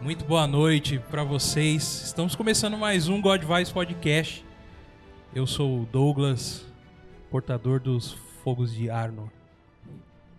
[0.00, 2.04] muito boa noite para vocês.
[2.04, 3.42] Estamos começando mais um God
[3.72, 4.44] Podcast.
[5.34, 6.64] Eu sou o Douglas,
[7.28, 8.12] portador dos
[8.44, 9.32] fogos de Arno.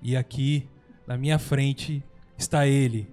[0.02, 0.66] E aqui,
[1.06, 2.02] na minha frente,
[2.38, 3.10] está ele,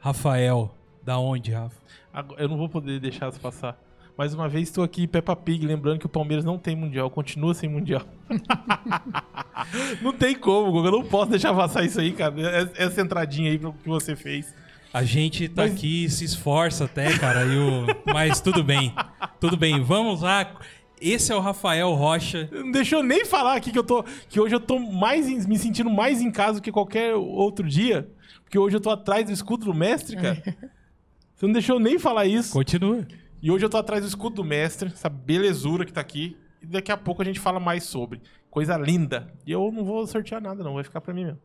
[0.00, 0.74] Rafael.
[1.04, 1.80] Da onde, Rafa?
[2.12, 3.78] Agora, eu não vou poder deixar isso passar.
[4.18, 7.54] Mais uma vez estou aqui, Peppa Pig, lembrando que o Palmeiras não tem Mundial, continua
[7.54, 8.02] sem Mundial.
[10.02, 12.34] não tem como, Guga, eu não posso deixar passar isso aí, cara.
[12.76, 14.52] Essa entradinha aí que você fez.
[14.94, 15.72] A gente tá Mas...
[15.72, 17.84] aqui, se esforça até, cara, e o...
[18.06, 18.94] mas tudo bem.
[19.40, 20.54] Tudo bem, vamos lá.
[21.00, 22.48] Esse é o Rafael Rocha.
[22.52, 24.04] Não deixou nem falar aqui que eu tô.
[24.28, 27.68] Que hoje eu tô mais em, me sentindo mais em casa do que qualquer outro
[27.68, 28.08] dia.
[28.44, 30.40] Porque hoje eu tô atrás do escudo do mestre, cara.
[31.34, 32.52] Você não deixou nem falar isso.
[32.52, 33.04] Continua.
[33.42, 36.36] E hoje eu tô atrás do escudo do mestre, essa belezura que tá aqui.
[36.62, 38.22] E daqui a pouco a gente fala mais sobre.
[38.48, 39.34] Coisa linda.
[39.44, 40.74] E eu não vou sortear nada, não.
[40.74, 41.40] Vai ficar pra mim mesmo.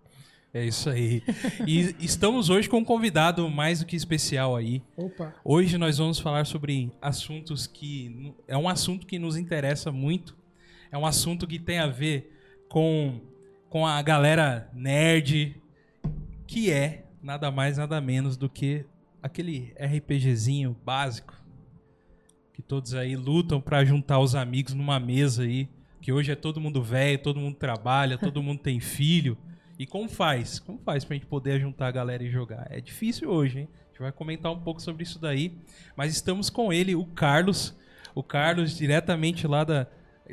[0.53, 1.22] É isso aí.
[1.67, 4.81] E estamos hoje com um convidado mais do que especial aí.
[4.97, 5.36] Opa.
[5.44, 8.33] Hoje nós vamos falar sobre assuntos que.
[8.47, 10.36] É um assunto que nos interessa muito.
[10.91, 12.36] É um assunto que tem a ver
[12.67, 13.22] com,
[13.69, 15.56] com a galera nerd,
[16.47, 18.86] que é nada mais, nada menos do que
[19.22, 21.39] aquele RPGzinho básico
[22.53, 25.69] que todos aí lutam para juntar os amigos numa mesa aí,
[26.02, 29.38] que hoje é todo mundo velho, todo mundo trabalha, todo mundo tem filho.
[29.79, 30.59] E como faz?
[30.59, 32.67] Como faz pra gente poder juntar a galera e jogar?
[32.69, 33.69] É difícil hoje, hein?
[33.72, 35.57] A gente vai comentar um pouco sobre isso daí.
[35.95, 37.73] Mas estamos com ele, o Carlos.
[38.13, 39.88] O Carlos, diretamente lá da,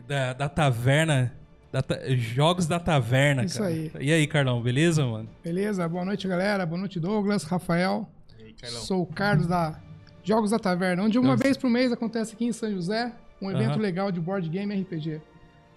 [0.05, 1.33] da, da taverna.
[1.71, 1.97] Da ta...
[2.17, 3.71] Jogos da Taverna, Isso cara.
[3.71, 3.93] aí.
[4.01, 5.29] E aí, Carlão, beleza, mano?
[5.45, 6.65] Beleza, boa noite, galera.
[6.65, 8.09] Boa noite, Douglas, Rafael.
[8.39, 9.79] Aí, Sou o Carlos da
[10.25, 13.77] Jogos da Taverna, onde uma vez por mês acontece aqui em São José um evento
[13.77, 13.83] uhum.
[13.83, 15.21] legal de board game RPG.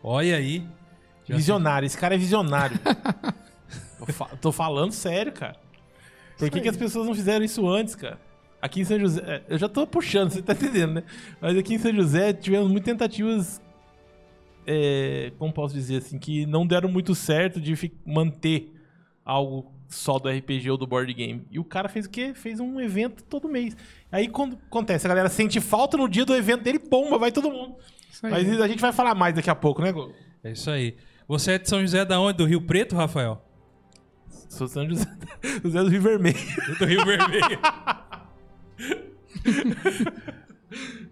[0.02, 0.66] Olha aí.
[1.28, 2.80] Visionário, esse cara é visionário.
[3.98, 5.56] Tô, fa tô falando sério, cara.
[6.38, 8.20] Por que, que as pessoas não fizeram isso antes, cara?
[8.62, 9.22] Aqui em São José.
[9.26, 11.04] É, eu já tô puxando, você tá entendendo, né?
[11.40, 13.62] Mas aqui em São José tivemos muitas tentativas.
[14.66, 16.20] É, como posso dizer assim?
[16.20, 18.74] Que não deram muito certo de manter
[19.26, 21.46] algo só do RPG ou do board game.
[21.50, 22.34] E o cara fez o quê?
[22.34, 23.76] Fez um evento todo mês.
[24.12, 27.50] Aí quando acontece, a galera sente falta no dia do evento dele, bomba, vai todo
[27.50, 27.76] mundo.
[28.22, 30.14] Mas a gente vai falar mais daqui a pouco, né, Gol?
[30.44, 30.96] É isso aí.
[31.28, 32.38] Você é de São José da onde?
[32.38, 33.44] Do Rio Preto, Rafael?
[34.50, 35.06] Sou São José,
[35.64, 36.40] José do Rio Vermelho.
[36.80, 37.60] Do Rio Vermelho.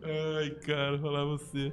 [0.04, 1.72] Ai, cara, falar você.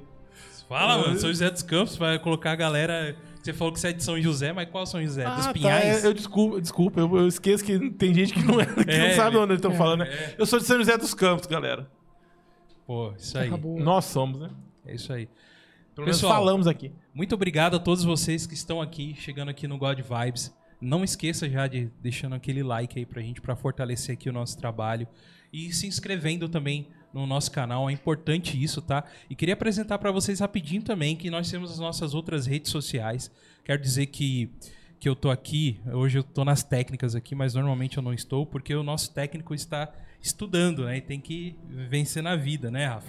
[0.69, 1.19] Fala, mano.
[1.19, 3.15] São José dos Campos, vai colocar a galera.
[3.41, 5.25] Você falou que você é de São José, mas qual São José?
[5.25, 6.03] Ah, dos tá, Pinhais?
[6.03, 9.09] É, eu desculpa, desculpa eu, eu, esqueço que tem gente que não, é, que é,
[9.09, 10.09] não sabe onde eles estão é, falando, né?
[10.09, 10.35] É.
[10.37, 11.89] Eu sou de São José dos Campos, galera.
[12.85, 13.47] Pô, isso aí.
[13.47, 13.79] Acabou.
[13.79, 14.49] Nós somos, né?
[14.85, 15.27] É isso aí.
[15.95, 16.91] Pelo Pessoal, falamos aqui.
[17.13, 20.53] Muito obrigado a todos vocês que estão aqui, chegando aqui no God Vibes.
[20.79, 24.57] Não esqueça já de deixando aquele like aí pra gente, para fortalecer aqui o nosso
[24.57, 25.07] trabalho.
[25.51, 29.05] E se inscrevendo também no nosso canal, é importante isso, tá?
[29.29, 33.31] E queria apresentar para vocês rapidinho também que nós temos as nossas outras redes sociais.
[33.63, 34.51] Quero dizer que
[34.99, 38.45] que eu tô aqui, hoje eu tô nas técnicas aqui, mas normalmente eu não estou,
[38.45, 40.97] porque o nosso técnico está estudando, né?
[40.97, 43.07] E tem que vencer na vida, né, Rafa?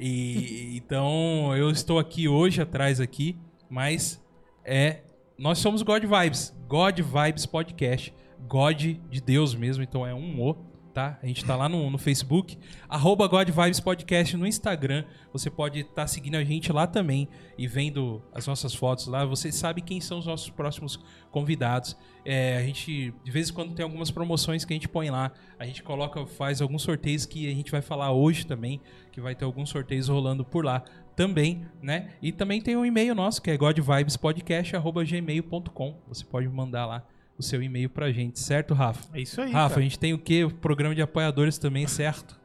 [0.00, 3.36] e, então eu estou aqui hoje atrás aqui,
[3.68, 4.22] mas
[4.64, 5.02] é
[5.38, 8.12] nós somos God Vibes, God Vibes Podcast,
[8.48, 8.76] God
[9.08, 10.54] de Deus mesmo, então é um O,
[10.92, 11.16] tá?
[11.22, 15.78] A gente tá lá no, no Facebook, arroba God Vibes Podcast no Instagram, você pode
[15.80, 19.80] estar tá seguindo a gente lá também e vendo as nossas fotos lá, você sabe
[19.80, 20.98] quem são os nossos próximos
[21.30, 21.96] convidados.
[22.24, 25.30] É, a gente, de vez em quando tem algumas promoções que a gente põe lá,
[25.56, 28.80] a gente coloca, faz alguns sorteios que a gente vai falar hoje também,
[29.12, 30.82] que vai ter alguns sorteios rolando por lá
[31.18, 32.10] também, né?
[32.22, 35.96] E também tem um e-mail nosso que é godvibespodcast@gmail.com.
[36.06, 37.04] Você pode mandar lá
[37.36, 39.08] o seu e-mail pra gente, certo, Rafa?
[39.12, 39.50] É isso aí.
[39.50, 39.80] Rafa, cara.
[39.80, 40.44] a gente tem o quê?
[40.44, 42.38] O programa de apoiadores também, certo?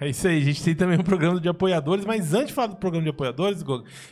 [0.00, 2.68] É isso aí, a gente tem também um programa de apoiadores, mas antes de falar
[2.68, 3.64] do programa de apoiadores,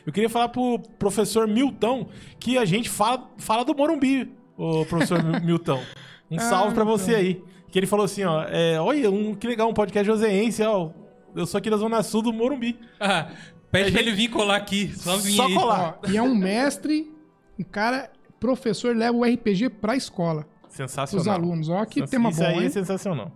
[0.04, 2.08] eu queria falar pro professor Milton
[2.40, 5.80] que a gente fala, fala do Morumbi, o professor Milton.
[6.30, 7.42] Um ah, salve para você aí.
[7.70, 10.90] Que ele falou assim, ó, é, olha, um, que legal, um podcast joseense, ó.
[11.34, 12.78] Eu sou aqui da Zona Sul do Morumbi.
[13.00, 13.30] Ah,
[13.70, 14.92] Pede pra ele vir colar aqui.
[14.96, 15.98] Só, vir só colar.
[16.02, 17.12] Ó, e é um mestre,
[17.58, 18.10] um cara,
[18.40, 20.46] professor, leva o RPG pra escola.
[20.68, 21.20] Sensacional.
[21.20, 21.68] Os alunos.
[21.68, 22.66] Ó, que Isso tema bom, aí hein?
[22.66, 23.32] é sensacional.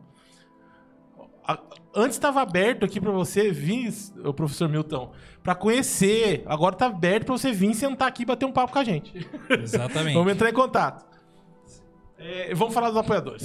[1.94, 3.92] Antes estava aberto aqui para você vir,
[4.24, 5.12] o professor Milton,
[5.42, 6.42] para conhecer.
[6.46, 9.28] Agora tá aberto para você vir sentar aqui e bater um papo com a gente.
[9.50, 10.14] Exatamente.
[10.16, 11.04] vamos entrar em contato.
[12.18, 13.42] É, vamos falar dos apoiadores.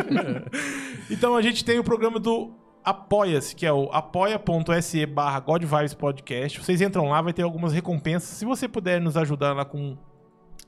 [1.10, 2.52] então a gente tem o programa do
[2.84, 5.42] Apoia-se, que é o apoia.se barra.
[6.60, 8.30] Vocês entram lá, vai ter algumas recompensas.
[8.30, 9.96] Se você puder nos ajudar lá com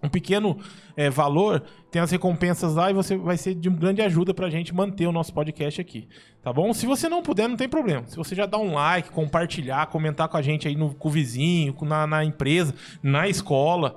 [0.05, 0.59] um pequeno
[0.97, 4.75] é, valor, tem as recompensas lá e você vai ser de grande ajuda pra gente
[4.75, 6.09] manter o nosso podcast aqui.
[6.43, 6.73] Tá bom?
[6.75, 8.07] Se você não puder, não tem problema.
[8.07, 11.11] Se você já dá um like, compartilhar, comentar com a gente aí no, com o
[11.11, 13.97] vizinho, na, na empresa, na escola,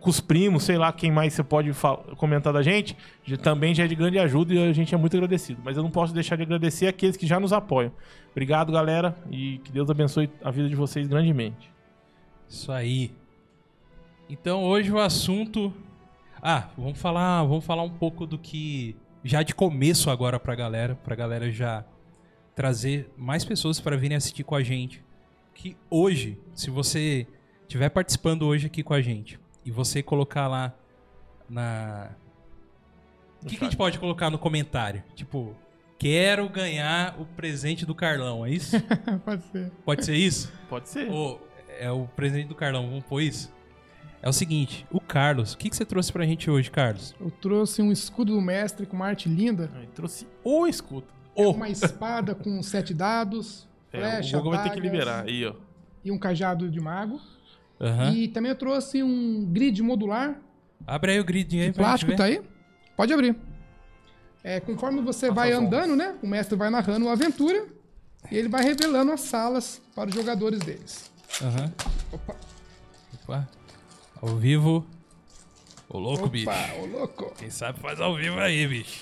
[0.00, 1.70] com os primos, sei lá quem mais você pode
[2.16, 2.96] comentar da gente,
[3.42, 5.60] também já é de grande ajuda e a gente é muito agradecido.
[5.64, 7.92] Mas eu não posso deixar de agradecer aqueles que já nos apoiam.
[8.30, 11.70] Obrigado, galera, e que Deus abençoe a vida de vocês grandemente.
[12.48, 13.12] Isso aí.
[14.28, 15.72] Então hoje o assunto.
[16.40, 20.96] Ah, vamos falar, vamos falar um pouco do que já de começo agora pra galera,
[20.96, 21.84] pra galera já
[22.54, 25.02] trazer mais pessoas para virem assistir com a gente.
[25.54, 27.26] Que hoje, se você
[27.62, 30.74] estiver participando hoje aqui com a gente e você colocar lá
[31.48, 32.10] na
[33.42, 35.02] o que, que a gente pode colocar no comentário?
[35.16, 35.54] Tipo,
[35.98, 38.76] quero ganhar o presente do Carlão, é isso?
[39.24, 39.72] pode ser.
[39.84, 40.52] Pode ser isso?
[40.68, 41.10] Pode ser.
[41.10, 43.52] Ou é o presente do Carlão, vamos pôr isso?
[44.22, 47.12] É o seguinte, o Carlos, o que, que você trouxe pra gente hoje, Carlos?
[47.20, 49.68] Eu trouxe um escudo do mestre com uma arte linda.
[49.74, 51.06] Eu trouxe o escudo.
[51.34, 55.44] É uma espada com sete dados, é, flecha, O Google vai ter que liberar aí,
[55.44, 55.54] ó.
[56.04, 57.20] E um cajado de mago.
[57.82, 58.12] Uhum.
[58.14, 60.40] E também eu trouxe um grid modular.
[60.86, 61.66] Abre aí o grid aí.
[61.70, 62.40] De plástico, tá aí?
[62.96, 63.36] Pode abrir.
[64.44, 66.16] É, conforme você Nossa, vai andando, né?
[66.22, 67.66] O mestre vai narrando a aventura
[68.30, 71.10] e ele vai revelando as salas para os jogadores deles.
[71.42, 71.64] Aham.
[71.64, 71.72] Uhum.
[72.12, 72.36] Opa.
[73.22, 73.48] Opa.
[74.20, 74.86] Ao vivo.
[75.88, 76.50] Ô louco, Opa, bicho.
[76.80, 77.34] ô louco.
[77.36, 79.00] Quem sabe faz ao vivo aí, bicho.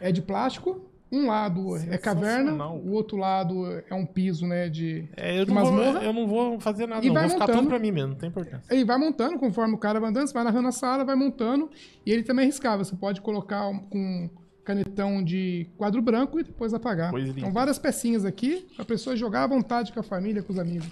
[0.00, 0.80] É de plástico.
[1.10, 5.54] Um lado é caverna, o outro lado é um piso, né, de, é, eu de
[5.54, 5.64] não.
[5.64, 7.14] Vou, eu não vou fazer nada, e não.
[7.14, 7.46] Vai vou montando.
[7.46, 8.74] ficar tudo pra mim mesmo, não tem importância.
[8.74, 11.70] E vai montando, conforme o cara vai andando, você vai narrando a sala, vai montando.
[12.04, 12.82] E ele também riscava.
[12.82, 14.28] Você pode colocar com
[14.64, 17.14] canetão de quadro branco e depois apagar.
[17.14, 20.88] Então, várias pecinhas aqui, pra pessoa jogar à vontade com a família, com os amigos.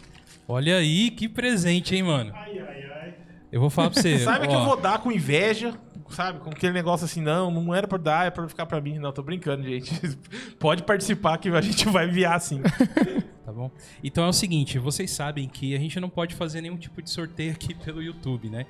[0.46, 2.30] Olha aí, que presente, hein, mano?
[2.34, 3.14] Ai, ai, ai.
[3.50, 4.18] Eu vou falar pra você.
[4.24, 5.74] sabe ó, que eu vou dar com inveja,
[6.14, 6.40] sabe?
[6.40, 8.98] Com aquele negócio assim, não, não era pra dar, é pra ficar pra mim.
[8.98, 9.92] Não, tô brincando, gente.
[10.58, 12.62] Pode participar que a gente vai enviar sim.
[13.44, 13.70] tá bom?
[14.02, 17.10] Então é o seguinte, vocês sabem que a gente não pode fazer nenhum tipo de
[17.10, 18.64] sorteio aqui pelo YouTube, né?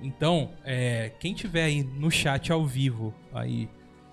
[0.00, 3.68] Então, é, quem tiver aí no chat ao vivo, aí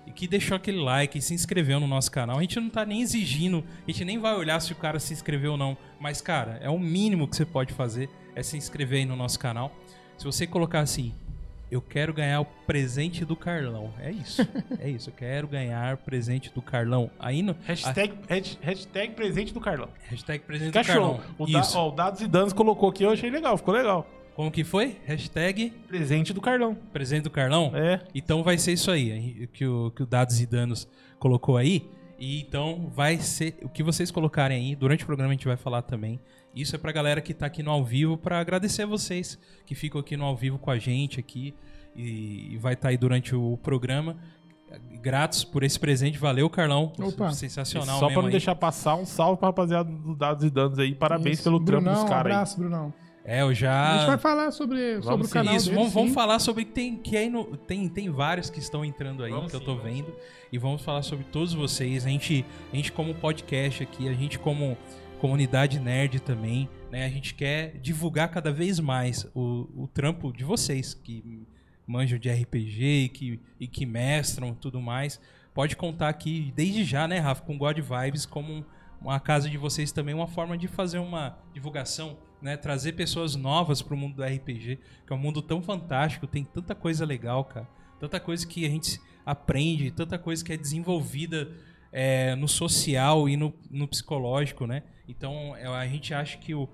[0.06, 2.38] e que deixou aquele like se inscreveu no nosso canal.
[2.38, 5.12] A gente não tá nem exigindo, a gente nem vai olhar se o cara se
[5.12, 5.76] inscreveu ou não.
[6.00, 9.38] Mas, cara, é o mínimo que você pode fazer é se inscrever aí no nosso
[9.38, 9.72] canal.
[10.18, 11.14] Se você colocar assim,
[11.72, 13.94] eu quero ganhar o presente do Carlão.
[13.98, 14.46] É isso.
[14.78, 15.08] é isso.
[15.08, 17.10] Eu quero ganhar o presente do Carlão.
[17.18, 17.56] Aí no.
[17.64, 18.64] Hashtag, a...
[18.66, 19.88] hashtag presente do Carlão.
[20.04, 21.18] Hashtag presente do Carlão.
[21.38, 24.06] O, da, ó, o Dados e Danos colocou aqui, eu achei legal, ficou legal.
[24.34, 24.98] Como que foi?
[25.06, 26.74] Hashtag presente do Carlão.
[26.92, 27.72] Presente do Carlão?
[27.74, 28.02] É.
[28.14, 30.86] Então vai ser isso aí, que o, que o Dados e Danos
[31.18, 31.88] colocou aí.
[32.18, 34.76] E então vai ser o que vocês colocarem aí.
[34.76, 36.20] Durante o programa a gente vai falar também.
[36.54, 39.74] Isso é pra galera que tá aqui no ao vivo, para agradecer a vocês que
[39.74, 41.54] ficam aqui no ao vivo com a gente aqui.
[41.94, 44.16] E, e vai estar tá aí durante o programa.
[45.02, 46.92] Gratos por esse presente, valeu, Carlão.
[46.98, 47.32] Opa.
[47.32, 47.96] Sensacional.
[47.96, 48.30] E só para não aí.
[48.30, 50.94] deixar passar, um salve pra rapaziada do Dados e Danos aí.
[50.94, 51.44] Parabéns Isso.
[51.44, 52.60] pelo Brunão, trampo dos caras um abraço, aí.
[52.60, 52.94] Brunão.
[53.24, 53.94] É, eu já.
[53.94, 55.54] A gente vai falar sobre, vamos sobre o canal.
[55.54, 58.58] Isso, dele, vamos, vamos, falar sobre que tem que aí no, tem tem vários que
[58.58, 60.16] estão entrando aí vamos que sim, eu tô vendo sim.
[60.52, 62.04] e vamos falar sobre todos vocês.
[62.04, 64.76] A gente a gente como podcast aqui, a gente como
[65.20, 67.04] comunidade nerd também, né?
[67.04, 71.46] A gente quer divulgar cada vez mais o, o trampo de vocês que
[71.86, 75.20] manjam de RPG e que, e que mestram tudo mais.
[75.54, 78.64] Pode contar aqui desde já, né, Rafa, com God Vibes como
[79.00, 83.80] uma casa de vocês também, uma forma de fazer uma divulgação né, trazer pessoas novas
[83.80, 87.44] para o mundo do RPG, que é um mundo tão fantástico, tem tanta coisa legal,
[87.44, 87.68] cara.
[88.00, 91.52] Tanta coisa que a gente aprende, tanta coisa que é desenvolvida
[91.92, 94.82] é, no social e no, no psicológico, né?
[95.06, 96.68] Então a gente acha que o.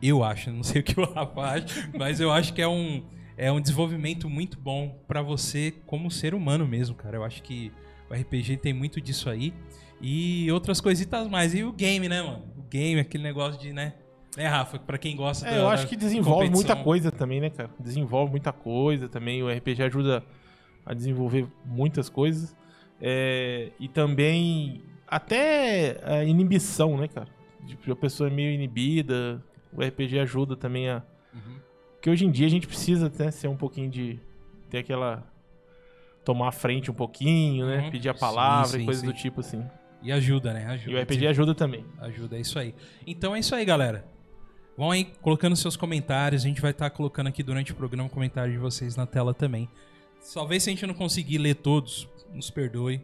[0.00, 3.04] Eu acho, não sei o que o Rafa acha, mas eu acho que é um,
[3.36, 7.16] é um desenvolvimento muito bom para você como ser humano mesmo, cara.
[7.16, 7.72] Eu acho que
[8.10, 9.52] o RPG tem muito disso aí.
[10.00, 11.54] E outras coisitas mais.
[11.54, 12.44] E o game, né, mano?
[12.56, 13.94] O game, aquele negócio de, né?
[14.36, 17.48] É, Rafa, pra quem gosta é, da, Eu acho que desenvolve muita coisa também, né,
[17.48, 17.70] cara?
[17.78, 19.42] Desenvolve muita coisa também.
[19.42, 20.22] O RPG ajuda
[20.84, 22.54] a desenvolver muitas coisas.
[23.00, 27.28] É, e também até a inibição, né, cara?
[27.66, 29.42] Tipo, a pessoa é meio inibida.
[29.72, 31.02] O RPG ajuda também a.
[31.34, 31.56] Uhum.
[31.96, 34.20] Porque hoje em dia a gente precisa né, ser um pouquinho de.
[34.70, 35.24] ter aquela.
[36.24, 37.84] tomar a frente um pouquinho, né?
[37.84, 37.90] Uhum.
[37.90, 39.06] Pedir a palavra sim, sim, e coisas sim.
[39.06, 39.64] do tipo assim.
[40.02, 40.66] E ajuda, né?
[40.66, 40.90] Ajuda.
[40.90, 41.84] E o RPG ajuda também.
[41.98, 42.74] Ajuda, é isso aí.
[43.06, 44.04] Então é isso aí, galera.
[44.76, 46.44] Vão aí colocando seus comentários.
[46.44, 49.32] A gente vai estar tá colocando aqui durante o programa comentários de vocês na tela
[49.32, 49.68] também.
[50.34, 53.00] Talvez se a gente não conseguir ler todos, nos perdoe.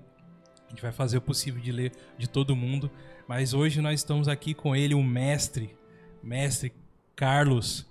[0.66, 2.90] A gente vai fazer o possível de ler de todo mundo.
[3.26, 5.74] Mas hoje nós estamos aqui com ele, o mestre.
[6.22, 6.72] Mestre
[7.16, 7.86] Carlos.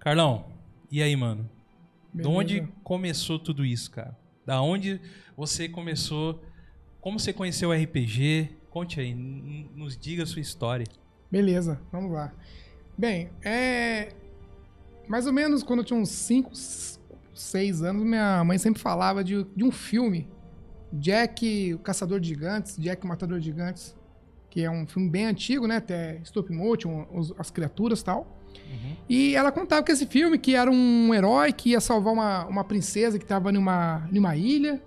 [0.00, 0.46] Carlão,
[0.90, 1.46] e aí, mano?
[2.12, 4.16] De onde começou tudo isso, cara?
[4.46, 4.98] Da onde
[5.36, 6.42] você começou?
[7.02, 8.48] Como você conheceu o RPG?
[8.70, 10.86] Conte aí, nos diga a sua história.
[11.30, 12.32] Beleza, vamos lá.
[12.96, 14.14] Bem, é.
[15.06, 16.50] Mais ou menos quando eu tinha uns 5,
[17.34, 20.26] 6 anos, minha mãe sempre falava de, de um filme.
[20.92, 23.94] Jack, o Caçador de Gigantes, Jack, o Matador de Gigantes.
[24.48, 25.76] Que é um filme bem antigo, né?
[25.76, 27.06] Até stop motion,
[27.38, 28.39] as criaturas e tal.
[28.70, 28.96] Uhum.
[29.08, 32.64] E ela contava que esse filme, que era um herói que ia salvar uma, uma
[32.64, 34.80] princesa que estava numa, numa ilha.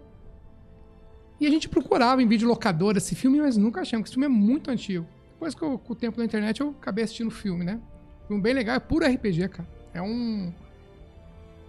[1.39, 4.39] E a gente procurava em videolocador esse filme, mas nunca achamos, que esse filme é
[4.39, 5.05] muito antigo.
[5.33, 7.79] Depois que eu, com o tempo da internet eu acabei assistindo o filme, né?
[8.27, 9.67] Filme bem legal, é puro RPG, cara.
[9.93, 10.53] É um.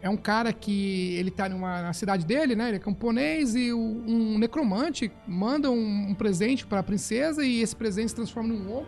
[0.01, 2.69] É um cara que ele tá numa, na cidade dele, né?
[2.69, 7.63] Ele é camponês e o, um necromante manda um, um presente para a princesa e
[7.63, 8.87] esse presente se transforma num ovo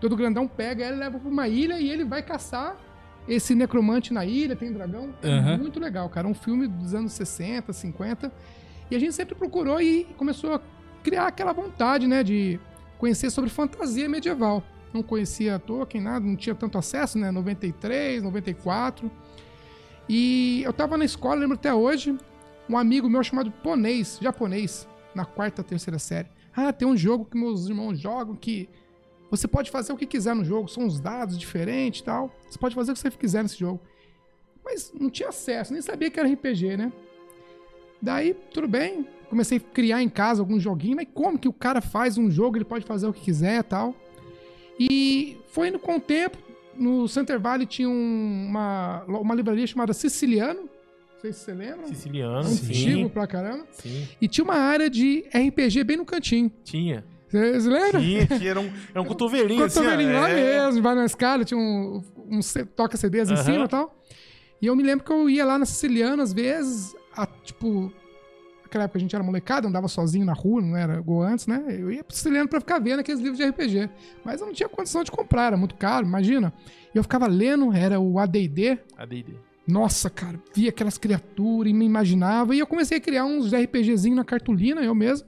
[0.00, 2.76] todo grandão pega ela e leva pra uma ilha e ele vai caçar
[3.28, 5.12] esse necromante na ilha, tem dragão.
[5.22, 5.58] É uhum.
[5.58, 6.26] muito legal, cara.
[6.26, 8.32] Um filme dos anos 60, 50.
[8.90, 10.60] E a gente sempre procurou e começou a
[11.02, 12.60] criar aquela vontade, né, de
[12.98, 14.62] conhecer sobre fantasia medieval.
[14.92, 19.10] Não conhecia Tolkien, nada, não tinha tanto acesso, né, 93, 94.
[20.08, 22.16] E eu tava na escola, lembro até hoje,
[22.68, 26.28] um amigo meu chamado Ponês, japonês, na quarta, terceira série.
[26.54, 28.68] Ah, tem um jogo que meus irmãos jogam que
[29.30, 32.34] você pode fazer o que quiser no jogo, são uns dados diferentes e tal.
[32.48, 33.80] Você pode fazer o que você quiser nesse jogo.
[34.64, 36.92] Mas não tinha acesso, nem sabia que era RPG, né?
[38.00, 41.80] Daí, tudo bem, comecei a criar em casa alguns joguinhos, mas como que o cara
[41.80, 43.94] faz um jogo, ele pode fazer o que quiser e tal.
[44.78, 46.36] E foi indo com o tempo,
[46.74, 51.86] no Center Valley tinha um, uma, uma livraria chamada Siciliano, não sei se você lembra.
[51.86, 53.08] Siciliano, Antigo sim.
[53.08, 53.66] pra caramba.
[53.70, 54.06] Sim.
[54.20, 56.52] E tinha uma área de RPG bem no cantinho.
[56.62, 57.04] Tinha.
[57.28, 58.00] Você lembra?
[58.00, 59.80] Tinha, que era um, era um cotovelinho, assim.
[59.80, 60.64] Cotovelinho lá é.
[60.66, 62.40] mesmo, vai na escala, tinha um, um
[62.74, 63.96] toca CDs em cima e tal.
[64.60, 67.92] E eu me lembro que eu ia lá na Siciliana, às vezes, a, tipo,
[68.62, 71.64] naquela época a gente era molecada, andava sozinho na rua, não era igual antes, né?
[71.68, 73.90] Eu ia pro Siciliano pra ficar vendo aqueles livros de RPG.
[74.24, 76.52] Mas eu não tinha condição de comprar, era muito caro, imagina.
[76.94, 78.78] E eu ficava lendo, era o AD&D.
[78.96, 79.34] AD&D.
[79.66, 82.54] Nossa, cara, via aquelas criaturas e me imaginava.
[82.54, 85.26] E eu comecei a criar uns RPGzinhos na cartolina, eu mesmo.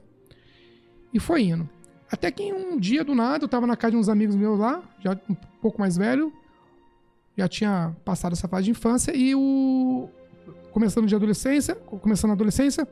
[1.13, 1.69] E foi indo.
[2.11, 4.81] Até que um dia, do nada, eu tava na casa de uns amigos meus lá,
[4.99, 6.33] já um pouco mais velho,
[7.37, 10.09] já tinha passado essa fase de infância, e o.
[10.71, 12.87] Começando de adolescência, começando a adolescência,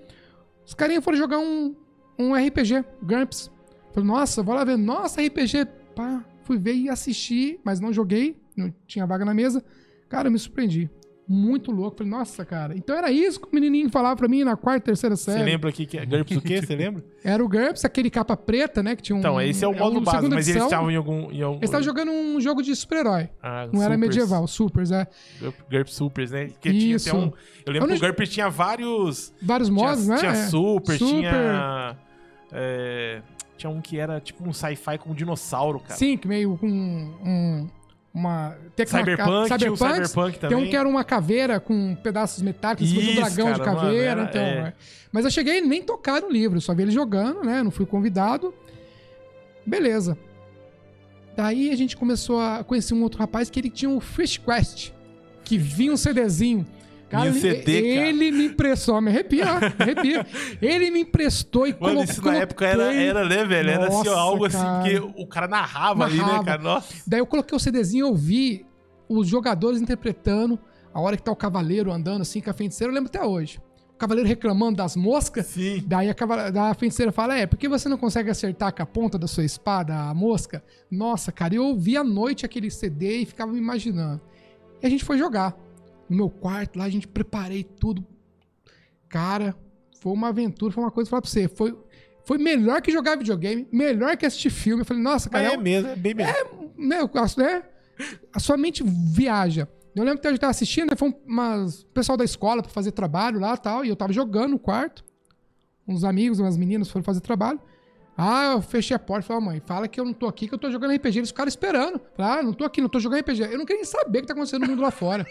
[0.66, 1.76] os carinhas foram jogar um,
[2.18, 3.52] um RPG, GURPS.
[3.94, 5.66] Falei, nossa, vou lá ver, nossa, RPG.
[5.96, 9.64] Pá, fui ver e assistir, mas não joguei, não tinha vaga na mesa.
[10.10, 10.90] Cara, eu me surpreendi
[11.28, 11.98] muito louco.
[11.98, 12.76] Falei, nossa, cara.
[12.76, 15.40] Então era isso que o menininho falava pra mim na quarta, terceira série.
[15.40, 16.62] Você lembra aqui que é GURPS o quê?
[16.62, 17.04] Você lembra?
[17.24, 18.96] Era o GURPS, aquele capa preta, né?
[18.96, 19.20] Que tinha um.
[19.20, 21.32] Então, esse é o modo é básico, mas eles estavam em algum.
[21.32, 21.58] Em algum...
[21.58, 23.30] Eles estavam jogando um jogo de super-herói.
[23.42, 23.84] Ah, não supers.
[23.84, 25.08] era medieval, Supers, é.
[25.70, 26.50] GURPS Supers, né?
[26.62, 27.10] Que isso.
[27.10, 27.32] Tinha um,
[27.66, 29.34] eu lembro eu que o GURPS tinha vários.
[29.42, 30.20] Vários modos, tinha, né?
[30.20, 31.08] Tinha Super, super.
[31.08, 31.98] tinha.
[32.52, 33.22] É,
[33.58, 35.96] tinha um que era tipo um sci-fi com um dinossauro, cara.
[35.96, 37.68] Sim, que meio com um,
[38.18, 38.56] uma.
[38.76, 40.58] Tem Cyberpunk, Cyberpunk, Cyberpunk também.
[40.58, 44.16] Tem um que era uma caveira com pedaços metálicos, Isso, um dragão cara, de caveira.
[44.16, 44.58] Mano, então, é.
[44.58, 44.74] É.
[45.12, 47.64] Mas eu cheguei nem tocar no livro, só vi ele jogando, né?
[47.64, 48.54] Não fui convidado.
[49.66, 50.18] Beleza.
[51.36, 54.92] Daí a gente começou a conhecer um outro rapaz que ele tinha um Fish Quest,
[55.44, 56.66] que vinha um CDzinho.
[57.10, 59.46] Cara, ele, CD, ele me emprestou, me arrepia,
[59.80, 60.28] arrepia.
[60.62, 63.70] ele me emprestou e Mano, isso na época era, era né, velho?
[63.70, 64.82] Era assim, algo cara.
[64.82, 66.62] assim, porque o cara narrava, narrava, ali, né, cara?
[66.62, 66.94] Nossa.
[67.08, 68.66] Daí eu coloquei o CDzinho e ouvi
[69.08, 70.60] os jogadores interpretando
[70.94, 73.60] a hora que tá o cavaleiro andando assim com a feiticeira, eu lembro até hoje.
[73.94, 75.46] O cavaleiro reclamando das moscas.
[75.46, 75.84] Sim.
[75.88, 79.18] Daí a, a feiticeira fala: É, por que você não consegue acertar com a ponta
[79.18, 80.64] da sua espada a mosca?
[80.92, 84.22] Nossa, cara, eu ouvi à noite aquele CD e ficava me imaginando.
[84.82, 85.56] E a gente foi jogar
[86.10, 88.06] no meu quarto, lá a gente preparei tudo.
[89.10, 89.56] Cara,
[90.00, 91.78] foi uma aventura, foi uma coisa, falar pra você, foi,
[92.26, 94.82] foi melhor que jogar videogame, melhor que assistir filme.
[94.82, 95.52] Eu falei, nossa, cara.
[95.52, 96.34] É, é mesmo, é bem melhor.
[96.34, 96.44] É,
[96.78, 97.00] né,
[97.38, 97.64] né?
[98.34, 99.68] A sua mente viaja.
[99.96, 102.92] Eu lembro que a gente tava assistindo, né, foi um pessoal da escola para fazer
[102.92, 105.04] trabalho lá e tal, e eu tava jogando no quarto.
[105.88, 107.60] Uns amigos, umas meninas foram fazer trabalho.
[108.16, 110.54] Ah, eu fechei a porta e falei, mãe, fala que eu não tô aqui, que
[110.54, 111.20] eu tô jogando RPG.
[111.20, 112.02] Eles ficaram esperando.
[112.16, 113.44] Falei, ah, não tô aqui, não tô jogando RPG.
[113.44, 115.26] Eu não queria nem saber o que tá acontecendo no mundo lá fora.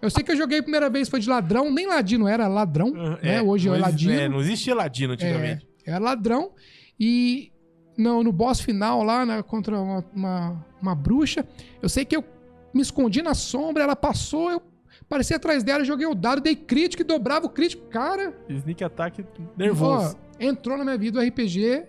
[0.00, 2.88] Eu sei que eu joguei a primeira vez, foi de ladrão, nem ladino, era ladrão,
[2.88, 3.36] uh, né?
[3.36, 4.12] É, Hoje é ladino.
[4.12, 5.66] É, não existia ladino antigamente.
[5.84, 6.52] É, era ladrão.
[6.98, 7.52] E
[7.96, 11.46] no, no boss final lá, né, contra uma, uma, uma bruxa,
[11.82, 12.24] eu sei que eu
[12.72, 14.62] me escondi na sombra, ela passou, eu
[15.08, 17.86] Apareci atrás dela, joguei o dado, dei crítico e dobrava o crítico.
[17.88, 18.34] Cara.
[18.48, 19.24] Sneak attack
[19.56, 20.16] nervoso.
[20.16, 21.84] Ó, entrou na minha vida o RPG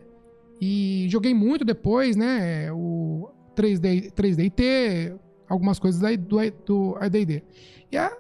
[0.62, 2.72] e joguei muito depois, né?
[2.72, 7.44] O 3D, 3DT, algumas coisas do, do AD&D.
[7.92, 8.12] E a,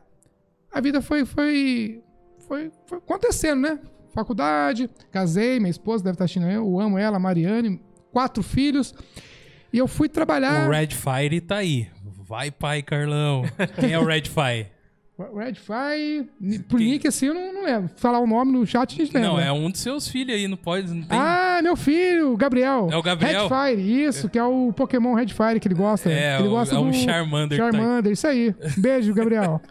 [0.71, 2.03] a vida foi, foi,
[2.47, 3.79] foi, foi acontecendo, né?
[4.13, 8.93] Faculdade, casei, minha esposa deve estar assistindo eu, eu amo ela, Mariane, quatro filhos.
[9.71, 10.67] E eu fui trabalhar.
[10.67, 11.87] O Red Fire tá aí.
[12.27, 13.43] Vai, pai, Carlão.
[13.79, 14.71] Quem é o Red Fire?
[15.35, 16.29] Red Fire.
[16.67, 16.99] Por Quem?
[17.07, 17.89] assim eu não, não lembro.
[17.97, 19.29] Falar o nome no chat a gente lembra.
[19.29, 20.93] Não, é um dos seus filhos aí, não pode.
[20.93, 21.17] Não tem...
[21.19, 22.87] Ah, meu filho, Gabriel.
[22.91, 23.47] É o Gabriel?
[23.47, 24.29] Red Fire, isso, é.
[24.29, 26.09] que é o Pokémon Red Fire que ele gosta.
[26.09, 27.57] É, ele gosta é um Charmander.
[27.57, 28.55] Charmander, tá isso aí.
[28.77, 29.61] Beijo, Gabriel.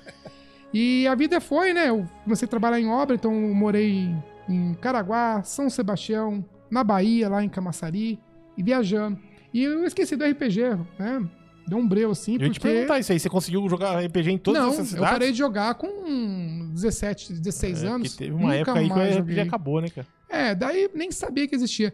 [0.73, 1.89] e a vida foi, né?
[1.89, 4.15] Eu comecei a trabalhar em obra, então morei
[4.49, 8.19] em Caraguá, São Sebastião, na Bahia, lá em Camaçari,
[8.57, 9.19] e viajando.
[9.53, 11.27] E eu esqueci do RPG, né?
[11.69, 12.53] Deu um breu assim, eu porque...
[12.55, 15.07] te perguntar isso aí, você conseguiu jogar RPG em todas Não, essas cidades?
[15.07, 18.17] eu parei de jogar com 17, 16 é, anos.
[18.17, 20.07] teve uma época aí que o RPG acabou, né, cara?
[20.29, 21.93] É, daí nem sabia que existia.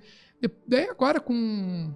[0.66, 1.92] Daí agora com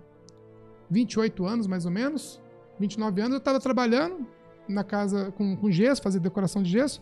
[0.90, 2.40] 28 anos, mais ou menos,
[2.78, 4.26] 29 anos, eu tava trabalhando
[4.68, 7.00] na casa com, com gesso, fazer decoração de gesso.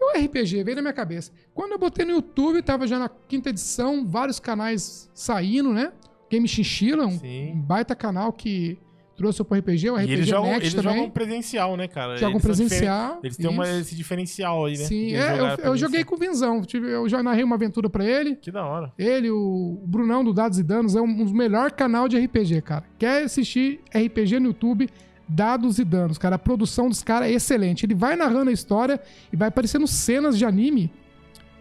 [0.00, 1.32] E o RPG veio na minha cabeça.
[1.54, 5.92] Quando eu botei no YouTube, tava já na quinta edição, vários canais saindo, né?
[6.30, 7.62] Game Chinchilla, um Sim.
[7.64, 8.78] baita canal que
[9.16, 10.94] trouxe o RPG, o RPG e eles jogam, Next eles também.
[10.94, 12.16] jogam presencial, né, cara?
[12.16, 13.20] Jogam eles presencial.
[13.22, 14.84] Eles têm uma, esse diferencial aí, né?
[14.84, 16.62] Sim, é, eu, eu joguei com o Vinzão.
[16.72, 18.36] Eu já narrei uma aventura pra ele.
[18.36, 18.92] Que da hora.
[18.98, 22.84] Ele, o Brunão do Dados e Danos, é um dos melhores canais de RPG, cara.
[22.98, 24.88] Quer assistir RPG no YouTube?
[25.28, 26.36] Dados e Danos, cara.
[26.36, 27.86] A produção dos caras é excelente.
[27.86, 29.00] Ele vai narrando a história
[29.32, 30.92] e vai aparecendo cenas de anime,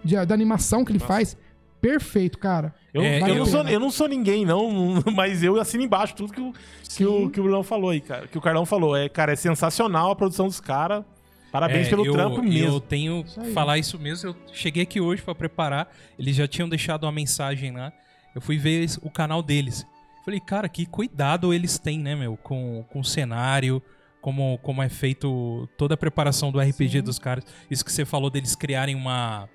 [0.03, 1.13] de, da animação que ele Nossa.
[1.13, 1.37] faz.
[1.83, 2.73] Perfeito, cara.
[2.93, 6.31] Eu, é, eu, não sou, eu, não sou, ninguém, não, mas eu assino embaixo tudo
[6.31, 6.53] que o,
[6.87, 8.25] que o, que o Bruno falou aí, cara.
[8.25, 8.95] Que o Carlão falou.
[8.95, 11.03] É, cara, é sensacional a produção dos caras.
[11.51, 12.77] Parabéns é, pelo eu, trampo mesmo.
[12.77, 14.29] Eu tenho que falar isso mesmo.
[14.29, 15.93] Eu cheguei aqui hoje para preparar.
[16.17, 17.91] Eles já tinham deixado uma mensagem lá.
[18.33, 19.85] Eu fui ver o canal deles.
[20.23, 22.37] Falei, cara, que cuidado eles têm, né, meu?
[22.37, 23.83] Com, com o cenário,
[24.21, 27.01] como, como é feito toda a preparação do RPG Sim.
[27.01, 27.43] dos caras.
[27.69, 29.49] Isso que você falou deles criarem uma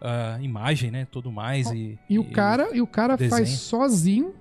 [0.00, 1.06] uh, imagem, né?
[1.10, 1.70] Tudo mais.
[1.70, 4.34] E, e, e o cara, e o cara faz sozinho.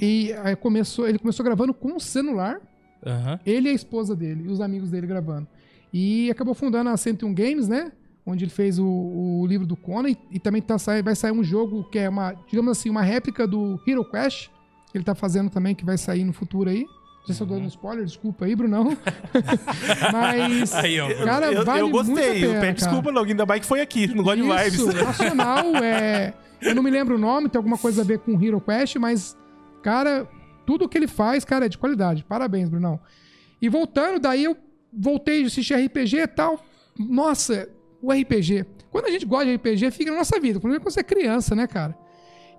[0.00, 2.60] E aí começou, ele começou gravando com o celular.
[3.04, 3.38] Uhum.
[3.44, 5.46] Ele e a esposa dele, e os amigos dele gravando.
[5.92, 7.92] E acabou fundando a 101 Games, né?
[8.24, 10.10] Onde ele fez o, o livro do Conan.
[10.10, 13.46] E, e também tá, vai sair um jogo que é uma, digamos assim, uma réplica
[13.46, 14.48] do Hero Quest.
[14.90, 16.86] Que ele tá fazendo também, que vai sair no futuro aí.
[17.22, 18.98] Não sei se eu dou um spoiler, desculpa aí, Brunão.
[20.12, 22.40] Mas, aí, ó, cara, eu, vale eu gostei.
[22.40, 24.74] Muito a pena, desculpa, não, ainda mais que foi aqui, no God Vibes.
[24.74, 26.34] Isso, nacional, é...
[26.60, 29.36] Eu não me lembro o nome, tem alguma coisa a ver com Hero Quest, mas,
[29.84, 30.28] cara,
[30.66, 32.24] tudo que ele faz, cara, é de qualidade.
[32.24, 32.98] Parabéns, Brunão.
[33.60, 34.56] E voltando, daí eu
[34.92, 36.64] voltei a assistir RPG e tal.
[36.98, 37.68] Nossa,
[38.00, 38.66] o RPG.
[38.90, 40.58] Quando a gente gosta de RPG, fica na nossa vida.
[40.58, 41.96] Quando você é criança, né, cara?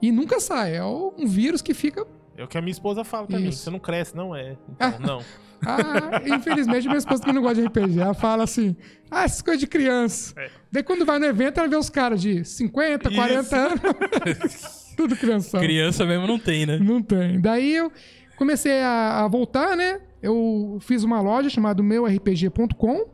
[0.02, 0.78] E nunca sai.
[0.78, 2.06] É um vírus que fica
[2.38, 3.50] é o que a minha esposa fala também.
[3.50, 3.64] Isso.
[3.64, 4.58] Você não cresce, não é.
[4.70, 5.24] Então, não.
[5.66, 7.98] Ah, infelizmente, minha esposa também não gosta de RPG.
[7.98, 8.76] Ela fala assim:
[9.10, 10.34] ah, essas coisas de criança.
[10.38, 10.50] É.
[10.70, 13.16] Daí quando vai no evento, ela vê os caras de 50, Isso.
[13.16, 13.80] 40 anos.
[14.98, 15.60] Tudo criança.
[15.60, 16.78] Criança mesmo não tem, né?
[16.80, 17.40] Não tem.
[17.40, 17.90] Daí eu
[18.36, 20.02] comecei a, a voltar, né?
[20.22, 23.06] Eu fiz uma loja chamada meurpg.com,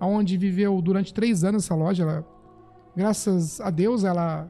[0.00, 2.04] onde viveu durante três anos essa loja.
[2.04, 2.24] Ela,
[2.96, 4.48] graças a Deus, ela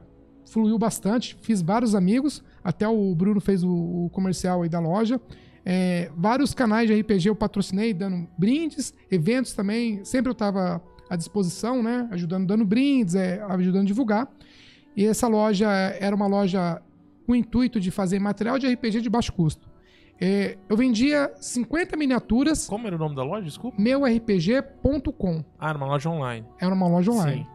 [0.51, 1.37] fluiu bastante.
[1.41, 2.45] Fiz vários amigos.
[2.69, 5.19] Até o Bruno fez o, o comercial aí da loja.
[5.65, 10.05] É, vários canais de RPG eu patrocinei, dando brindes, eventos também.
[10.05, 12.07] Sempre eu estava à disposição, né?
[12.11, 14.31] Ajudando, dando brindes, é, ajudando a divulgar.
[14.95, 15.67] E essa loja
[15.99, 16.83] era uma loja
[17.25, 19.67] com o intuito de fazer material de RPG de baixo custo.
[20.21, 22.69] É, eu vendia 50 miniaturas.
[22.69, 23.47] Como era o nome da loja?
[23.47, 23.81] Desculpa.
[23.81, 25.43] Meurpg.com.
[25.59, 26.47] Ah, era uma loja online.
[26.61, 27.45] Era uma loja online.
[27.45, 27.49] Sim.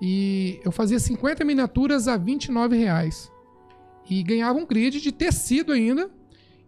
[0.00, 3.33] E eu fazia 50 miniaturas a 29 reais
[4.08, 6.10] e ganhava um grid de tecido ainda.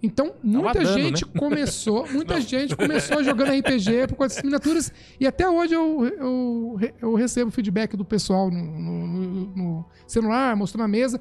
[0.02, 1.30] Então, muita dando, gente né?
[1.38, 4.92] começou, muita gente começou jogando RPG por causa das miniaturas.
[5.18, 10.82] E até hoje eu, eu, eu recebo feedback do pessoal no, no, no celular, mostrando
[10.82, 11.20] na mesa.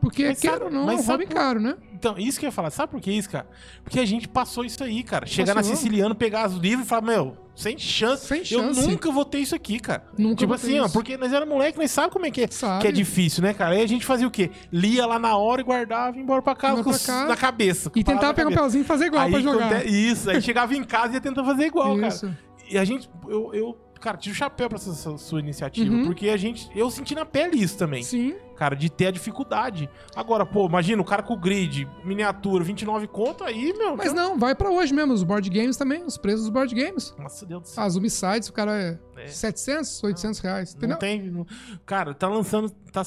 [0.00, 1.34] Porque, mas quero ou não, mas é um hobby por...
[1.34, 1.76] caro, né?
[1.92, 2.70] Então, isso que eu ia falar.
[2.70, 3.46] Sabe por que isso, cara?
[3.84, 5.26] Porque a gente passou isso aí, cara.
[5.26, 8.26] Chegar na Siciliano, pegar os livros e falar, meu, sem chance.
[8.26, 8.80] Sem chance.
[8.80, 10.04] Eu nunca vou ter isso aqui, cara.
[10.16, 12.86] Nunca Tipo assim, ó, porque nós era moleque, nós sabemos como é que é, que
[12.86, 13.74] é difícil, né, cara?
[13.74, 14.50] Aí a gente fazia o quê?
[14.72, 17.92] Lia lá na hora e guardava e ia embora pra casa com, pra na cabeça.
[17.94, 19.86] E tentava pegar um pelzinho e fazer igual aí, pra jogar.
[19.86, 22.26] Isso, aí chegava em casa e ia tentar fazer igual, isso.
[22.26, 22.38] cara.
[22.70, 26.04] E a gente, eu, eu cara, tiro o chapéu pra essa sua iniciativa, uhum.
[26.04, 28.02] porque a gente, eu senti na pele isso também.
[28.02, 28.34] Sim.
[28.56, 29.88] Cara, de ter a dificuldade.
[30.14, 33.96] Agora, pô, imagina o cara com o grid, miniatura, 29 conto aí, meu.
[33.96, 37.14] Mas não, vai para hoje mesmo, os board games também, os preços dos board games.
[37.18, 37.84] Nossa, Deus do céu.
[37.84, 39.26] As Umisides, o cara é, é.
[39.28, 40.90] 700, 800 reais, entendeu?
[40.90, 41.46] Não tem, não...
[41.86, 43.02] cara, tá lançando, tá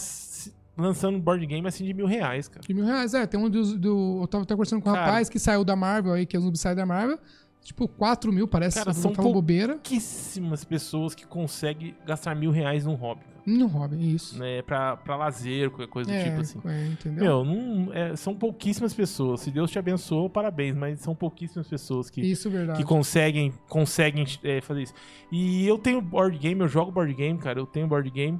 [0.77, 2.61] lançando board game assim de mil reais, cara.
[2.65, 3.25] De mil reais, é.
[3.27, 3.77] Tem um do.
[3.77, 6.39] do eu tava até conversando com um rapaz que saiu da Marvel aí, que é
[6.39, 7.19] o Zombicide da Marvel.
[7.63, 8.77] Tipo, 4 mil, parece.
[8.77, 13.21] Cara, são pouquíssimas pessoas que conseguem gastar mil reais num hobby.
[13.45, 14.37] Num hobby, isso.
[14.37, 16.59] Né, pra, pra lazer, qualquer coisa é, do tipo assim.
[16.65, 17.23] É, entendeu?
[17.23, 19.41] Meu, não, é, são pouquíssimas pessoas.
[19.41, 20.75] Se Deus te abençoou, parabéns.
[20.75, 22.79] Mas são pouquíssimas pessoas que, isso, verdade.
[22.79, 24.93] que conseguem, conseguem é, fazer isso.
[25.31, 27.59] E eu tenho board game, eu jogo board game, cara.
[27.59, 28.39] Eu tenho board game.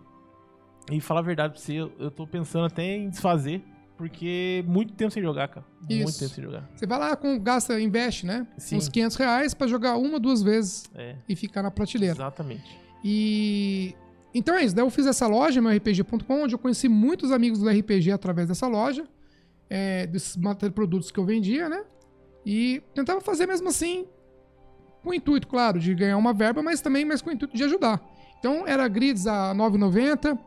[0.92, 3.64] E falar a verdade pra você, eu, eu tô pensando até em desfazer.
[3.98, 5.66] Porque muito tempo sem jogar, cara.
[5.90, 6.04] Isso.
[6.04, 6.70] Muito tempo sem jogar.
[6.76, 8.48] Você vai lá, com, gasta, investe, né?
[8.58, 8.78] Sim.
[8.78, 11.16] Uns 500 reais pra jogar uma, duas vezes é.
[11.30, 12.16] e ficar na prateleira.
[12.16, 12.80] Exatamente.
[13.04, 13.96] E.
[14.34, 14.76] Então é isso.
[14.76, 18.48] Daí eu fiz essa loja, meu RPG.com, onde eu conheci muitos amigos do RPG através
[18.48, 19.06] dessa loja,
[19.70, 20.36] é, desses
[20.74, 21.84] produtos que eu vendia, né?
[22.44, 24.06] E tentava fazer mesmo assim,
[25.04, 27.64] com o intuito, claro, de ganhar uma verba, mas também mais com o intuito de
[27.64, 28.02] ajudar.
[28.40, 30.38] Então era grids a R$ 9,90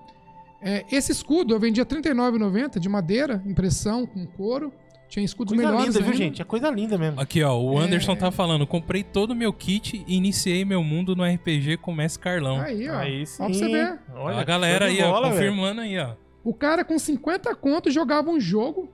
[0.60, 4.72] é, esse escudo eu vendia R$39,90 de madeira, impressão com couro.
[5.08, 5.94] Tinha escudos coisa melhores.
[5.94, 6.42] Coisa linda, viu, gente?
[6.42, 7.20] É coisa linda mesmo.
[7.20, 7.84] Aqui, ó, o é...
[7.84, 11.92] Anderson tá falando: comprei todo o meu kit e iniciei meu mundo no RPG com
[11.92, 12.60] o Mestre Carlão.
[12.60, 12.96] Aí, ó.
[12.96, 13.42] Aí sim.
[13.42, 13.98] Ó pra você ver.
[14.14, 16.14] Olha, a galera aí, bola, ó, confirmando aí, ó.
[16.42, 18.88] O cara com 50 contos jogava um jogo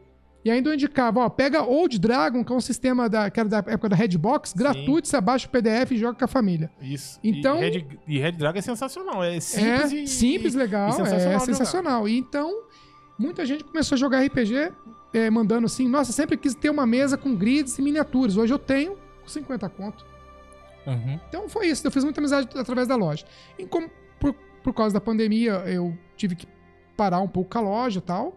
[0.45, 3.49] e ainda eu indicava, ó, pega Old Dragon, que é um sistema da, que era
[3.49, 6.71] da época da Redbox, gratuito, você abaixa o PDF e joga com a família.
[6.81, 7.21] Isso.
[7.23, 9.23] Então, e Red, e Red Dragon é sensacional.
[9.23, 10.07] É simples é, e.
[10.09, 10.89] Simples, legal.
[10.89, 12.09] E sensacional é sensacional.
[12.09, 12.65] E então,
[13.17, 14.73] muita gente começou a jogar RPG
[15.13, 18.37] é, mandando assim, nossa, sempre quis ter uma mesa com grids e miniaturas.
[18.37, 20.05] Hoje eu tenho 50 conto.
[20.87, 21.21] Uhum.
[21.29, 21.87] Então foi isso.
[21.87, 23.25] Eu fiz muita amizade através da loja.
[23.57, 26.49] E como por, por causa da pandemia, eu tive que
[26.97, 28.37] parar um pouco com a loja e tal.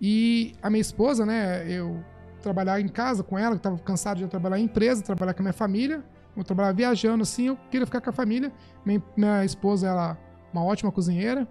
[0.00, 2.02] E a minha esposa, né, eu
[2.40, 5.44] trabalhar em casa com ela, que estava cansado de trabalhar em empresa, trabalhar com a
[5.44, 6.04] minha família.
[6.36, 8.52] Eu trabalhava viajando assim, eu queria ficar com a família.
[8.84, 10.18] Minha, minha esposa, ela
[10.52, 11.46] uma ótima cozinheira,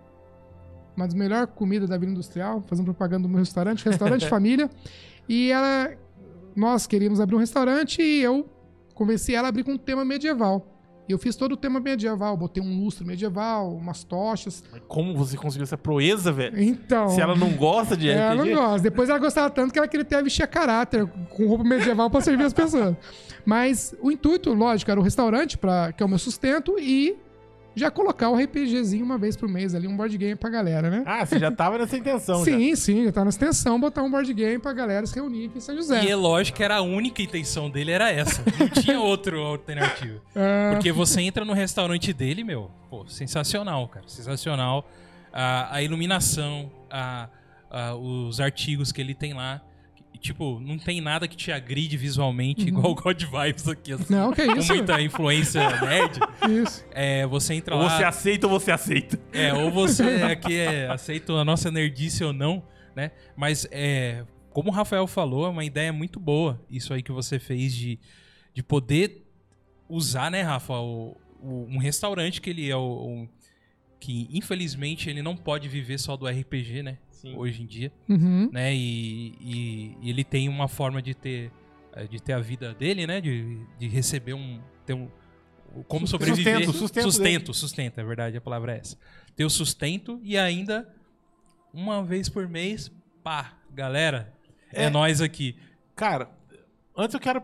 [0.96, 4.70] uma das melhores comidas da Vila Industrial, fazendo propaganda do meu restaurante, restaurante família.
[5.28, 5.92] E ela,
[6.56, 8.50] nós queríamos abrir um restaurante e eu
[8.94, 10.75] convenci ela a abrir com um tema medieval.
[11.08, 14.64] E eu fiz todo o tema medieval, botei um lustre medieval, umas tochas.
[14.72, 16.60] Mas como você conseguiu essa proeza, velho?
[16.62, 17.10] Então.
[17.10, 18.20] Se ela não gosta de RPG?
[18.20, 18.80] Ela não gosta.
[18.80, 22.10] Depois ela gostava tanto que ela queria ter a vestir a caráter com roupa medieval
[22.10, 22.96] para servir as pessoas.
[23.46, 27.16] Mas o intuito, lógico, era o restaurante, pra, que é o meu sustento, e
[27.76, 31.04] já colocar o RPGzinho uma vez por mês ali, um board game pra galera, né?
[31.06, 32.76] Ah, você já tava nessa intenção, Sim, já.
[32.76, 35.62] sim, já tava nessa intenção, botar um board game pra galera se reunir aqui em
[35.62, 36.04] São José.
[36.06, 38.42] E é lógico que era a única intenção dele, era essa.
[38.58, 40.22] Não tinha outro alternativa.
[40.36, 40.72] É...
[40.74, 44.88] Porque você entra no restaurante dele, meu, pô, sensacional, cara, sensacional.
[45.32, 47.30] A, a iluminação, a,
[47.70, 49.62] a, os artigos que ele tem lá
[50.26, 52.68] tipo, não tem nada que te agride visualmente, uhum.
[52.68, 53.94] igual o God Vibes aqui.
[53.94, 54.68] Assim, não, que isso.
[54.68, 56.20] Com muita influência nerd.
[56.50, 56.86] Isso.
[56.92, 57.90] É, você entra ou lá...
[57.90, 59.20] você aceita ou você aceita.
[59.32, 62.64] É, ou você aqui é, aceita a nossa nerdice ou não,
[62.96, 63.12] né?
[63.36, 67.38] Mas, é, como o Rafael falou, é uma ideia muito boa isso aí que você
[67.38, 68.00] fez de,
[68.54, 69.26] de poder
[69.88, 73.30] usar, né, Rafa, o, o, um restaurante que ele é o, o
[74.00, 76.98] que infelizmente ele não pode viver só do RPG, né?
[77.32, 77.38] Sim.
[77.38, 78.50] hoje em dia, uhum.
[78.52, 78.74] né?
[78.74, 81.52] E, e, e, ele tem uma forma de ter
[81.94, 83.20] eh, de ter a vida dele, né?
[83.22, 85.10] De, de receber um ter um
[85.88, 88.98] como sobreviver sustento, sustento, sustento, sustento, é verdade, a palavra é essa.
[89.36, 90.88] Ter o sustento e ainda
[91.74, 92.90] uma vez por mês,
[93.22, 94.34] pá, galera,
[94.72, 95.58] é, é nós aqui.
[95.96, 96.30] Cara,
[96.96, 97.42] antes eu quero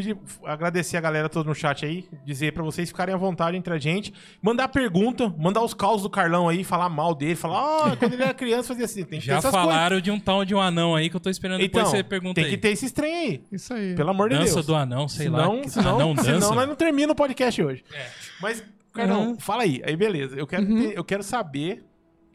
[0.00, 3.72] pedir, agradecer a galera toda no chat aí, dizer para vocês ficarem à vontade entre
[3.72, 7.92] a gente, mandar pergunta, mandar os causos do Carlão aí, falar mal dele, falar, ó,
[7.92, 9.04] oh, quando ele era criança fazia assim.
[9.04, 10.02] Tem que Já falaram coisas.
[10.02, 12.34] de um tal de um anão aí que eu tô esperando então, depois você pergunta
[12.34, 12.50] tem aí.
[12.50, 13.44] que ter esse trem aí.
[13.52, 13.94] Isso aí.
[13.94, 14.56] Pelo amor de dança Deus.
[14.56, 15.68] Dança do anão, sei senão, lá.
[15.68, 16.32] Senão, anão dança.
[16.32, 17.84] senão nós não termina o podcast hoje.
[17.92, 18.06] É.
[18.40, 19.38] Mas, Carlão, uhum.
[19.38, 19.82] fala aí.
[19.84, 20.88] Aí beleza, eu quero, uhum.
[20.88, 21.84] ter, eu quero saber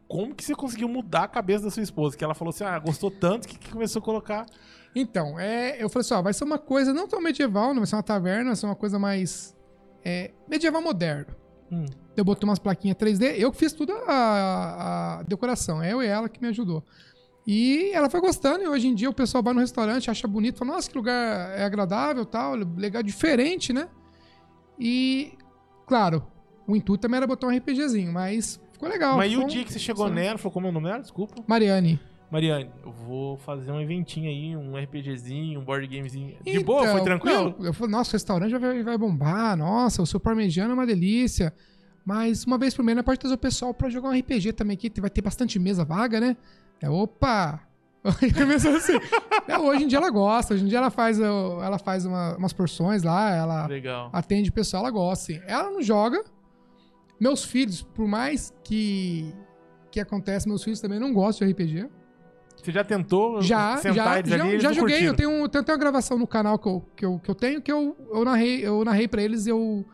[0.08, 2.78] como que você conseguiu mudar a cabeça da sua esposa, que ela falou assim, ah,
[2.78, 4.46] gostou tanto que, que começou a colocar
[4.98, 7.86] então, é, eu falei assim, ó, vai ser uma coisa não tão medieval, não vai
[7.86, 9.54] ser uma taverna, vai ser uma coisa mais
[10.02, 11.36] é, medieval moderno.
[11.70, 11.84] Hum.
[12.16, 16.30] Eu botei umas plaquinhas 3D, eu que fiz tudo a, a, decoração, eu e ela
[16.30, 16.82] que me ajudou.
[17.46, 20.60] E ela foi gostando, e hoje em dia o pessoal vai no restaurante, acha bonito,
[20.60, 23.88] fala, nossa, que lugar é agradável, tal, legal, diferente, né?
[24.78, 25.34] E,
[25.86, 26.26] claro,
[26.66, 29.18] o intuito também era botar um RPGzinho, mas ficou legal.
[29.18, 31.02] Mas ficou, e o dia que você chegou nela, falou como é o nome dela?
[31.02, 31.34] Desculpa.
[31.46, 32.00] Mariane.
[32.30, 36.36] Mariane, eu vou fazer um eventinho aí, um RPGzinho, um board gamezinho.
[36.42, 36.88] De então, boa?
[36.88, 37.54] Foi tranquilo?
[37.60, 41.54] eu falei, nossa, o restaurante vai, vai bombar, nossa, o seu parmegiano é uma delícia.
[42.04, 44.92] Mas uma vez por mês, pode trazer o pessoal pra jogar um RPG também aqui,
[45.00, 46.36] vai ter bastante mesa vaga, né?
[46.80, 47.60] É, opa!
[48.36, 48.98] Começou assim.
[49.48, 52.52] é, hoje em dia ela gosta, hoje em dia ela faz, ela faz uma, umas
[52.52, 54.10] porções lá, ela Legal.
[54.12, 55.32] atende o pessoal, ela gosta.
[55.32, 55.42] Assim.
[55.46, 56.22] Ela não joga.
[57.20, 59.34] Meus filhos, por mais que
[59.90, 61.88] que acontece, meus filhos também não gostam de RPG.
[62.56, 65.06] Você já tentou já, sentar já, já, já joguei.
[65.06, 67.70] Eu tenho, tenho uma gravação no canal que eu, que eu, que eu tenho que
[67.70, 69.84] eu, eu narrei, eu narrei pra eles e eu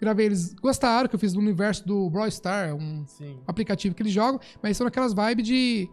[0.00, 0.26] gravei.
[0.26, 3.38] Eles gostaram que eu fiz no universo do Brawl Star, um Sim.
[3.46, 5.88] aplicativo que eles jogam, mas são aquelas vibes de,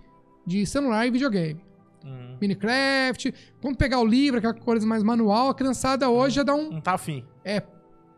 [0.46, 1.62] de celular e videogame.
[2.06, 2.38] Hum.
[2.40, 3.34] Minecraft.
[3.62, 5.50] Vamos pegar o livro, aquela coisa mais manual.
[5.50, 6.36] A criançada hoje hum.
[6.36, 6.72] já dá um.
[6.72, 7.26] Não tá afim.
[7.44, 7.62] É,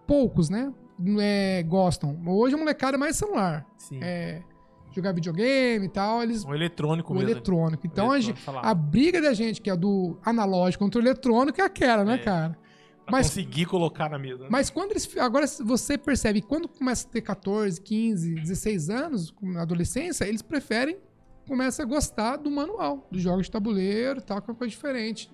[0.06, 0.72] poucos, né?
[1.20, 2.20] É, gostam.
[2.28, 3.66] Hoje a molecada é mais celular.
[3.78, 4.00] Sim.
[4.04, 4.44] É,
[4.92, 6.44] jogar videogame e tal, eles...
[6.44, 7.30] O eletrônico o mesmo.
[7.30, 7.88] eletrônico.
[7.88, 11.04] Então, o eletrônico, a, gente, a, briga da gente, que é do analógico contra o
[11.04, 12.18] eletrônico, é aquela, né, é.
[12.18, 12.58] cara?
[13.06, 14.44] Pra mas, conseguir colocar na mesa.
[14.44, 14.50] Né?
[14.52, 15.18] Mas quando eles...
[15.18, 20.98] Agora, você percebe, quando começa a ter 14, 15, 16 anos, na adolescência, eles preferem
[21.48, 24.72] começa a gostar do manual, dos jogos de tabuleiro e tal, que é uma coisa
[24.72, 25.30] diferente.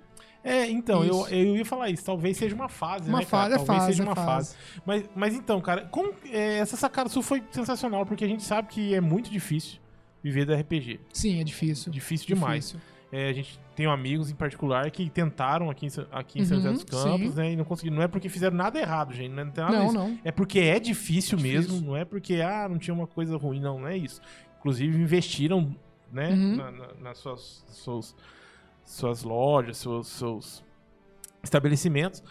[0.47, 2.05] É, então, eu, eu ia falar isso.
[2.05, 3.53] Talvez seja uma fase, uma né, fase, cara?
[3.53, 4.55] É talvez fase, seja é uma fase.
[4.55, 4.81] fase.
[4.85, 8.69] Mas, mas então, cara, como, é, essa sacada sua foi sensacional, porque a gente sabe
[8.69, 9.79] que é muito difícil
[10.23, 10.99] viver do RPG.
[11.11, 11.91] Sim, é difícil.
[11.91, 12.71] Difícil demais.
[12.71, 12.97] Difícil.
[13.11, 16.57] É, a gente tem amigos em particular que tentaram aqui em, aqui em uhum, São
[16.57, 17.35] José dos Campos, sim.
[17.35, 17.53] né?
[17.53, 17.95] E não conseguiram.
[17.95, 19.31] Não é porque fizeram nada errado, gente.
[19.31, 20.19] Não, tem nada não, não.
[20.25, 21.87] É porque é difícil, difícil, mesmo.
[21.87, 23.61] Não é porque, ah, não tinha uma coisa ruim.
[23.61, 24.19] Não, não é isso.
[24.59, 25.73] Inclusive, investiram,
[26.11, 26.31] né?
[26.31, 26.55] Uhum.
[26.57, 28.15] Na, na, nas suas, suas,
[28.87, 30.63] suas lojas, seus, seus
[31.43, 32.23] estabelecimentos.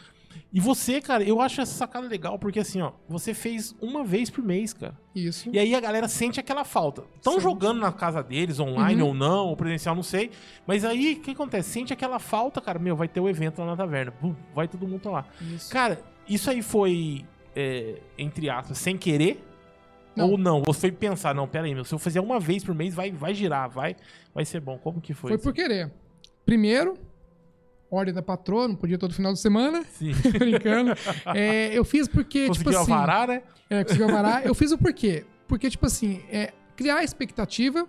[0.53, 4.31] E você, cara, eu acho essa sacada legal, porque assim, ó, você fez uma vez
[4.31, 4.97] por mês, cara.
[5.15, 5.51] Isso.
[5.53, 7.05] E aí a galera sente aquela falta.
[7.17, 9.09] Estão jogando na casa deles, online uhum.
[9.09, 10.31] ou não, ou presencial, não sei.
[10.67, 11.71] Mas aí, o que acontece?
[11.71, 14.13] Sente aquela falta, cara, meu, vai ter o evento lá na taverna.
[14.21, 15.27] Bum, vai todo mundo lá.
[15.41, 15.71] Isso.
[15.71, 19.43] Cara, isso aí foi, é, entre aspas, sem querer?
[20.15, 20.31] Não.
[20.31, 20.63] Ou não?
[20.63, 23.11] Você foi pensar, não, pera aí, meu, se eu fizer uma vez por mês, vai,
[23.11, 23.97] vai girar, vai,
[24.35, 24.79] vai ser bom.
[24.79, 25.31] Como que foi?
[25.31, 25.93] Foi por querer.
[26.47, 26.95] Primeiro,
[27.91, 29.85] ordem da patroa, não podia todo final de semana.
[29.85, 30.13] Sim.
[30.39, 30.93] brincando.
[31.35, 32.93] É, eu fiz porque, Conseguiu tipo assim...
[32.93, 33.43] avarar, né?
[33.69, 34.47] É, conseguiu avarar.
[34.47, 35.25] eu fiz o porquê.
[35.49, 37.87] Porque, tipo assim, é criar expectativa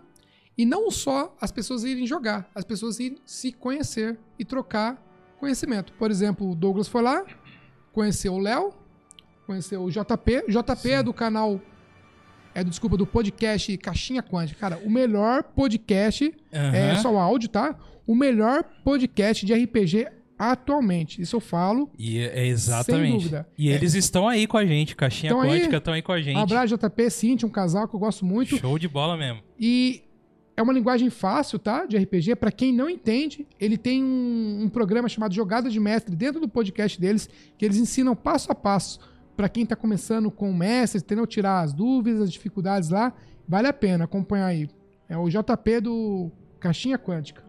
[0.58, 5.02] e não só as pessoas irem jogar, as pessoas irem se conhecer e trocar
[5.40, 5.94] conhecimento.
[5.94, 7.24] Por exemplo, o Douglas foi lá,
[7.94, 8.74] conheceu o Léo,
[9.46, 10.46] conheceu o JP.
[10.48, 10.92] JP Sim.
[10.92, 11.62] é do canal
[12.58, 14.60] é do, desculpa, do podcast Caixinha Quântica.
[14.60, 16.74] Cara, o melhor podcast, uhum.
[16.74, 17.78] é só o áudio, tá?
[18.08, 20.08] O melhor podcast de RPG
[20.40, 21.22] atualmente.
[21.22, 21.88] Isso eu falo.
[22.00, 23.10] E é exatamente.
[23.10, 23.48] Sem dúvida.
[23.56, 23.76] E é.
[23.76, 26.36] eles estão aí com a gente, Caixinha tão Quântica estão aí com a gente.
[26.36, 28.58] Abraço JP, Cintia, um casal que eu gosto muito.
[28.58, 29.44] Show de bola mesmo.
[29.60, 30.02] E
[30.56, 31.86] é uma linguagem fácil, tá?
[31.86, 32.38] De RPG.
[32.38, 36.50] Para quem não entende, ele tem um, um programa chamado Jogada de Mestre dentro do
[36.50, 39.00] podcast deles, que eles ensinam passo a passo
[39.38, 41.28] para quem está começando com o mestre, entendeu?
[41.28, 43.14] Tirar as dúvidas, as dificuldades lá,
[43.48, 44.68] vale a pena acompanhar aí.
[45.08, 47.44] É o JP do Caixinha Quântica.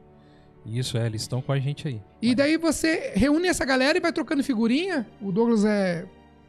[0.66, 2.00] Isso, é, eles estão com a gente aí.
[2.20, 5.06] E daí você reúne essa galera e vai trocando figurinha.
[5.20, 6.04] O Douglas é,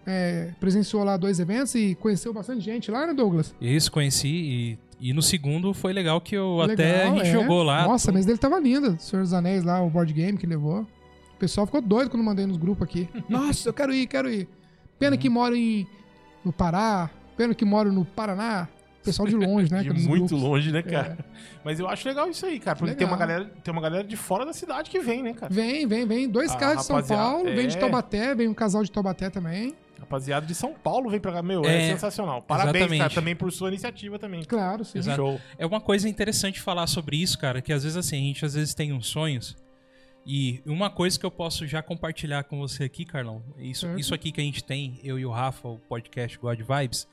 [0.06, 3.56] é, presenciou lá dois eventos e conheceu bastante gente lá, né, Douglas?
[3.62, 7.32] Isso, conheci e, e no segundo foi legal que eu legal, até a gente é.
[7.32, 7.88] jogou lá.
[7.88, 8.98] Nossa, mas dele tava lindo.
[9.00, 10.82] Senhor dos Anéis lá, o board game que levou.
[10.82, 13.08] O pessoal ficou doido quando mandei nos grupos aqui.
[13.30, 14.50] Nossa, eu quero ir, quero ir.
[15.00, 15.22] Pena uhum.
[15.22, 15.88] que moro em,
[16.44, 18.68] no Pará, pena que moro no Paraná.
[19.02, 19.82] Pessoal de longe, né?
[19.84, 20.32] de muito grupos.
[20.32, 21.18] longe, né, cara?
[21.18, 21.24] É.
[21.64, 22.78] Mas eu acho legal isso aí, cara.
[22.78, 25.52] Porque tem uma, galera, tem uma galera de fora da cidade que vem, né, cara?
[25.52, 26.30] Vem, vem, vem.
[26.30, 27.56] Dois caras de São Paulo, é...
[27.56, 27.80] vem de é.
[27.80, 29.74] Taubaté, vem um casal de Taubaté também.
[29.98, 31.42] Rapaziada de São Paulo vem pra cá.
[31.42, 32.42] Meu, é, é sensacional.
[32.42, 33.00] Parabéns, exatamente.
[33.00, 34.44] cara, também por sua iniciativa também.
[34.44, 35.00] Claro, sim.
[35.00, 35.16] Exato.
[35.16, 35.40] Show.
[35.58, 38.54] É uma coisa interessante falar sobre isso, cara, que às vezes assim, a gente às
[38.54, 39.56] vezes tem uns sonhos
[40.32, 44.32] e uma coisa que eu posso já compartilhar com você aqui, Carlão, isso, isso aqui
[44.32, 47.08] que a gente tem, eu e o Rafa, o podcast God Vibes,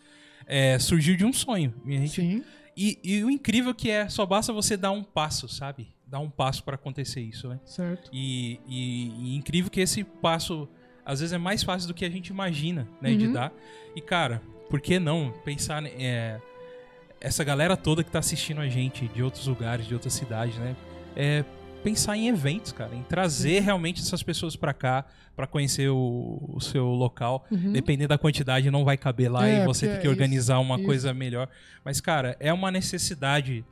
[0.47, 1.73] é, surgiu de um sonho.
[1.87, 2.45] Gente, Sim.
[2.77, 5.89] E, e, o incrível que é, só basta você dar um passo, sabe?
[6.07, 7.59] Dar um passo para acontecer isso, né?
[7.65, 8.11] Certo.
[8.13, 10.69] E, e, e, incrível que esse passo,
[11.03, 13.13] às vezes, é mais fácil do que a gente imagina, né?
[13.13, 13.17] Uhum.
[13.17, 13.51] De dar.
[13.95, 15.83] E, cara, por que não pensar...
[15.87, 16.39] É,
[17.19, 20.77] essa galera toda que tá assistindo a gente de outros lugares, de outras cidades, né?
[21.17, 21.43] É,
[21.87, 25.05] pensar em eventos, cara, em trazer realmente essas pessoas para cá
[25.37, 27.47] para conhecer o, o, seu local.
[27.49, 27.71] Uhum.
[27.71, 30.65] Dependendo da quantidade, não vai caber lá é, e você tem que é organizar isso,
[30.65, 30.85] uma isso.
[30.85, 31.49] coisa melhor.
[31.85, 33.65] Mas, cara, é uma necessidade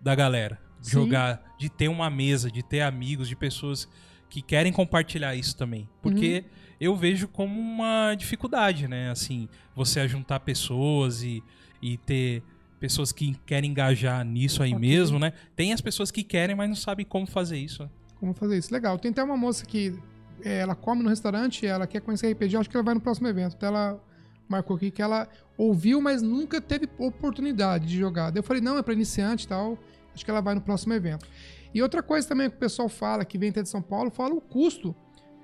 [0.00, 0.90] da galera Sim.
[0.90, 3.88] jogar, de ter uma mesa, de ter amigos, de pessoas
[4.28, 5.88] que querem compartilhar isso também.
[6.02, 6.50] Porque uhum.
[6.80, 9.12] eu vejo como uma dificuldade, né?
[9.12, 11.40] Assim, você juntar pessoas e,
[11.80, 12.42] e ter
[12.80, 14.80] pessoas que querem engajar nisso aí okay.
[14.80, 15.34] mesmo, né?
[15.54, 17.82] Tem as pessoas que querem, mas não sabem como fazer isso.
[17.82, 17.90] Né?
[18.18, 18.72] Como fazer isso.
[18.72, 18.98] Legal.
[18.98, 19.94] Tem até uma moça que
[20.42, 23.28] é, ela come no restaurante, ela quer conhecer RPG, acho que ela vai no próximo
[23.28, 23.54] evento.
[23.56, 24.02] Então ela
[24.48, 28.30] marcou aqui que ela ouviu, mas nunca teve oportunidade de jogar.
[28.30, 29.78] Daí eu falei, não, é para iniciante e tal.
[30.14, 31.26] Acho que ela vai no próximo evento.
[31.72, 34.34] E outra coisa também que o pessoal fala, que vem até de São Paulo, fala
[34.34, 34.96] o custo.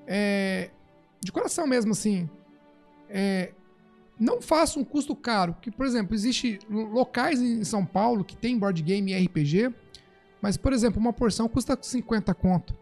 [0.06, 0.70] É,
[1.22, 2.28] de coração mesmo, assim.
[3.08, 3.52] É,
[4.18, 5.56] não faça um custo caro.
[5.60, 9.72] Que, por exemplo, existe locais em São Paulo que tem board game e RPG.
[10.40, 12.74] Mas, por exemplo, uma porção custa 50 conto.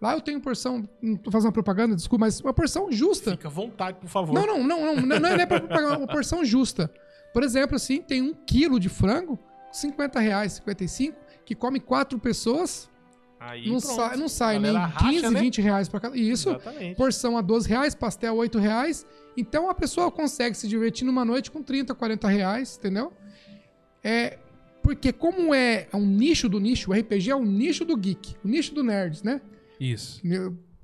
[0.00, 3.32] Lá eu tenho porção, não tô fazendo propaganda, desculpa, mas uma porção justa.
[3.32, 4.32] Fica à vontade, por favor.
[4.32, 6.92] Não, não, não, não, não, não é pra pagar uma porção justa.
[7.32, 9.36] Por exemplo, assim, tem um quilo de frango,
[9.72, 12.88] 50 reais, 55, que come quatro pessoas.
[13.40, 15.40] Aí, não, sai, não sai nem racha, 15, né?
[15.40, 16.16] 20 reais pra cada.
[16.16, 16.50] Isso.
[16.50, 16.96] Exatamente.
[16.96, 19.06] Porção a 12 reais, pastel a 8 reais.
[19.36, 23.12] Então a pessoa consegue se divertir numa noite com 30, 40 reais, entendeu?
[24.02, 24.38] É.
[24.82, 28.48] Porque como é um nicho do nicho, o RPG é um nicho do geek, o
[28.48, 29.40] nicho do nerds, né?
[29.78, 30.20] Isso.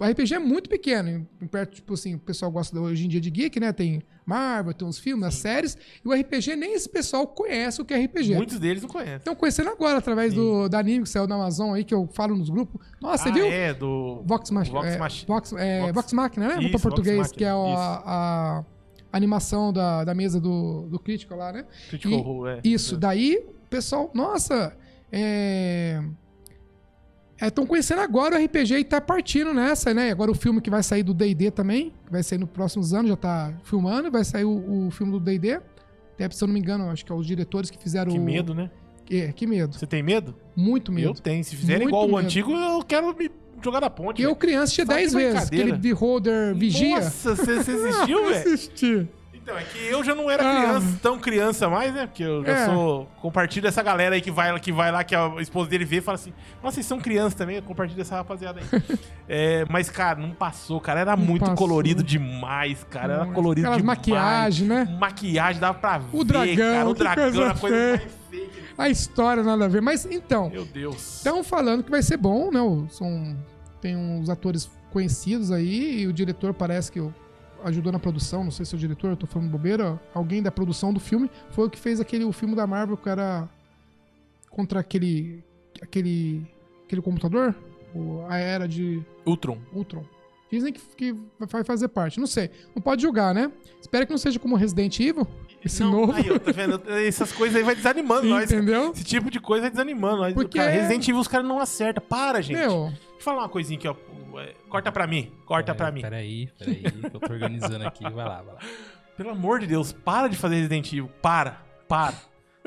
[0.00, 1.26] O RPG é muito pequeno.
[1.50, 3.72] Perto, tipo assim, o pessoal gosta hoje em dia de geek, né?
[3.72, 5.76] Tem Marvel, tem uns filmes, as séries.
[6.04, 8.34] E o RPG, nem esse pessoal conhece o que é RPG.
[8.34, 9.16] Muitos deles não conhecem.
[9.16, 12.34] Estão conhecendo agora, através do, da anime que saiu na Amazon aí, que eu falo
[12.36, 12.84] nos grupos.
[13.00, 13.46] Nossa, você ah, viu?
[13.46, 14.22] é, do...
[14.26, 14.80] Vox Machina.
[14.80, 16.58] Vox é, Vox, é, Vox- Vox Machina, né?
[16.62, 18.64] Isso, Para português, Vox que é o- a,
[19.12, 21.66] a animação da, da mesa do, do Critical lá, né?
[21.88, 22.60] Critical E- Role, é.
[22.64, 24.76] Isso, daí o pessoal, nossa,
[25.12, 26.02] é.
[27.40, 30.10] Estão conhecendo agora o RPG e tá partindo nessa, né?
[30.10, 33.08] Agora o filme que vai sair do D&D também, que vai sair nos próximos anos,
[33.10, 35.60] já tá filmando, vai sair o, o filme do D&D.
[36.14, 38.22] Até, se eu não me engano, acho que é os diretores que fizeram Que o...
[38.22, 38.70] medo, né?
[39.10, 39.76] É, que medo.
[39.76, 40.34] Você tem medo?
[40.56, 41.20] Muito Eu medo.
[41.20, 41.42] tenho.
[41.44, 42.18] Se fizerem igual o medo.
[42.18, 43.30] antigo, eu quero me
[43.62, 44.22] jogar na ponte.
[44.22, 44.36] Eu, velho.
[44.38, 45.46] criança, tinha Só que 10 vezes.
[45.48, 46.96] Aquele Beholder Vigia.
[47.00, 48.36] Nossa, você, assistiu, velho?
[48.36, 49.08] assisti.
[49.44, 50.54] Então, é que eu já não era Ah.
[50.62, 52.06] criança, tão criança mais, né?
[52.06, 52.64] Porque eu já É.
[52.64, 53.06] sou.
[53.20, 56.00] Compartilho essa galera aí que vai, que vai lá, que a esposa dele vê e
[56.00, 58.66] fala assim: Nossa, vocês são crianças também, eu compartilho essa rapaziada aí.
[59.28, 61.00] É, mas, cara, não passou, cara.
[61.00, 61.56] Era Não muito passou.
[61.56, 63.14] colorido demais, cara.
[63.14, 63.98] Era colorido Aquelas demais.
[63.98, 64.96] maquiagem, né?
[65.00, 66.88] Maquiagem, dava pra ver, dragão, cara.
[66.88, 67.90] O dragão coisa era a coisa feia.
[67.96, 68.46] mais feia.
[68.48, 69.80] que- A história nada a ver.
[69.82, 71.16] Mas então, Meu Deus.
[71.18, 72.60] estão falando que vai ser bom, né?
[72.60, 73.36] O- São,
[73.80, 77.14] tem uns atores conhecidos aí e o diretor parece que o-
[77.64, 78.44] ajudou na produção.
[78.44, 80.00] Não sei se é o diretor, eu tô falando bobeira.
[80.14, 83.08] Alguém da produção do filme foi o que fez aquele o filme da Marvel que
[83.08, 83.48] era
[84.50, 85.42] contra aquele
[85.82, 86.46] aquele
[86.86, 87.54] aquele computador,
[87.94, 89.58] o- a era de Ultron.
[89.72, 90.04] Ultron.
[90.50, 92.20] Dizem que, que vai fazer parte.
[92.20, 92.48] Não sei.
[92.76, 93.50] Não pode julgar, né?
[93.80, 95.26] Espero que não seja como Resident Evil.
[95.64, 96.12] Esse Não, novo.
[96.12, 96.80] Aí, ó, tá vendo?
[96.90, 98.48] Essas coisas aí vai desanimando nós.
[98.50, 98.62] cara.
[98.62, 98.92] Entendeu?
[98.92, 100.34] Esse tipo de coisa vai desanimando nós.
[100.34, 102.04] Porque- Cara, Resident Evil os caras não acertam.
[102.06, 102.58] Para, gente.
[102.58, 102.92] Meu,
[103.28, 103.94] eu falar uma coisinha aqui, ó.
[104.40, 105.32] É, Corta pra mim.
[105.46, 106.00] Corta É, pra mim.
[106.02, 108.02] Peraí, peraí, que eu tô organizando aqui.
[108.02, 108.60] Vai lá, vai lá.
[109.16, 111.08] Pelo amor de Deus, para de fazer Resident Evil.
[111.22, 111.62] Para.
[111.88, 112.14] Para.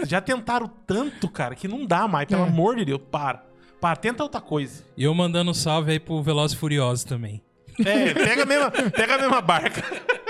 [0.04, 2.28] Já tentaram tanto, cara, que não dá mais.
[2.28, 2.48] Pelo É.
[2.48, 3.44] amor de Deus, para.
[3.82, 4.84] Para, tenta outra coisa.
[4.96, 7.42] E eu mandando um salve aí pro Velozes e Furiosos também.
[7.86, 9.84] É, pega a mesma, pega a mesma barca.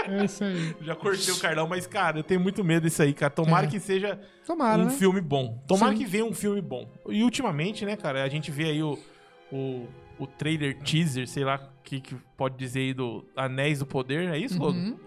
[0.06, 0.76] é isso aí.
[0.82, 3.30] Já cortei o Carlão, mas, cara, eu tenho muito medo disso aí, cara.
[3.30, 3.70] Tomara É.
[3.70, 4.92] que seja Tomara, um né?
[4.92, 5.62] filme bom.
[5.68, 5.98] Tomara Sim.
[6.00, 6.90] que venha um filme bom.
[7.08, 9.00] E ultimamente, né, cara, a gente vê aí o,
[9.52, 9.88] o,
[10.20, 14.30] o trailer teaser, sei lá o que, que pode dizer aí do Anéis do Poder,
[14.30, 14.78] é isso, Goga?
[14.78, 14.98] Uhum.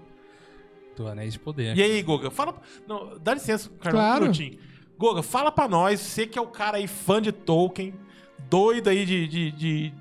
[0.96, 1.76] Do Anéis de Poder.
[1.76, 2.54] E aí, Goga, fala.
[2.86, 4.18] Não, dá licença, Carlão, Claro.
[4.18, 4.58] um minutinho.
[4.98, 7.94] Goga, fala pra nós, você que é o cara aí fã de Tolkien,
[8.48, 9.26] doido aí de.
[9.26, 9.92] de, de,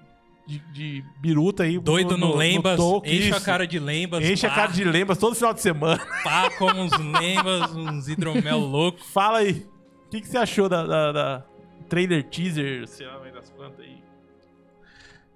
[0.47, 1.79] de, de biruta aí.
[1.79, 3.45] Doido no, Lembas, Tolkien, enche a isso.
[3.45, 4.23] cara de Lembas.
[4.25, 6.01] Enche a pá, cara de lembas todo final de semana.
[6.23, 8.99] Pá, como uns Lembas, uns hidromel louco.
[9.05, 9.65] Fala aí.
[10.05, 11.45] O que, que você achou da, da, da
[11.87, 13.18] trailer teaser, sei lá,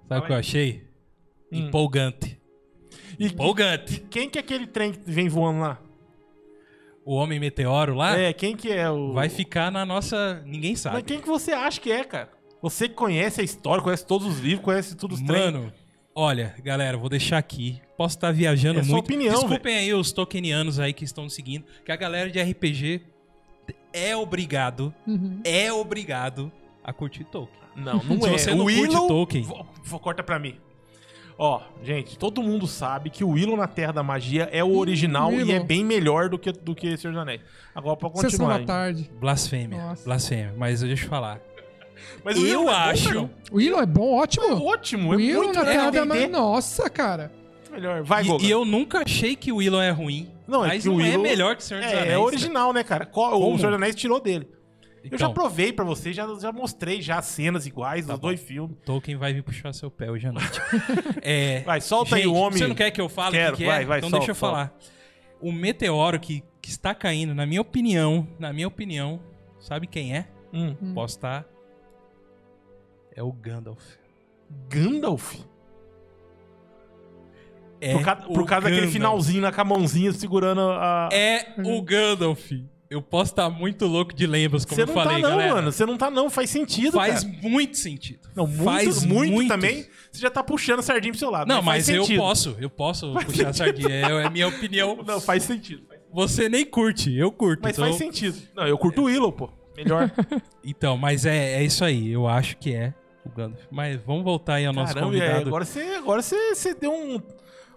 [0.08, 0.84] Sabe o que eu achei?
[1.52, 1.58] Hum.
[1.66, 2.40] Empolgante.
[3.18, 4.00] E Empolgante.
[4.10, 5.80] quem que é aquele trem que vem voando lá?
[7.04, 9.12] O Homem Meteoro lá É, quem que é o...
[9.12, 10.42] vai ficar na nossa...
[10.46, 11.02] Ninguém Mas sabe.
[11.02, 12.30] quem que você acha que é, cara?
[12.62, 15.38] Você que conhece a história, conhece todos os livros, conhece tudo os trem.
[15.38, 15.72] Mano,
[16.14, 17.78] olha, galera, vou deixar aqui.
[17.96, 19.04] Posso estar viajando É sua muito.
[19.04, 23.02] opinião, Desculpem aí os tokenianos aí que estão seguindo, que a galera de RPG
[23.92, 25.40] é obrigado, Uhum.
[25.44, 26.50] é obrigado
[26.84, 27.58] a curtir Tolkien.
[27.74, 28.38] Não, não Se é.
[28.38, 29.08] você não o curte Willow...
[29.08, 30.56] Tolkien- Vo- vo- corta pra mim.
[31.36, 35.32] Ó, gente, todo mundo sabe que o Willow na Terra da Magia é o original
[35.32, 35.56] e Willow.
[35.56, 37.40] é bem melhor do que, do que Senhor dos Anéis.
[37.74, 38.52] Agora, pra Sessão continuar.
[38.54, 38.66] da hein?
[38.66, 39.10] tarde.
[39.18, 40.04] Blasfêmia, Nossa.
[40.04, 40.54] blasfêmia.
[40.56, 41.40] Mas deixa eu falar.
[42.24, 43.30] Mas o eu Willow é bom, acho...
[43.50, 44.44] O Willow é bom, ótimo.
[44.46, 47.32] É ótimo, o é Willow muito na Terra da Nossa, cara.
[47.72, 48.04] melhor.
[48.04, 50.30] Vai, E, e eu nunca achei que o Willow é ruim.
[50.46, 52.08] Não, é mas que o não é Willow- melhor que o Senhor dos Anéis.
[52.08, 53.08] É, é original, né, cara?
[53.12, 53.56] O?
[53.56, 54.46] Senhor dos Anéis tirou dele.
[55.04, 58.28] Eu já Então, provei pra você, já, já mostrei já cenas iguais Tá dos bom.
[58.28, 58.76] dois filmes.
[58.84, 60.60] Tolkien vai vir puxar seu pé hoje à noite.
[61.22, 62.58] É, Vai, solta aí gente, o homem.
[62.58, 63.86] Você não quer que eu fale Quero, que, que vai, é?
[63.86, 64.56] vai, então solta, deixa eu solta.
[64.56, 64.78] falar.
[65.40, 69.20] O meteoro que, que está caindo, na minha opinião, na minha opinião,
[69.60, 70.26] sabe quem é?
[70.52, 70.74] Hum.
[70.82, 70.94] Hum.
[70.94, 71.44] Posso estar?
[73.14, 73.82] É o Gandalf.
[74.68, 75.34] Gandalf?
[77.80, 81.08] É por causa, por o causa daquele finalzinho lá com a mãozinha segurando a.
[81.12, 82.50] É o Gandalf.
[82.94, 85.54] Eu posso estar muito louco de lembras, como eu não falei, tá, não, galera.
[85.56, 85.72] mano.
[85.72, 86.30] Você não tá, não.
[86.30, 87.36] Faz sentido, Faz cara.
[87.42, 88.28] muito sentido.
[88.36, 89.84] Não, muito, Faz muito, também.
[90.12, 91.48] Você já tá puxando a sardinha pro seu lado.
[91.48, 92.20] Não, faz mas eu sentido.
[92.20, 92.56] posso.
[92.60, 93.88] Eu posso puxar a sardinha.
[93.88, 94.96] É, é minha opinião.
[95.04, 95.82] Não, faz sentido.
[96.12, 97.62] Você nem curte, eu curto.
[97.64, 97.84] Mas então...
[97.86, 98.38] faz sentido.
[98.54, 99.50] Não, eu curto o Willow, pô.
[99.76, 100.08] Melhor.
[100.62, 102.12] então, mas é, é isso aí.
[102.12, 102.94] Eu acho que é
[103.26, 103.64] o Gandalf.
[103.72, 105.48] Mas vamos voltar aí ao nosso Caramba, convidado.
[105.48, 107.20] agora você, agora você, você deu um,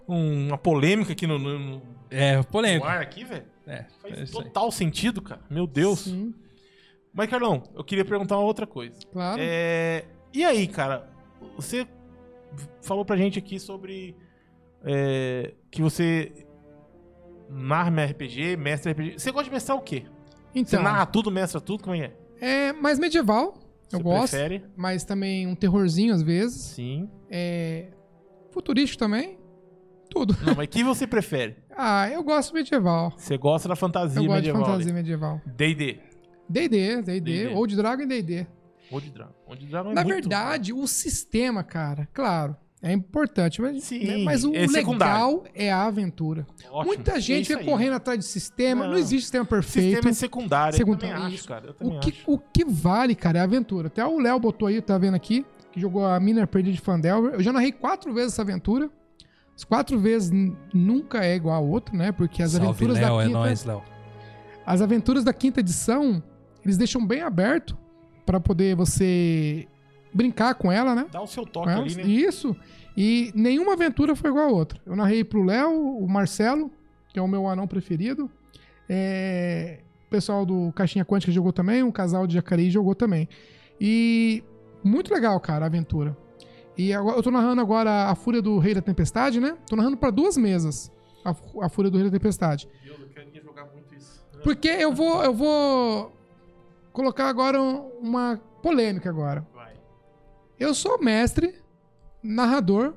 [0.08, 2.86] um, uma polêmica aqui no, no, é, polêmica.
[2.86, 3.57] no ar aqui, velho.
[3.68, 5.42] É, Faz é total sentido, cara.
[5.50, 6.00] Meu Deus.
[6.00, 6.34] Sim.
[7.12, 8.98] Mas, Carlão, eu queria perguntar uma outra coisa.
[9.12, 9.40] Claro.
[9.40, 11.10] É, e aí, cara,
[11.56, 11.86] você
[12.82, 14.16] falou pra gente aqui sobre
[14.84, 16.46] é, que você
[17.48, 19.18] narra RPG, mestre RPG.
[19.18, 20.04] Você gosta de mestrar o quê?
[20.54, 21.82] Então, você narra tudo, mestra tudo?
[21.82, 22.12] Como é?
[22.40, 23.58] É mais medieval.
[23.92, 24.30] Eu gosto.
[24.32, 24.64] Prefere?
[24.76, 26.60] Mas também um terrorzinho às vezes.
[26.60, 27.08] Sim.
[27.30, 27.88] É.
[28.50, 29.38] Futurístico também.
[30.10, 30.36] Tudo.
[30.44, 31.56] Não, mas que você prefere?
[31.76, 33.12] ah, eu gosto medieval.
[33.16, 34.20] Você gosta da fantasia?
[34.20, 35.40] Eu gosto medieval, de fantasia medieval.
[35.46, 36.00] D&D.
[36.48, 37.48] D&D, D&D.
[37.48, 38.46] Ou de Dragon e D&D.
[38.90, 39.34] Ou de Dragon.
[39.46, 44.18] Ou de Dragon é Na verdade, o sistema, cara, claro, é importante, mas, Sim, né,
[44.18, 46.46] mas o é legal é a aventura.
[46.70, 46.84] Ótimo.
[46.84, 49.94] Muita gente é correndo atrás de sistema, não, não, existe sistema perfeito.
[49.96, 51.08] Sistema é secundário, secundário.
[51.08, 51.74] eu também acho, cara.
[51.80, 53.88] o, que, o que vale, cara, é a aventura.
[53.88, 57.34] Até o Léo botou aí, tá vendo aqui, que jogou a Miner Perdida de Fandelver.
[57.34, 58.88] Eu já narrei quatro vezes essa aventura.
[59.58, 60.30] As quatro vezes
[60.72, 62.12] nunca é igual a outra, né?
[62.12, 63.38] Porque as Salve, aventuras Léo, da é quinta...
[63.38, 63.82] É nóis, Léo.
[64.64, 66.22] As aventuras da quinta edição,
[66.64, 67.76] eles deixam bem aberto
[68.24, 69.66] para poder você
[70.14, 71.06] brincar com ela, né?
[71.10, 72.02] Dá o seu toque ali, né?
[72.04, 72.54] Isso.
[72.96, 74.80] E nenhuma aventura foi igual a outra.
[74.86, 76.70] Eu narrei pro Léo, o Marcelo,
[77.08, 78.30] que é o meu anão preferido.
[78.88, 79.80] É...
[80.06, 83.28] O pessoal do Caixinha Quântica jogou também, um casal de Jacareí jogou também.
[83.80, 84.44] E
[84.84, 86.16] muito legal, cara, a aventura.
[86.78, 89.58] E eu tô narrando agora a Fúria do Rei da Tempestade, né?
[89.66, 90.92] Tô narrando para duas mesas.
[91.24, 91.34] A,
[91.66, 92.68] a, Fúria do Rei da Tempestade.
[92.86, 94.24] Eu queria jogar muito isso.
[94.44, 96.16] Porque eu vou, eu vou
[96.92, 99.44] colocar agora uma polêmica agora.
[99.52, 99.72] Vai.
[100.56, 101.56] Eu sou mestre,
[102.22, 102.94] narrador,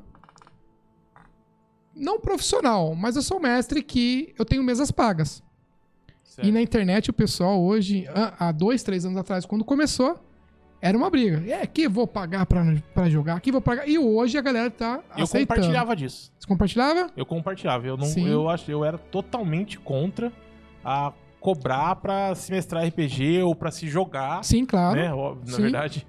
[1.95, 5.41] não profissional, mas eu sou mestre que eu tenho mesas pagas.
[6.23, 6.47] Certo.
[6.47, 10.23] E na internet o pessoal hoje, há dois, três anos atrás, quando começou,
[10.82, 11.43] era uma briga.
[11.51, 12.63] É, que vou pagar pra,
[12.93, 13.88] pra jogar, que vou pagar.
[13.88, 15.47] E hoje a galera tá Eu aceitando.
[15.59, 16.32] compartilhava disso.
[16.39, 17.09] Você compartilhava?
[17.15, 17.86] Eu compartilhava.
[17.88, 20.32] Eu, não, eu, acho, eu era totalmente contra
[20.84, 24.43] a cobrar pra se mestrar RPG ou pra se jogar.
[24.43, 24.95] Sim, claro.
[24.99, 25.09] Né?
[25.45, 25.61] Na Sim.
[25.63, 26.07] verdade,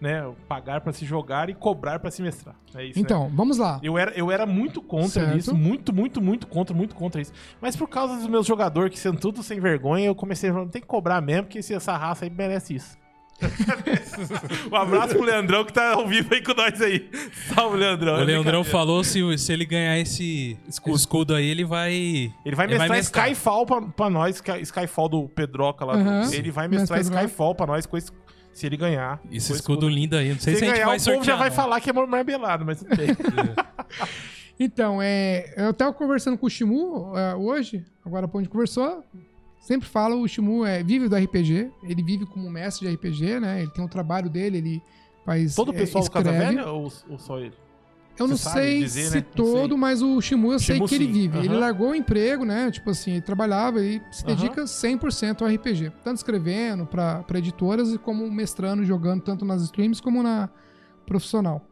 [0.00, 0.30] né?
[0.48, 2.54] Pagar pra se jogar e cobrar pra se mestrar.
[2.74, 3.30] É isso, Então, né?
[3.34, 3.78] vamos lá.
[3.82, 5.38] Eu era, eu era muito contra certo.
[5.38, 5.54] isso.
[5.54, 7.32] Muito, muito, muito contra, muito contra isso.
[7.60, 10.66] Mas por causa dos meus jogadores que são tudo sem vergonha, eu comecei a falar,
[10.68, 12.98] tem que cobrar mesmo, porque essa raça aí merece isso.
[14.70, 17.10] um abraço pro Leandrão que tá ao vivo aí com nós aí.
[17.54, 18.14] Salve, Leandrão.
[18.14, 20.96] O Leandrão falou se, se ele ganhar esse escudo.
[20.96, 21.92] escudo aí, ele vai.
[22.44, 23.30] Ele vai mestrar, mestrar.
[23.30, 25.96] Skyfall pra, pra nós, é Skyfall do Pedroca lá.
[25.96, 26.32] Uhum.
[26.32, 28.10] Ele vai mestrar Skyfall pra nós com esse
[28.54, 29.20] se ele ganhar.
[29.26, 30.30] Esse escudo, escudo lindo aí.
[30.30, 31.16] Não sei se, se a gente ganhar, vai sortear.
[31.16, 33.08] O povo já vai falar que é marmelado, mas tudo bem.
[34.58, 39.04] então, é, eu tava conversando com o Shimu uh, hoje, agora a gente conversou.
[39.64, 43.62] Sempre fala, o Shimu é, vive do RPG, ele vive como mestre de RPG, né?
[43.62, 44.82] Ele tem um trabalho dele, ele
[45.24, 45.54] faz.
[45.54, 47.54] Todo o pessoal é, do Casa Velha ou, ou só ele?
[48.18, 49.24] Eu não sei dizer, se né?
[49.34, 51.10] todo, mas o Shimu eu Shimu, sei que sim.
[51.10, 51.38] ele vive.
[51.38, 51.44] Uhum.
[51.44, 52.70] Ele largou o emprego, né?
[52.70, 54.66] Tipo assim, ele trabalhava e se dedica uhum.
[54.66, 55.92] 100% ao RPG.
[56.04, 60.50] Tanto escrevendo para editoras e como mestrando, jogando tanto nas streams como na
[61.06, 61.66] profissional.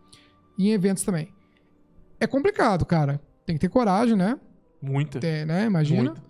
[0.57, 1.29] E em eventos também.
[2.19, 3.21] É complicado, cara.
[3.45, 4.41] Tem que ter coragem, né?
[4.81, 5.19] Muita.
[5.25, 5.67] É, né?
[5.67, 6.05] Imagina.
[6.05, 6.23] Muita.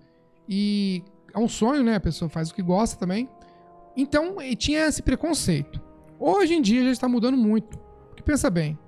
[0.49, 1.05] E
[1.35, 1.97] é um sonho, né?
[1.97, 3.29] A pessoa faz o que gosta também.
[3.97, 5.81] Então, tinha esse preconceito.
[6.19, 7.79] Hoje em dia já está mudando muito.
[8.09, 8.79] Porque pensa bem,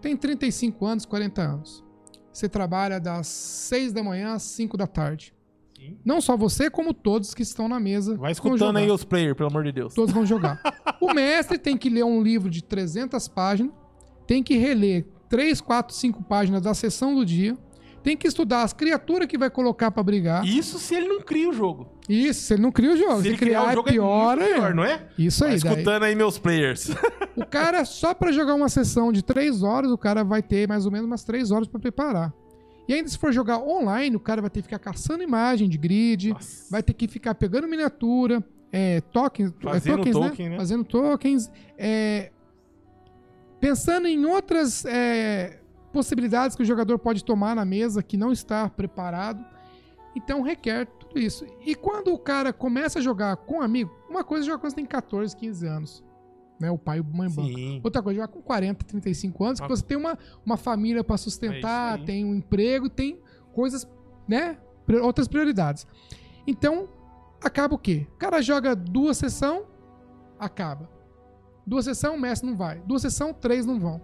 [0.00, 1.84] tem 35 anos, 40 anos.
[2.32, 5.34] Você trabalha das 6 da manhã às 5 da tarde.
[5.76, 5.98] Sim.
[6.04, 8.16] Não só você, como todos que estão na mesa.
[8.16, 9.94] Vai escutando aí os players, pelo amor de Deus.
[9.94, 10.60] Todos vão jogar.
[11.00, 13.72] o mestre tem que ler um livro de 300 páginas,
[14.26, 17.56] tem que reler 3, 4, 5 páginas da sessão do dia,
[18.02, 20.44] tem que estudar as criaturas que vai colocar para brigar.
[20.46, 21.88] Isso se ele não cria o jogo.
[22.08, 23.16] Isso, se ele não cria o jogo.
[23.16, 25.08] Se, se ele criar, criar o jogo é pior, é pior, não é?
[25.18, 25.50] Isso aí.
[25.50, 26.10] Tá escutando daí.
[26.10, 26.90] aí meus players.
[27.36, 30.86] O cara, só para jogar uma sessão de três horas, o cara vai ter mais
[30.86, 32.32] ou menos umas três horas para preparar.
[32.88, 35.76] E ainda se for jogar online, o cara vai ter que ficar caçando imagem de
[35.76, 36.66] grid, Nossa.
[36.70, 38.42] vai ter que ficar pegando miniatura,
[38.72, 40.28] é, tokens, é, Fazendo tokens, né?
[40.28, 40.50] token, né?
[40.52, 40.56] né?
[40.56, 41.50] Fazendo tokens.
[41.76, 42.30] É,
[43.60, 45.60] pensando em outras é,
[45.98, 49.44] possibilidades que o jogador pode tomar na mesa que não está preparado.
[50.14, 51.44] Então requer tudo isso.
[51.66, 54.70] E quando o cara começa a jogar com um amigo, uma coisa é jogar quando
[54.70, 56.04] você tem 14, 15 anos.
[56.60, 57.50] Né, o pai e a mãe banco.
[57.84, 62.00] Outra coisa, jogar com 40, 35 anos, que você tem uma, uma família para sustentar,
[62.00, 63.20] é tem um emprego, tem
[63.52, 63.88] coisas,
[64.26, 64.58] né?
[65.02, 65.86] Outras prioridades.
[66.46, 66.88] Então,
[67.42, 68.06] acaba o quê?
[68.14, 69.62] O cara joga duas sessões,
[70.38, 70.88] acaba.
[71.64, 72.80] Duas sessões, o mestre não vai.
[72.80, 74.00] Duas sessões, três não vão.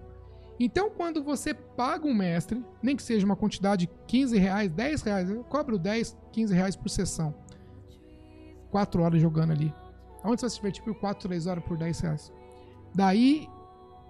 [0.59, 5.03] Então, quando você paga um mestre, nem que seja uma quantidade de 15 reais, 10
[5.03, 7.35] reais, eu cobro 10, 15 reais por sessão.
[8.71, 9.75] Quatro horas jogando ali.
[10.25, 12.33] Onde você vai se divertir por 4, 3 horas por 10 reais.
[12.95, 13.49] Daí,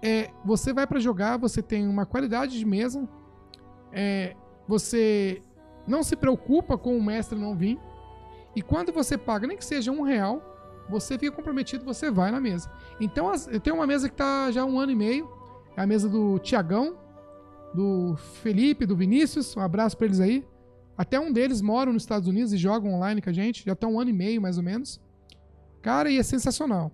[0.01, 3.07] é, você vai para jogar, você tem uma qualidade de mesa,
[3.91, 4.35] é,
[4.67, 5.41] você
[5.87, 7.79] não se preocupa com o mestre não vir,
[8.55, 10.41] e quando você paga, nem que seja um real,
[10.89, 12.71] você fica comprometido, você vai na mesa.
[12.99, 15.29] Então, eu tenho uma mesa que está já há um ano e meio,
[15.75, 16.97] é a mesa do Tiagão,
[17.73, 20.45] do Felipe, do Vinícius, um abraço para eles aí.
[20.97, 23.85] Até um deles moram nos Estados Unidos e jogam online com a gente, já está
[23.87, 25.01] um ano e meio mais ou menos.
[25.81, 26.91] Cara, e é sensacional.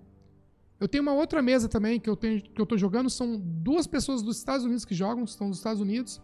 [0.80, 3.86] Eu tenho uma outra mesa também que eu tenho que eu tô jogando, são duas
[3.86, 6.20] pessoas dos Estados Unidos que jogam, estão nos Estados Unidos.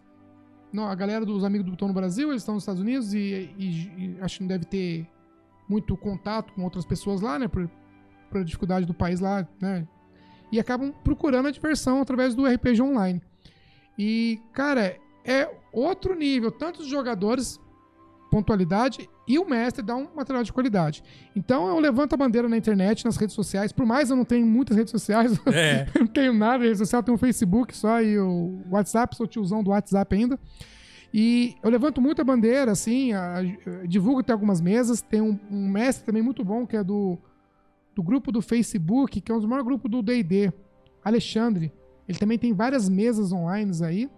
[0.72, 3.54] Não, a galera dos amigos do Botão no Brasil, eles estão nos Estados Unidos e,
[3.56, 5.08] e, e, acho que não deve ter
[5.68, 7.70] muito contato com outras pessoas lá, né, por,
[8.30, 9.86] por dificuldade do país lá, né?
[10.50, 13.22] E acabam procurando a diversão através do RPG online.
[13.98, 17.60] E, cara, é outro nível, tanto os jogadores
[18.30, 21.02] pontualidade e o mestre dá um material de qualidade.
[21.34, 24.46] Então eu levanto a bandeira na internet, nas redes sociais, por mais eu não tenho
[24.46, 25.86] muitas redes sociais, é.
[25.98, 29.62] não tenho nada de rede social, tenho o Facebook só e o WhatsApp, sou tiozão
[29.62, 30.38] do WhatsApp ainda.
[31.12, 35.00] E eu levanto muito a bandeira, assim, a, a, divulgo até algumas mesas.
[35.00, 37.18] Tem um, um, mestre também muito bom, que é do,
[37.98, 40.52] do grupo do Facebook, que é um dos maiores grupos do D&D,
[41.04, 41.72] Alexandre.
[42.08, 44.08] Ele também tem várias mesas online aí.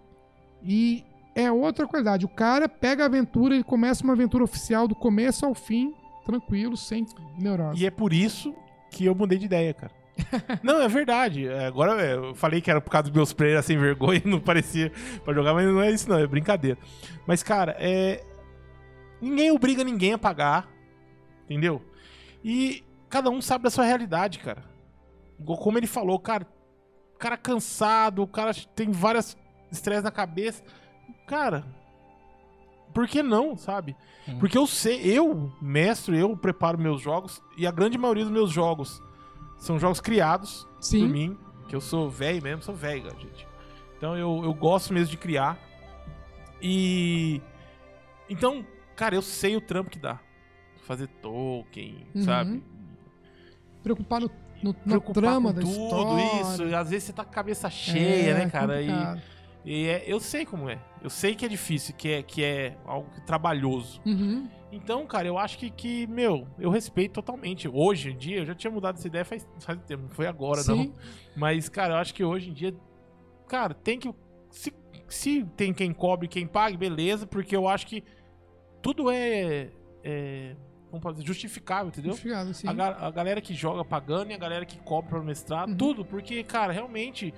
[0.61, 1.03] E
[1.33, 2.23] é outra qualidade.
[2.23, 6.77] O cara pega a aventura e começa uma aventura oficial do começo ao fim, tranquilo,
[6.77, 7.07] sem
[7.39, 7.81] neurose.
[7.81, 8.53] E é por isso
[8.91, 9.91] que eu mudei de ideia, cara.
[10.61, 11.47] não, é verdade.
[11.47, 14.39] É, agora é, eu falei que era por causa dos meus players sem vergonha, não
[14.39, 14.91] parecia
[15.25, 16.77] para jogar, mas não é isso, não, é brincadeira.
[17.25, 18.23] Mas, cara, é.
[19.19, 20.69] Ninguém obriga ninguém a pagar.
[21.45, 21.81] Entendeu?
[22.43, 24.63] E cada um sabe da sua realidade, cara.
[25.45, 26.47] Como ele falou, cara,
[27.13, 29.37] o cara cansado, o cara tem várias
[29.71, 30.63] estresse na cabeça
[31.31, 31.63] cara,
[32.93, 33.95] por que não, sabe?
[34.27, 34.37] Hum.
[34.37, 38.51] Porque eu sei, eu, mestre, eu preparo meus jogos e a grande maioria dos meus
[38.51, 39.01] jogos
[39.57, 40.99] são jogos criados Sim.
[40.99, 41.37] por mim,
[41.69, 43.47] que eu sou velho mesmo, sou velho, gente.
[43.97, 45.57] Então eu, eu gosto mesmo de criar.
[46.61, 47.41] E.
[48.29, 50.19] Então, cara, eu sei o trampo que dá.
[50.85, 52.23] Fazer token, uhum.
[52.23, 52.63] sabe?
[53.83, 54.29] Preocupar no,
[54.61, 56.41] no, na trama da tudo história.
[56.41, 56.75] isso.
[56.75, 58.77] Às vezes você tá com a cabeça cheia, é, né, cara?
[58.77, 59.17] Complicado.
[59.17, 60.79] E e é, eu sei como é.
[61.03, 64.01] Eu sei que é difícil, que é, que é algo trabalhoso.
[64.05, 64.47] Uhum.
[64.71, 67.67] Então, cara, eu acho que, que, meu, eu respeito totalmente.
[67.67, 70.61] Hoje em dia, eu já tinha mudado essa ideia faz, faz tempo, não foi agora,
[70.61, 70.75] Sim.
[70.75, 70.93] não.
[71.35, 72.73] Mas, cara, eu acho que hoje em dia,
[73.47, 74.13] cara, tem que.
[74.49, 74.73] Se,
[75.07, 78.03] se tem quem cobre quem pague, beleza, porque eu acho que
[78.81, 79.69] tudo é.
[80.03, 80.55] é
[80.91, 82.11] como pode dizer, justificável, entendeu?
[82.11, 82.67] Justificável, sim.
[82.67, 85.75] A, a, galera que joga pagando e a galera que cobra para mestrar, uhum.
[85.75, 87.33] tudo, porque, cara, realmente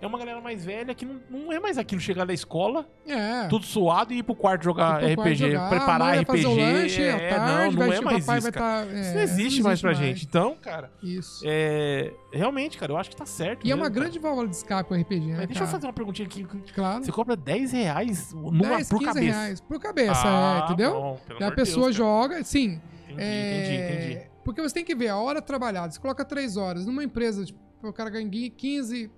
[0.00, 3.46] é uma galera mais velha que não, não é mais aquilo chegar da escola, é.
[3.48, 6.46] tudo suado e ir pro quarto jogar RPG, quarto jogar, preparar RPG.
[6.46, 8.52] Lanche, é, tarde, não, não é mais isso.
[8.52, 9.98] Tá, é, isso não existe, mais pra mais.
[9.98, 10.26] gente.
[10.26, 11.42] Então, cara, isso.
[11.46, 13.64] É, realmente, cara, eu acho que tá certo.
[13.64, 15.64] E mesmo, é uma grande válvula de escape o RPG, né, Mas deixa cara?
[15.64, 16.46] eu fazer uma perguntinha aqui.
[16.74, 17.04] Claro.
[17.04, 19.38] Você cobra 10 reais numa, 10, por 15 cabeça.
[19.38, 20.92] reais por cabeça, ah, é, entendeu?
[20.92, 22.80] Bom, e a pessoa Deus, joga, sim.
[23.16, 24.30] Entendi, é, entendi, entendi.
[24.44, 25.92] Porque você tem que ver a hora trabalhada.
[25.92, 29.10] Você coloca 3 horas numa empresa, tipo, o cara ganha 15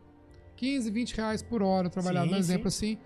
[0.59, 2.99] 15, 20 reais por hora trabalhado, sim, um exemplo assim.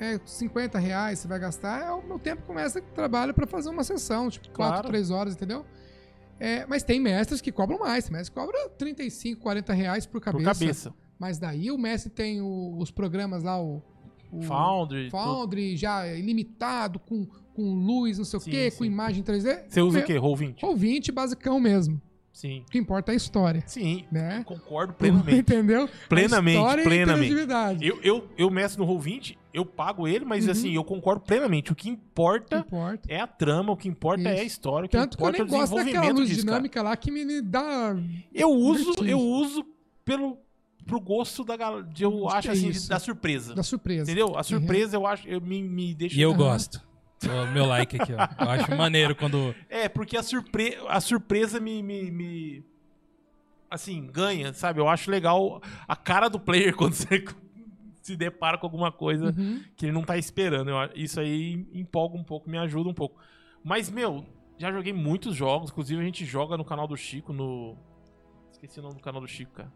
[0.00, 3.68] É 50 reais você vai gastar, é o meu tempo começa que trabalho para fazer
[3.68, 4.74] uma sessão, tipo claro.
[4.74, 5.66] 4, 3 horas, entendeu?
[6.40, 10.20] É, mas tem mestres que cobram mais, tem mestre que cobra 35, 40 reais por
[10.20, 10.44] cabeça.
[10.44, 10.94] Por cabeça.
[11.18, 13.82] Mas daí o mestre tem o, os programas lá, o,
[14.32, 17.26] o Foundry, Foundry já ilimitado, com,
[17.58, 18.78] com luz, não sei sim, o quê, sim.
[18.78, 19.64] com imagem 3D.
[19.68, 20.14] Você usa Meu, o quê?
[20.14, 20.60] Roll20?
[20.60, 22.00] Roll20 basicão mesmo.
[22.32, 22.60] Sim.
[22.60, 23.64] O que importa é a história.
[23.66, 24.04] Sim.
[24.12, 24.44] Né?
[24.44, 25.40] Concordo plenamente.
[25.40, 25.88] Entendeu?
[26.08, 27.84] Plenamente, plenamente.
[27.84, 30.52] Eu, eu, eu mestro no Roll20, eu pago ele, mas uhum.
[30.52, 31.72] assim, eu concordo plenamente.
[31.72, 33.12] O que importa, que importa.
[33.12, 34.28] é a trama, o que importa Isso.
[34.28, 36.28] é a história, o que Tanto importa que eu nem é o gosto daquela luz
[36.28, 36.90] disso, dinâmica cara.
[36.90, 37.96] lá que me dá.
[38.32, 39.66] Eu uso, eu uso
[40.04, 40.38] pelo
[40.86, 41.86] pro gosto da galera.
[41.98, 42.88] Eu acho é assim, isso.
[42.88, 43.54] da surpresa.
[43.54, 44.10] Da surpresa.
[44.10, 44.36] Entendeu?
[44.36, 45.02] A surpresa uhum.
[45.02, 46.16] eu acho, eu me, me deixa.
[46.16, 46.36] E eu uhum.
[46.36, 46.87] gosto.
[47.26, 48.44] O meu like aqui, ó.
[48.44, 49.54] Eu acho maneiro quando.
[49.68, 50.78] É, porque a, surpre...
[50.86, 52.64] a surpresa me, me, me,
[53.70, 54.80] Assim, ganha, sabe?
[54.80, 57.24] Eu acho legal a cara do player quando você
[58.00, 59.62] se depara com alguma coisa uhum.
[59.76, 60.70] que ele não tá esperando.
[60.70, 63.20] Eu, isso aí empolga um pouco, me ajuda um pouco.
[63.62, 64.24] Mas, meu,
[64.56, 65.70] já joguei muitos jogos.
[65.70, 67.76] Inclusive, a gente joga no canal do Chico, no.
[68.52, 69.72] Esqueci o nome do canal do Chico, cara.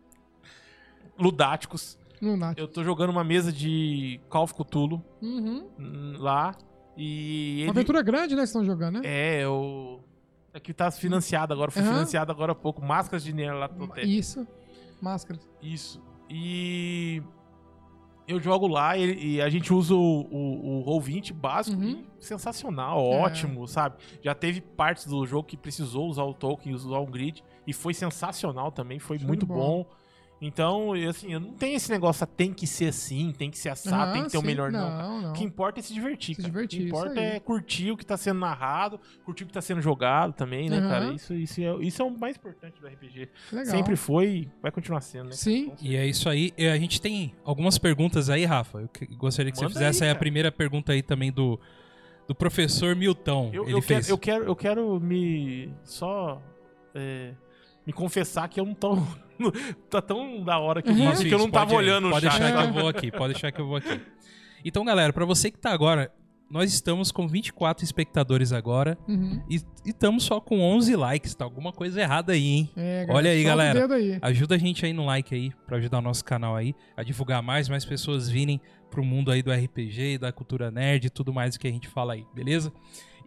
[1.19, 1.99] Ludáticos.
[2.21, 2.61] Lunático.
[2.61, 6.17] Eu tô jogando uma mesa de Call of Cthulhu uhum.
[6.19, 6.57] lá.
[6.97, 7.65] E ele...
[7.65, 8.43] Uma aventura grande, né?
[8.43, 9.03] Que estão jogando, né?
[9.05, 10.01] É, o.
[10.55, 11.89] É que tá financiado agora, foi uhum.
[11.89, 12.85] financiado agora há pouco.
[12.85, 14.19] Máscaras de Nyarlathotep.
[14.19, 14.47] Isso.
[15.01, 15.49] Máscaras.
[15.63, 16.03] Isso.
[16.29, 17.23] E.
[18.29, 22.05] Eu jogo lá e, e a gente usa o, o, o Roll20 básico uhum.
[22.21, 23.67] sensacional, ótimo, é.
[23.67, 23.97] sabe?
[24.23, 27.43] Já teve partes do jogo que precisou usar o token, usar o grid.
[27.67, 29.55] E foi sensacional também, foi Show muito bom.
[29.55, 29.87] bom.
[30.45, 33.69] Então, assim, eu não tenho esse negócio, ah, tem que ser assim, tem que ser
[33.69, 34.91] assado, ah, tem que ter sim, o melhor, não.
[34.91, 35.23] não.
[35.23, 35.31] não.
[35.31, 36.53] O que importa é se divertir, se cara.
[36.53, 39.63] divertir, o que importa é curtir o que tá sendo narrado, curtir o que tá
[39.63, 40.89] sendo jogado também, né, uhum.
[40.89, 41.15] cara?
[41.15, 43.29] Isso, isso, é, isso é o mais importante do RPG.
[43.53, 43.67] Legal.
[43.67, 45.33] Sempre foi e vai continuar sendo, né?
[45.33, 45.73] Sim.
[45.81, 46.53] E é isso aí.
[46.59, 48.81] A gente tem algumas perguntas aí, Rafa.
[48.81, 51.59] Eu gostaria que Manda você fizesse aí, a primeira pergunta aí também do,
[52.27, 53.51] do professor Milton.
[53.53, 54.07] Eu, Ele eu, fez...
[54.07, 56.43] quero, eu, quero, eu quero me só
[56.95, 57.33] é,
[57.87, 58.99] me confessar que eu não tô
[59.91, 61.15] tá tão da hora que, uhum.
[61.17, 62.41] que eu não tava pode, olhando pode o chat.
[62.41, 64.01] Pode deixar que eu vou aqui, pode deixar que eu vou aqui.
[64.65, 66.13] Então, galera, para você que tá agora,
[66.53, 69.43] nós estamos com 24 espectadores agora uhum.
[69.49, 71.35] e, estamos só com 11 likes.
[71.35, 72.71] Tá alguma coisa errada aí, hein?
[72.77, 73.95] É, Olha aí, galera.
[73.95, 74.19] Aí.
[74.21, 77.43] Ajuda a gente aí no like aí, para ajudar o nosso canal aí, a divulgar
[77.43, 78.61] mais, mais pessoas virem
[78.91, 82.13] pro mundo aí do RPG, da cultura nerd e tudo mais que a gente fala
[82.13, 82.71] aí, beleza?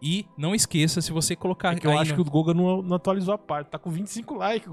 [0.01, 1.75] E não esqueça, se você colocar.
[1.75, 2.23] É que eu acho no...
[2.23, 4.71] que o Goga não, não, atualizou a parte, tá com 25 likes.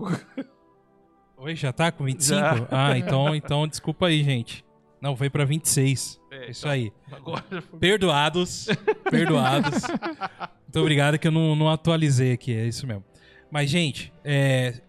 [1.37, 2.41] Oi, já tá com 25?
[2.41, 2.69] Já.
[2.71, 4.65] Ah, então, então desculpa aí, gente.
[5.01, 6.21] Não, foi pra 26.
[6.31, 6.93] É, Isso então, aí.
[7.69, 7.79] Foi...
[7.81, 8.69] Perdoados.
[9.11, 9.83] Perdoados.
[9.83, 13.05] Muito obrigado que eu não, não atualizei aqui, é isso mesmo.
[13.51, 14.81] Mas, gente, é,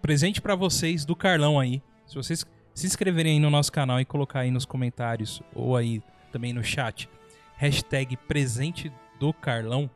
[0.00, 1.82] presente para vocês do Carlão aí.
[2.06, 6.00] Se vocês se inscreverem aí no nosso canal e colocar aí nos comentários ou aí
[6.32, 7.10] também no chat,
[7.56, 9.90] hashtag presente do Carlão.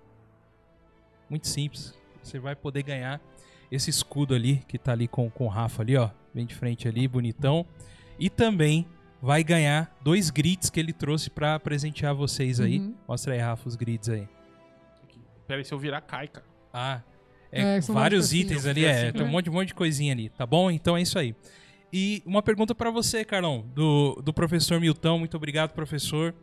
[1.28, 1.94] Muito simples.
[2.22, 3.20] Você vai poder ganhar
[3.70, 6.10] esse escudo ali, que tá ali com, com o Rafa ali, ó.
[6.34, 7.66] Bem de frente ali, bonitão.
[8.18, 8.86] E também
[9.20, 12.78] vai ganhar dois grids que ele trouxe para presentear vocês aí.
[12.78, 12.94] Uhum.
[13.08, 14.28] Mostra aí, Rafa, os grids aí.
[15.46, 16.46] Pera aí, se eu virar, cai, cara.
[16.72, 17.02] Ah,
[17.50, 19.08] é, é vários itens ali, é.
[19.08, 20.70] Assim, tem um monte, um monte de coisinha ali, tá bom?
[20.70, 21.34] Então é isso aí.
[21.92, 25.18] E uma pergunta para você, Carlão, do, do professor Milton.
[25.18, 26.34] Muito obrigado, professor.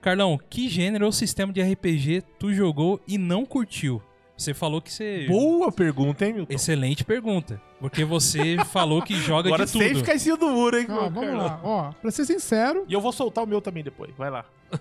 [0.00, 4.00] Carlão, que gênero ou sistema de RPG tu jogou e não curtiu?
[4.36, 5.26] Você falou que você.
[5.26, 6.54] Boa pergunta, hein, Milton?
[6.54, 7.60] Excelente pergunta.
[7.80, 9.82] Porque você falou que joga Agora de tudo.
[9.82, 11.60] Agora sem ficar em cima do muro, hein, Ó, Vamos lá.
[11.64, 12.84] Ó, pra ser sincero.
[12.88, 14.14] E eu vou soltar o meu também depois.
[14.16, 14.44] Vai lá.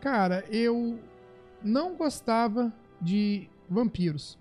[0.00, 1.00] Cara, eu
[1.62, 4.38] não gostava de vampiros.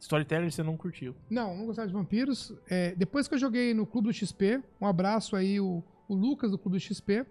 [0.00, 1.14] Storyteller você não curtiu?
[1.28, 2.52] Não, não gostava de vampiros.
[2.68, 6.50] É, depois que eu joguei no Clube do XP, um abraço aí, o, o Lucas
[6.50, 7.24] do Clube do XP.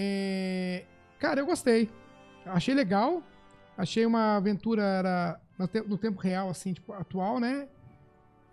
[0.00, 0.84] É,
[1.18, 1.90] cara, eu gostei.
[2.46, 3.20] Achei legal.
[3.76, 7.66] Achei uma aventura era no, tempo real, assim, tipo, atual, né?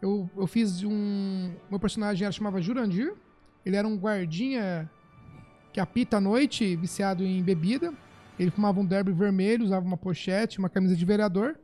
[0.01, 1.51] Eu, eu fiz um.
[1.69, 3.13] Meu personagem era, chamava Jurandir.
[3.63, 4.89] Ele era um guardinha
[5.71, 7.93] que apita à noite, viciado em bebida.
[8.39, 11.55] Ele fumava um derby vermelho, usava uma pochete, uma camisa de vereador.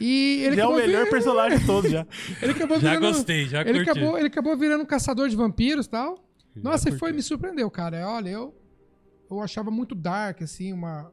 [0.00, 1.10] E ele é o melhor virando...
[1.10, 2.06] personagem de todos já.
[2.40, 3.12] ele acabou já virando...
[3.12, 3.90] gostei, já ele curti.
[3.90, 6.24] Acabou, ele acabou virando um caçador de vampiros e tal.
[6.54, 8.08] Já Nossa, e foi, me surpreendeu, cara.
[8.08, 8.54] Olha, eu,
[9.30, 11.12] eu achava muito dark, assim, uma,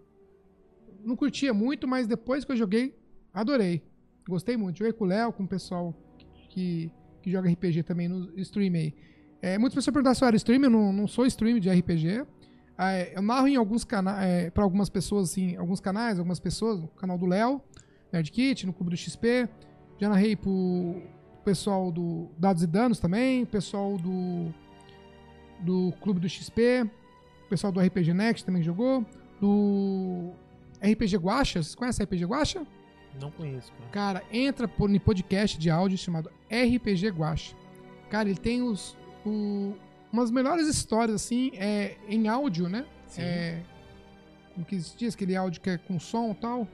[1.04, 2.96] não curtia muito, mas depois que eu joguei,
[3.34, 3.84] adorei.
[4.28, 4.78] Gostei muito.
[4.78, 5.94] Joguei com o Léo, com o pessoal
[6.50, 6.92] que,
[7.22, 8.94] que joga RPG também no stream aí.
[9.42, 12.26] É, muitas pessoas perguntam se eu era streamer, eu não, não sou streamer de RPG.
[12.78, 16.80] É, eu narro em alguns canais, é, para algumas pessoas, assim, alguns canais, algumas pessoas,
[16.80, 17.62] no canal do Léo,
[18.12, 19.50] Nerdkit, no Clube do XP.
[20.00, 21.02] Já narrei pro
[21.44, 24.54] pessoal do Dados e Danos também, pessoal do,
[25.60, 26.90] do Clube do XP,
[27.52, 29.06] pessoal do RPG Next também jogou,
[29.42, 30.32] do
[30.82, 32.66] RPG Guacha, vocês conhecem RPG Guacha?
[33.20, 33.90] Não conheço, cara.
[33.92, 37.54] Cara, entra no podcast de áudio chamado RPG Guacha.
[38.10, 39.76] Cara, ele tem os, o,
[40.14, 42.86] umas melhores histórias, assim, é, em áudio, né?
[43.06, 43.22] Sim.
[43.22, 43.62] É,
[44.54, 46.68] como que diz aquele áudio que é com som e tal?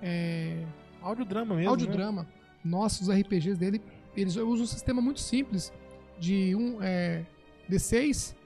[0.00, 0.64] É...
[1.00, 2.22] Audiodrama mesmo, Audiodrama.
[2.22, 2.28] Né?
[2.64, 3.82] Nossa, os RPGs dele,
[4.16, 5.72] eles usam um sistema muito simples
[6.20, 7.24] de um é,
[7.68, 8.36] D6,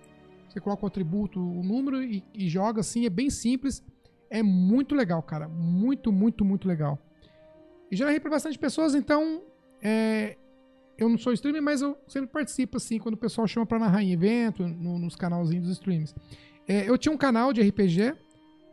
[0.56, 3.82] você coloca o atributo, o número e, e joga assim, é bem simples
[4.30, 5.48] é muito legal, cara.
[5.48, 6.98] Muito, muito, muito legal.
[7.90, 9.42] E já narrei pra bastante pessoas, então.
[9.82, 10.36] É,
[10.98, 14.02] eu não sou streamer, mas eu sempre participo, assim, quando o pessoal chama pra narrar
[14.02, 16.14] em evento, no, nos canalzinhos dos streams.
[16.66, 18.14] É, eu tinha um canal de RPG,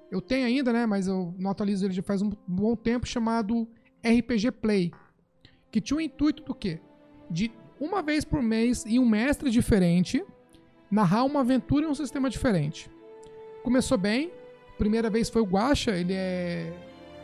[0.10, 0.86] eu tenho ainda, né?
[0.86, 3.68] Mas eu não atualizo ele já faz um bom tempo, chamado
[4.04, 4.92] RPG Play.
[5.70, 6.80] Que tinha o intuito do quê?
[7.30, 10.24] De uma vez por mês, em um mestre diferente,
[10.94, 12.88] narrar uma aventura em um sistema diferente.
[13.64, 14.32] Começou bem,
[14.78, 16.72] primeira vez foi o Guacha, ele é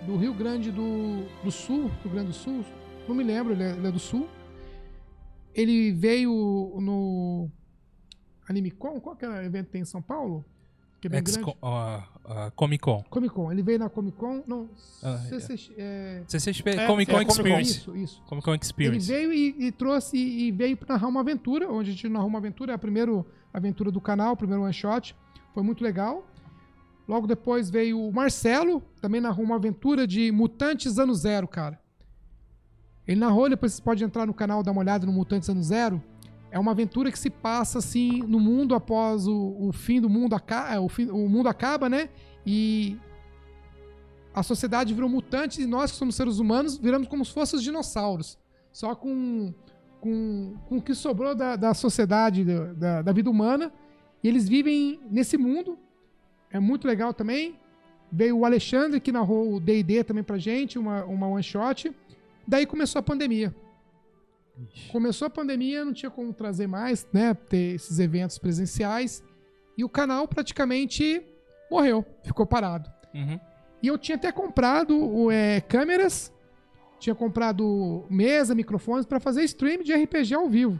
[0.08, 2.66] do Rio Grande do, do Sul, Rio Grande do Sul,
[3.08, 4.28] não me lembro, ele é, ele é do Sul.
[5.54, 6.32] Ele veio
[6.80, 7.48] no
[8.48, 10.44] AnimeCon, qual que é o evento que tem em São Paulo?
[11.00, 11.52] Que é bem Ex grande.
[11.52, 13.04] Uh, uh, Comic Con.
[13.10, 13.52] Comic Con.
[13.52, 14.44] Ele veio na Comic Con.
[14.46, 14.64] Não.
[14.64, 16.24] Uh, CCXP, é...
[16.28, 17.72] CCXP é, Comic Con é, Experience.
[17.72, 18.22] Isso, isso.
[18.24, 19.12] Comic Con Experience.
[19.12, 22.28] Ele veio e, e trouxe e veio para narrar uma aventura, onde a gente narrou
[22.28, 22.74] uma aventura.
[22.74, 23.12] É a primeira
[23.54, 25.16] aventura do canal, o primeiro one shot.
[25.54, 26.28] Foi muito legal.
[27.08, 31.80] Logo depois veio o Marcelo, também narrou uma aventura de Mutantes Ano Zero, cara.
[33.08, 36.04] Ele narrou, depois você pode entrar no canal, dar uma olhada no Mutantes Ano Zero.
[36.52, 40.36] É uma aventura que se passa assim no mundo após o, o fim do mundo
[40.36, 42.10] acaba, é, o, o mundo acaba, né?
[42.46, 42.98] E
[44.34, 47.64] a sociedade virou mutante e nós que somos seres humanos viramos como se fossem os
[47.64, 48.38] dinossauros.
[48.72, 49.54] Só com,
[50.00, 53.72] com, com o que sobrou da, da sociedade, da, da vida humana.
[54.24, 55.78] E eles vivem nesse mundo.
[56.52, 57.58] É muito legal também.
[58.12, 61.96] Veio o Alexandre que narrou o D&D também pra gente, uma, uma one shot.
[62.48, 63.56] Daí começou a pandemia.
[64.74, 64.92] Ixi.
[64.92, 67.34] Começou a pandemia, não tinha como trazer mais, né?
[67.34, 69.24] Ter esses eventos presenciais.
[69.78, 71.22] E o canal praticamente
[71.72, 72.92] morreu, ficou parado.
[73.14, 73.40] Uhum.
[73.82, 76.34] E eu tinha até comprado é, câmeras,
[77.00, 80.80] tinha comprado mesa, microfones para fazer stream de RPG ao vivo.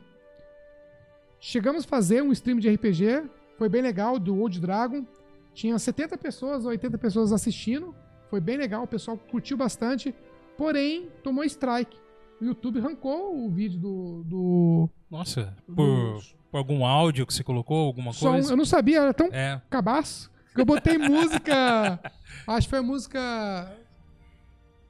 [1.40, 3.24] Chegamos a fazer um stream de RPG,
[3.58, 5.06] foi bem legal, do Old Dragon.
[5.54, 7.96] Tinha 70 pessoas, 80 pessoas assistindo,
[8.30, 10.14] foi bem legal, o pessoal curtiu bastante.
[10.58, 11.98] Porém, tomou strike.
[12.42, 14.24] O YouTube arrancou o vídeo do.
[14.26, 18.52] do Nossa, do, por, por, algum áudio que você colocou, alguma coisa?
[18.52, 19.62] eu não sabia, era tão é.
[19.70, 20.30] cabaço.
[20.54, 22.00] Que eu botei música.
[22.48, 23.79] acho que foi a música.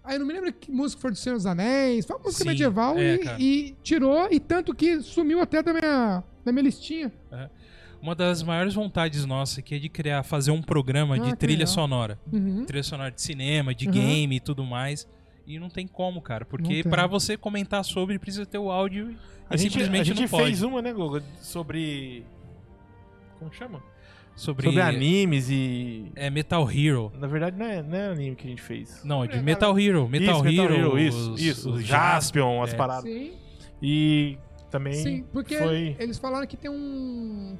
[0.09, 2.03] Aí eu não me lembro que música foi do Senhor dos Anéis.
[2.03, 5.71] Foi uma música Sim, medieval é, e, e, tirou, e tanto que sumiu até da
[5.71, 7.13] minha, da minha listinha.
[7.31, 7.47] É.
[8.01, 11.59] Uma das maiores vontades nossa aqui é de criar, fazer um programa ah, de trilha
[11.59, 11.67] legal.
[11.67, 12.19] sonora.
[12.33, 12.65] Uhum.
[12.65, 13.91] Trilha sonora de cinema, de uhum.
[13.91, 15.07] game e tudo mais.
[15.45, 16.43] E não tem como, cara.
[16.43, 19.15] Porque para você comentar sobre, precisa ter o áudio.
[19.47, 21.21] A gente, simplesmente a gente fez uma, né, Gogo?
[21.39, 22.25] Sobre.
[23.37, 23.83] Como chama?
[24.39, 26.13] Sobre, sobre animes e.
[26.15, 27.11] É Metal Hero.
[27.19, 29.03] Na verdade, não é, não é anime que a gente fez.
[29.03, 30.07] Não, é de Metal Hero.
[30.07, 30.99] Metal, isso, Hero, Metal Hero.
[30.99, 31.71] Isso, os, isso.
[31.71, 32.77] Os Jaspion, as é.
[32.77, 33.03] paradas.
[33.03, 33.33] Sim.
[33.81, 34.37] E
[34.71, 34.93] também.
[34.93, 35.93] Sim, porque foi...
[35.99, 37.57] eles falaram que tem um.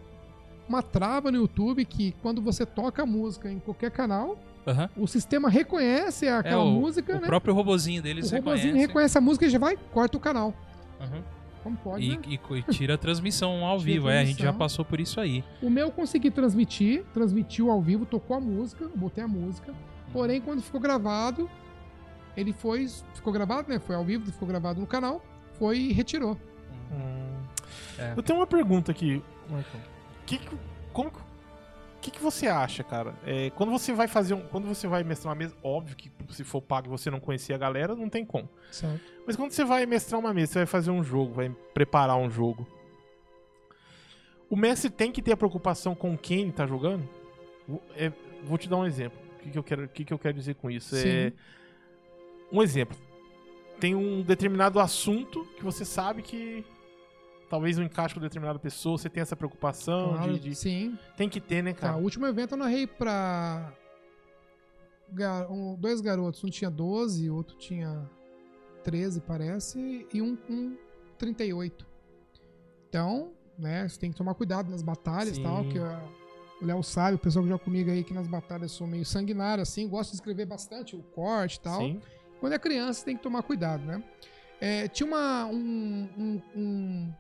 [0.70, 5.04] Uma trava no YouTube que quando você toca a música em qualquer canal, Uhum.
[5.04, 7.24] O sistema reconhece aquela é, o, música, o né?
[7.24, 8.64] O próprio robozinho deles o reconhece.
[8.64, 10.54] O robozinho reconhece a música e já vai, corta o canal.
[11.00, 11.24] Uhum.
[11.64, 12.22] Como pode, e, né?
[12.28, 14.12] e, e, tira a transmissão ao vivo, transmissão.
[14.12, 15.44] é, a gente já passou por isso aí.
[15.62, 19.74] O meu eu consegui transmitir, transmitiu ao vivo, tocou a música, botei a música.
[20.14, 21.50] Porém, quando ficou gravado,
[22.36, 22.88] ele foi.
[23.14, 23.80] Ficou gravado, né?
[23.80, 26.38] Foi ao vivo, ficou gravado no canal, foi e retirou.
[26.92, 27.30] Hum.
[27.98, 28.14] É.
[28.16, 29.82] Eu tenho uma pergunta aqui, Marcão.
[30.26, 30.40] Que,
[30.94, 31.12] como,
[32.00, 33.14] o que, que você acha, cara?
[33.26, 36.46] É, quando você vai fazer um, quando você vai mestrar uma mesa, óbvio que se
[36.46, 38.48] for pago e você não conhecia a galera, não tem como.
[38.72, 39.02] Certo.
[39.28, 42.30] Mas quando você vai mestrar uma mesa, você vai fazer um jogo, vai preparar um
[42.30, 42.66] jogo.
[44.50, 47.08] O mestre tem que ter a preocupação com quem ele tá jogando?
[47.98, 48.14] É,
[48.46, 49.20] vou te dar um exemplo.
[49.36, 50.96] O que, que, eu, quero, o que, que eu quero dizer com isso?
[50.96, 51.10] É Sim.
[51.10, 51.34] É,
[52.50, 52.98] um exemplo.
[53.78, 56.64] Tem um determinado assunto que você sabe que
[57.50, 60.98] talvez um encaixe com determinada pessoa, você tem essa preocupação claro, de, de, Sim.
[61.18, 61.94] Tem que ter, né, cara?
[61.94, 63.74] Tá, o último evento eu narrei pra
[65.12, 65.52] gar...
[65.52, 66.44] um, dois garotos.
[66.44, 68.10] Um tinha 12, o outro tinha
[68.84, 70.78] 13, parece, e um com
[71.18, 71.86] 38.
[72.88, 77.16] Então, né, você tem que tomar cuidado nas batalhas e tal, que o Léo sabe,
[77.16, 80.18] o pessoal que joga comigo aí, que nas batalhas sou meio sanguinário, assim, gosto de
[80.18, 81.82] escrever bastante o corte e tal.
[81.82, 82.02] Sim.
[82.40, 84.04] Quando é criança, tem que tomar cuidado, né?
[84.62, 87.14] É, tinha uma, um, um, um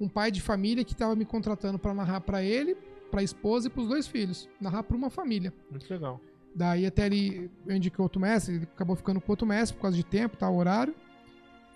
[0.00, 2.76] um pai de família que estava me contratando para narrar para ele,
[3.10, 4.48] para a esposa e para os dois filhos.
[4.60, 5.52] Narrar para uma família.
[5.70, 6.20] Muito legal.
[6.54, 9.96] Daí até ele, eu indiquei outro mestre, ele acabou ficando com outro mestre por causa
[9.96, 10.94] de tempo, tá, horário.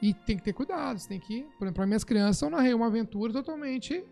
[0.02, 2.74] E tem que ter cuidado, você tem que, por exemplo, para minhas crianças eu narrei
[2.74, 4.04] uma aventura totalmente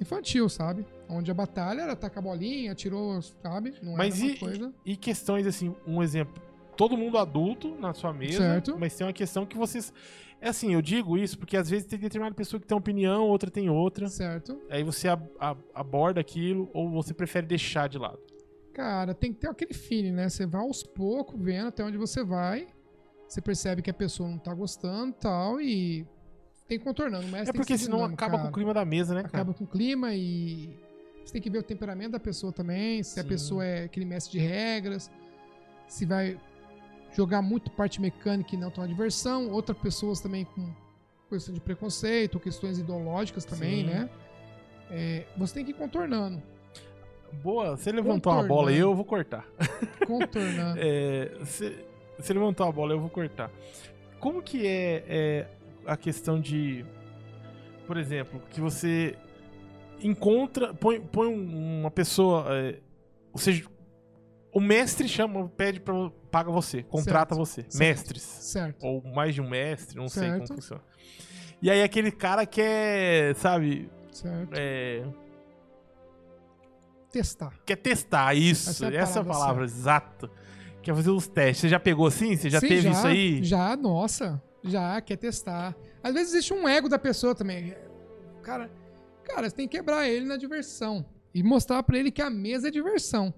[0.00, 0.84] infantil, sabe?
[1.08, 3.74] Onde a batalha era tacar bolinha, atirou, sabe?
[3.82, 4.74] Não mas e, coisa.
[4.84, 6.42] e questões assim, um exemplo,
[6.76, 8.76] todo mundo adulto na sua mesa, certo.
[8.78, 9.92] mas tem uma questão que vocês
[10.40, 13.24] é assim, eu digo isso porque às vezes tem determinada pessoa que tem uma opinião,
[13.24, 14.08] outra tem outra.
[14.08, 14.60] Certo.
[14.70, 15.26] Aí você ab
[15.74, 18.18] aborda aquilo ou você prefere deixar de lado?
[18.72, 20.28] Cara, tem que ter aquele feeling, né?
[20.28, 22.68] Você vai aos poucos vendo até onde você vai.
[23.26, 26.06] Você percebe que a pessoa não tá gostando e tal, e
[26.68, 27.26] tem contornando.
[27.28, 28.42] Mas é porque senão acaba cara.
[28.42, 29.22] com o clima da mesa, né?
[29.22, 30.76] Acaba com o clima e
[31.24, 33.02] você tem que ver o temperamento da pessoa também.
[33.02, 33.20] Se Sim.
[33.20, 35.10] a pessoa é aquele mestre de regras,
[35.88, 36.38] se vai
[37.16, 39.50] jogar muito parte mecânica e não a diversão.
[39.50, 40.70] Outras pessoas também com
[41.30, 43.90] questão de preconceito, questões ideológicas também, Sim.
[43.90, 44.10] né?
[44.90, 46.42] É, você tem que ir contornando.
[47.42, 49.44] Boa, você levantou uma bola e eu vou cortar.
[50.06, 50.78] Contornando.
[50.80, 51.84] é, você,
[52.18, 53.50] você levantou a bola eu vou cortar.
[54.20, 55.46] Como que é, é
[55.86, 56.84] a questão de,
[57.86, 59.16] por exemplo, que você
[60.00, 62.78] encontra, põe, põe uma pessoa, é,
[63.32, 63.66] ou seja,
[64.52, 67.46] o mestre chama, pede para paga você, contrata certo.
[67.46, 67.78] você, certo.
[67.78, 68.86] mestres, certo.
[68.86, 70.82] ou mais de um mestre, não sei como funciona.
[71.62, 74.52] E aí aquele cara quer, sabe, certo.
[74.54, 75.02] É...
[77.10, 77.54] testar.
[77.64, 80.30] Quer testar isso, essa é a essa palavra, exata.
[80.82, 81.62] Quer fazer os testes.
[81.62, 82.36] Você já pegou assim?
[82.36, 83.42] Você já Sim, teve já, isso aí?
[83.42, 84.40] Já, nossa.
[84.62, 85.74] Já, quer testar.
[86.02, 87.74] Às vezes existe um ego da pessoa também.
[88.42, 88.70] Cara,
[89.24, 91.04] cara, você tem que quebrar ele na diversão.
[91.34, 93.32] E mostrar para ele que a mesa é diversão.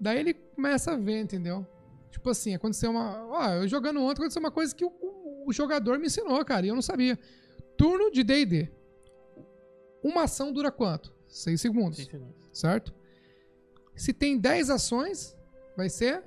[0.00, 1.66] Daí ele começa a ver, entendeu?
[2.12, 3.26] Tipo assim, aconteceu uma.
[3.26, 6.66] Ó, eu jogando ontem aconteceu uma coisa que o, o, o jogador me ensinou, cara,
[6.66, 7.18] e eu não sabia.
[7.76, 8.70] Turno de DD.
[10.04, 11.12] Uma ação dura quanto?
[11.26, 12.04] 6 segundos.
[12.04, 12.50] segundos.
[12.52, 12.92] Certo?
[13.96, 15.36] Se tem 10 ações,
[15.74, 16.22] vai ser?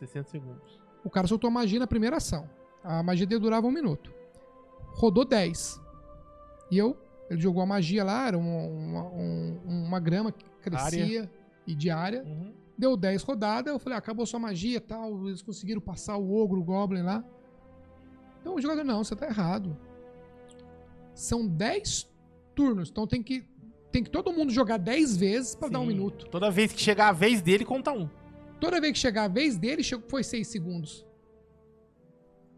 [0.00, 0.80] 60 segundos.
[1.04, 2.50] O cara soltou a magia na primeira ação.
[2.82, 4.12] A magia dele durava um minuto.
[4.94, 5.80] Rodou 10.
[6.70, 6.96] E eu,
[7.30, 9.02] ele jogou a magia lá, era uma, uma,
[9.64, 11.30] uma grama que crescia área.
[11.64, 12.24] e diária.
[12.24, 12.52] Uhum.
[12.78, 15.26] Deu 10 rodadas, eu falei, ah, acabou sua magia e tal.
[15.26, 17.24] Eles conseguiram passar o ogro, o goblin lá.
[18.40, 19.76] Então o jogador, não, você tá errado.
[21.12, 22.08] São 10
[22.54, 23.44] turnos, então tem que
[23.90, 26.28] tem que todo mundo jogar 10 vezes para dar um minuto.
[26.28, 28.08] Toda vez que chegar a vez dele, conta um.
[28.60, 31.07] Toda vez que chegar a vez dele, foi 6 segundos.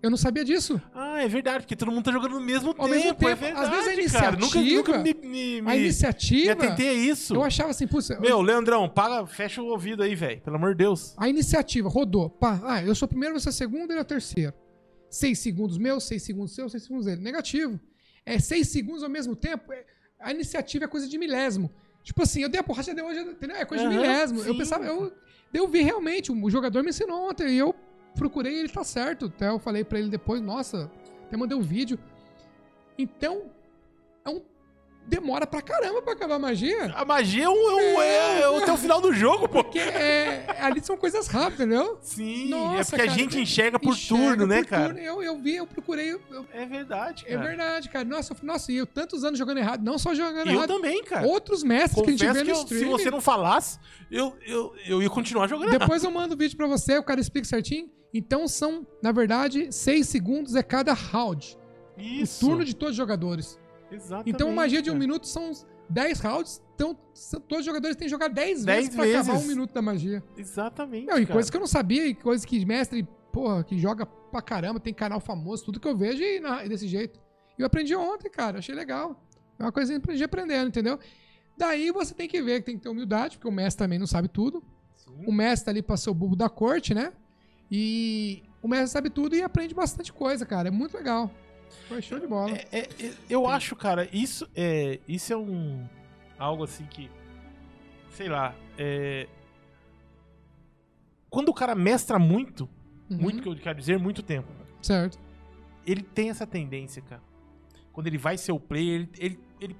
[0.03, 0.81] Eu não sabia disso.
[0.95, 2.89] Ah, é verdade, porque todo mundo tá jogando no mesmo Ao tempo.
[2.89, 3.29] Mesmo tempo.
[3.29, 4.37] É verdade, Às vezes a iniciativa.
[4.37, 6.55] Nunca, nunca me, me, me, a iniciativa.
[6.55, 7.35] Me atentei a isso.
[7.35, 8.09] Eu achava assim, putz.
[8.09, 8.41] Meu, eu...
[8.41, 10.41] Leandrão, paga, fecha o ouvido aí, velho.
[10.41, 11.15] Pelo amor de Deus.
[11.19, 12.31] A iniciativa rodou.
[12.31, 14.55] Pá, ah, eu sou o primeiro, você é o segundo, ele é o terceiro.
[15.11, 17.21] 6 segundos meu, 6 segundos seu, 6 segundos dele.
[17.21, 17.79] Negativo.
[18.25, 19.71] É 6 segundos ao mesmo tempo.
[19.73, 19.85] É...
[20.19, 21.71] A iniciativa é coisa de milésimo.
[22.03, 23.57] Tipo assim, eu dei a porra, você deu hoje, entendeu?
[23.57, 24.41] É coisa uhum, de milésimo.
[24.41, 24.49] Sim.
[24.49, 25.13] Eu pensava, eu,
[25.53, 27.75] eu vi realmente, o jogador me ensinou ontem e eu
[28.21, 29.27] procurei ele tá certo.
[29.27, 30.91] Até eu falei para ele depois, nossa,
[31.25, 31.99] até mandei um vídeo.
[32.99, 33.45] Então,
[34.27, 34.43] é um
[35.07, 36.93] demora pra caramba pra acabar a magia.
[36.95, 39.65] A magia é, um, é, um, é, é o teu final do jogo, pô.
[39.65, 41.99] Porque é, ali são coisas rápidas, entendeu?
[42.03, 44.85] Sim, é Nossa, é porque cara, a gente enxerga por enxerga turno, né, por cara?
[44.95, 45.01] Turno.
[45.01, 46.13] Eu, eu vi, eu procurei.
[46.13, 47.45] Eu, é verdade, é cara.
[47.45, 48.05] É verdade, cara.
[48.05, 50.71] Nossa, nossa, e eu tantos anos jogando errado, não só jogando eu errado.
[50.71, 51.27] Eu também, cara.
[51.27, 52.81] Outros mestres Confesso que a gente vê no eu, stream.
[52.81, 53.79] Se você não falasse,
[54.11, 57.21] eu, eu, eu ia continuar jogando Depois eu mando o vídeo pra você, o cara
[57.21, 57.89] explica certinho.
[58.13, 61.57] Então são, na verdade, seis segundos é cada round.
[61.97, 62.45] Isso.
[62.45, 63.59] O turno de todos os jogadores.
[63.91, 64.31] Exatamente.
[64.31, 65.53] Então, magia de um minuto são
[65.89, 66.97] 10 rounds, então
[67.49, 69.29] todos os jogadores têm que jogar 10 vezes pra vezes.
[69.29, 70.23] acabar um minuto da magia.
[70.37, 71.07] Exatamente.
[71.07, 71.33] Não, e cara.
[71.33, 74.95] coisas que eu não sabia, e coisas que mestre, porra, que joga pra caramba, tem
[74.95, 77.21] canal famoso, tudo que eu vejo e, na, e desse jeito.
[77.59, 79.21] Eu aprendi ontem, cara, achei legal.
[79.59, 80.99] É uma coisa que eu aprendi aprendendo, entendeu?
[81.59, 84.07] Daí você tem que ver que tem que ter humildade, porque o mestre também não
[84.07, 84.63] sabe tudo.
[84.95, 85.25] Sim.
[85.27, 87.13] O mestre ali passou o bulbo da corte, né?
[87.71, 90.69] E o mestre sabe tudo e aprende bastante coisa, cara.
[90.69, 91.31] É muito legal.
[91.89, 92.51] Foi show de bola.
[92.51, 95.87] É, é, é, eu acho, cara, isso é, isso é um.
[96.39, 97.11] Algo assim que.
[98.11, 98.55] Sei lá.
[98.77, 99.29] É,
[101.29, 102.69] quando o cara mestra muito,
[103.09, 103.19] uhum.
[103.19, 104.49] muito que eu quero dizer, muito tempo.
[104.83, 105.19] Certo.
[105.87, 107.23] Ele tem essa tendência, cara.
[107.93, 109.77] Quando ele vai ser o player, ele, ele, ele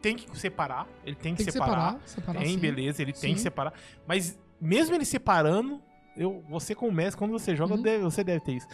[0.00, 0.86] tem que separar.
[1.04, 1.70] Ele tem, tem que, separar.
[1.74, 2.58] separar, separar tem, sim.
[2.58, 3.20] beleza, ele sim.
[3.20, 3.74] tem que separar.
[4.06, 5.82] Mas mesmo ele separando,
[6.16, 7.82] eu, você como mestre, quando você joga, uhum.
[7.82, 8.66] deve, você deve ter isso.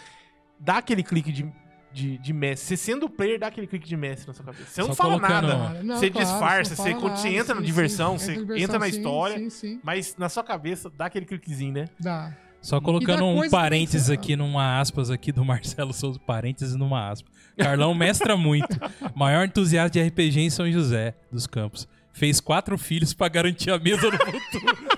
[0.59, 1.51] Dá aquele clique de
[1.93, 2.69] de, de mestre.
[2.69, 4.67] Você sendo o player, dá aquele clique de mestre na sua cabeça.
[4.67, 5.83] Você não Só fala nada.
[5.83, 8.79] Não, você claro, disfarça, você, nada, você entra sim, na diversão, sim, você entra, entra
[8.79, 9.49] na sim, história,
[9.83, 11.89] mas na sua cabeça dá aquele cliquezinho, né?
[11.99, 12.37] Dá.
[12.61, 17.33] Só colocando um parênteses aqui numa aspas aqui do Marcelo Souza, parênteses numa aspas.
[17.57, 18.69] Carlão mestra muito.
[19.15, 21.89] Maior entusiasta de RPG em São José dos Campos.
[22.13, 24.98] Fez quatro filhos para garantir a mesa no futuro.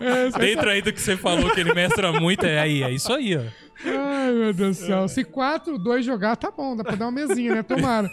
[0.00, 3.12] É, Dentro aí do que você falou que ele mestra muito, é aí, é isso
[3.12, 3.42] aí, ó.
[3.84, 5.08] Ai, meu Deus do céu.
[5.08, 6.76] Se quatro, dois jogar, tá bom.
[6.76, 7.62] Dá pra dar uma mesinha, né?
[7.62, 8.08] Tomara.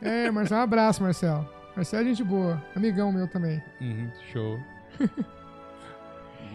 [0.00, 1.48] É, Marcelo, um abraço, Marcelo.
[1.74, 2.62] Marcelo é gente boa.
[2.74, 3.60] Amigão meu também.
[3.80, 4.58] Uhum, show.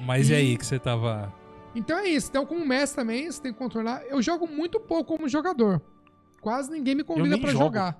[0.06, 0.34] Mas e...
[0.34, 1.34] e aí que você tava...
[1.76, 2.30] Então é isso.
[2.30, 4.04] Então, como mestre também, você tem que controlar.
[4.08, 5.82] Eu jogo muito pouco como jogador.
[6.40, 8.00] Quase ninguém me convida para jogar.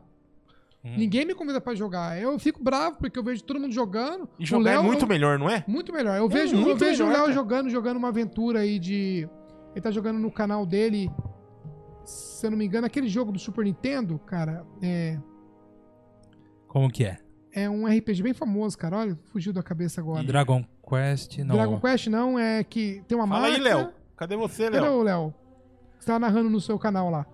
[0.84, 0.96] Hum.
[0.98, 2.22] Ninguém me convida para jogar.
[2.22, 4.28] Eu fico bravo porque eu vejo todo mundo jogando.
[4.38, 5.08] E jogar é Léo, é muito eu...
[5.08, 5.64] melhor, não é?
[5.68, 6.18] Muito melhor.
[6.18, 9.28] Eu é vejo, eu vejo melhor, o Léo jogando, jogando uma aventura aí de
[9.74, 11.12] ele tá jogando no canal dele,
[12.06, 15.18] se eu não me engano, aquele jogo do Super Nintendo, cara, é.
[16.68, 17.20] Como que é?
[17.52, 18.98] É um RPG bem famoso, cara.
[18.98, 20.24] Olha, fugiu da cabeça agora.
[20.24, 21.56] Dragon Quest, não.
[21.56, 23.56] Dragon Quest não, é que tem uma Fala marca.
[23.56, 23.94] aí, Léo.
[24.16, 24.82] Cadê você, Léo?
[24.82, 25.34] Cadê o Léo?
[26.00, 27.26] Você tá narrando no seu canal lá.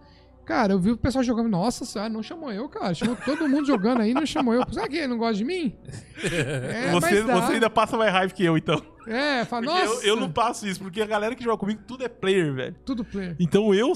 [0.49, 1.47] Cara, eu vi o pessoal jogando.
[1.47, 2.91] Nossa senhora, não chamou eu, cara.
[2.95, 4.63] Chamou todo mundo jogando aí, não chamou eu.
[4.71, 5.75] Será que ele não gosta de mim?
[6.21, 8.81] É, você, você ainda passa mais raiva que eu, então.
[9.07, 10.05] É, fala, nossa.
[10.05, 12.75] Eu, eu, não passo isso, porque a galera que joga comigo, tudo é player, velho.
[12.83, 13.37] Tudo player.
[13.39, 13.93] Então eu.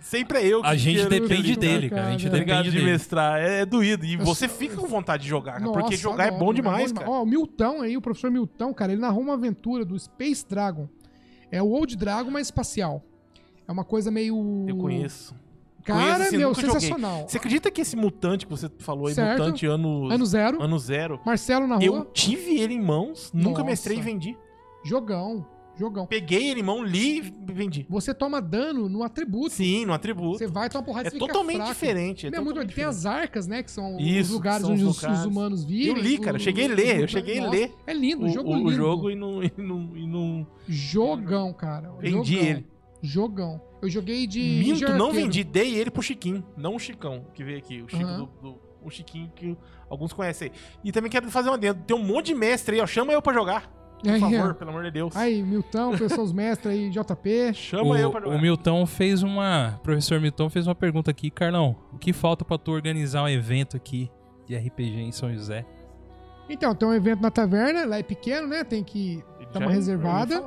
[0.00, 2.08] Sempre é eu que A gente depende dele, cara.
[2.08, 3.40] A gente depende de mestrar.
[3.40, 4.04] É, é doído.
[4.04, 4.56] E eu você sou...
[4.56, 7.10] fica com vontade de jogar, cara, porque jogar adoro, é bom demais, é bom cara.
[7.10, 10.88] Ó, o Milton aí, o professor Milton, cara, ele narrou uma aventura do Space Dragon.
[11.50, 13.02] É o Old Dragon, mas espacial.
[13.66, 14.66] É uma coisa meio.
[14.68, 15.34] Eu conheço.
[15.84, 17.10] Cara, assim, meu, sensacional.
[17.12, 17.28] Joguei.
[17.28, 19.38] Você acredita que esse mutante que você falou aí, certo.
[19.42, 20.10] mutante ano...
[20.10, 20.62] Ano zero.
[20.62, 21.20] Ano zero.
[21.26, 21.84] Marcelo na rua.
[21.84, 24.34] Eu tive ele em mãos, nunca mestrei e vendi.
[24.82, 25.46] Jogão.
[25.76, 26.06] Jogão.
[26.06, 27.84] Peguei ele em mão, li e vendi.
[27.90, 29.50] Você toma dano no atributo.
[29.50, 30.38] Sim, no atributo.
[30.38, 31.72] Você vai tomar porrada É totalmente fraco.
[31.72, 32.26] diferente.
[32.28, 33.20] É Meu, muito- totalmente tem as diferente.
[33.22, 33.62] arcas, né?
[33.62, 35.18] Que são Isso, os lugares são onde os, lugares.
[35.20, 35.88] os humanos vivem.
[35.88, 38.28] Eu li, cara, eu cheguei a ler, eu cheguei a Nossa, ler É lindo, o,
[38.28, 38.68] jogo o- lindo.
[38.68, 41.92] o jogo e não, e não, e não Jogão, cara.
[41.98, 42.48] vendi Jogão.
[42.50, 42.66] ele.
[43.04, 43.60] Jogão.
[43.82, 44.40] Eu joguei de.
[44.40, 47.88] Minto, de não vendi, dei ele pro Chiquinho, não o Chicão que veio aqui, o
[47.88, 48.18] Chico Aham.
[48.18, 49.56] do, do- o Chiquinho que
[49.88, 50.58] alguns conhecem aí.
[50.84, 53.22] E também quero fazer um adendo, tem um monte de mestre aí, ó, chama eu
[53.22, 53.70] pra jogar,
[54.02, 54.54] por Aí, favor, ó.
[54.54, 55.16] pelo amor de Deus.
[55.16, 57.54] Aí, Milton, pessoas mestres aí, JP.
[57.54, 58.36] Chama eu pra O, jogar.
[58.36, 59.76] o Milton fez uma.
[59.78, 61.30] O professor Milton fez uma pergunta aqui.
[61.30, 64.10] Carlão, o que falta pra tu organizar um evento aqui
[64.46, 65.64] de RPG em São José?
[66.50, 68.62] Então, tem um evento na taverna, lá é pequeno, né?
[68.64, 69.24] Tem que.
[69.58, 70.42] Tá uma reservada.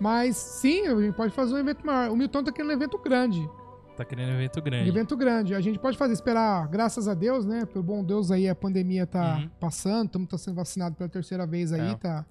[0.00, 2.10] Mas sim, a gente pode fazer um evento maior.
[2.10, 3.48] O Milton tá querendo um evento grande.
[3.96, 4.88] Tá querendo um evento Um grande.
[4.88, 5.54] evento grande.
[5.54, 7.66] A gente pode fazer, esperar, graças a Deus, né?
[7.66, 9.50] Pelo bom Deus aí, a pandemia tá Uhum.
[9.60, 11.94] passando, estamos tá sendo vacinados pela terceira vez aí, É.
[11.96, 12.24] tá.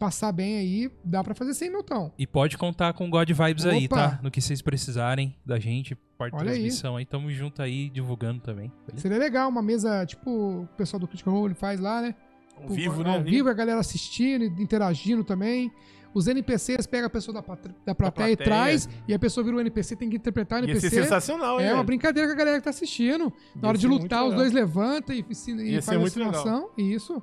[0.00, 2.10] Passar bem aí, dá pra fazer sem Milton.
[2.18, 3.96] E pode contar com o God Vibes aí, Opa!
[4.12, 4.18] tá?
[4.22, 6.58] No que vocês precisarem da gente, parte Olha aí.
[6.58, 7.04] transmissão aí.
[7.04, 8.72] Tamo junto aí, divulgando também.
[8.86, 9.02] beleza?
[9.02, 10.30] Seria legal, uma mesa, tipo,
[10.62, 12.14] o pessoal do Critical Role faz lá, né?
[12.62, 13.16] Ao vivo, né?
[13.16, 15.70] Ao vivo, a galera assistindo, e interagindo também.
[16.12, 17.44] Os NPCs pega a pessoa da,
[17.86, 20.74] da plateia e traz, e a pessoa vira o NPC, tem que interpretar o Ia
[20.74, 21.02] ser NPC.
[21.02, 23.32] sensacional, hein, É uma brincadeira com a galera que tá assistindo.
[23.54, 25.22] Na hora de lutar, os dois levantam e, e
[25.70, 26.32] Ia ser faz a muito legal.
[26.34, 26.70] ensinação.
[26.76, 27.22] Isso.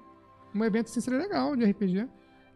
[0.55, 2.07] Um evento assim seria legal de RPG.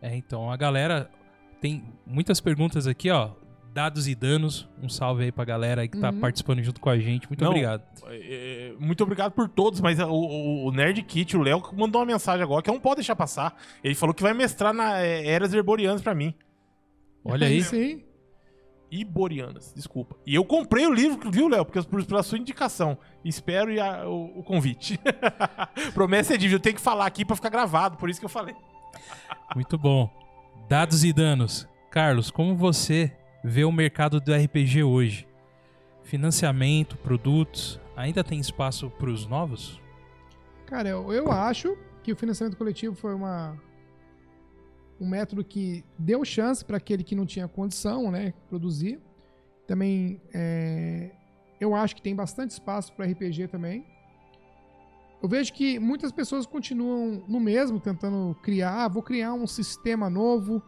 [0.02, 1.12] É, então, a galera
[1.60, 3.32] tem muitas perguntas aqui, ó.
[3.74, 4.68] Dados e danos.
[4.82, 6.20] Um salve aí pra galera aí que tá Uhum.
[6.20, 7.28] participando junto com a gente.
[7.30, 7.84] Muito Não, obrigado.
[8.10, 12.06] É, muito obrigado por todos, mas o, o- o Nerd Kit, o Léo, mandou uma
[12.06, 13.56] mensagem agora que eu não pode deixar passar.
[13.84, 16.34] Ele falou que vai mestrar na é, Eras Herborianas pra mim.
[17.24, 17.64] Olha aí.
[17.64, 18.04] Sim.
[18.92, 20.18] Iborianas, desculpa.
[20.28, 21.64] E eu comprei o livro, viu, Léo?
[21.64, 22.98] Porque por, pela sua indicação.
[23.24, 25.00] Espero e a- o, o convite.
[25.94, 28.30] Promessa é dívida, eu tenho que falar aqui pra ficar gravado, por isso que eu
[28.30, 28.54] falei.
[29.56, 30.10] Muito bom.
[30.68, 31.66] Dados e danos.
[31.90, 33.14] Carlos, como você
[33.44, 35.28] vê o mercado do RPG hoje?
[36.04, 39.82] Financiamento, produtos, ainda tem espaço pros novos?
[40.66, 43.58] Cara, eu, eu acho que o financiamento coletivo foi uma
[45.00, 49.00] um método que deu chance para aquele que não tinha condição, né, produzir.
[49.66, 51.12] Também é,
[51.60, 53.86] eu acho que tem bastante espaço para RPG também.
[55.22, 58.86] Eu vejo que muitas pessoas continuam no mesmo, tentando criar.
[58.86, 60.62] Ah, vou criar um sistema novo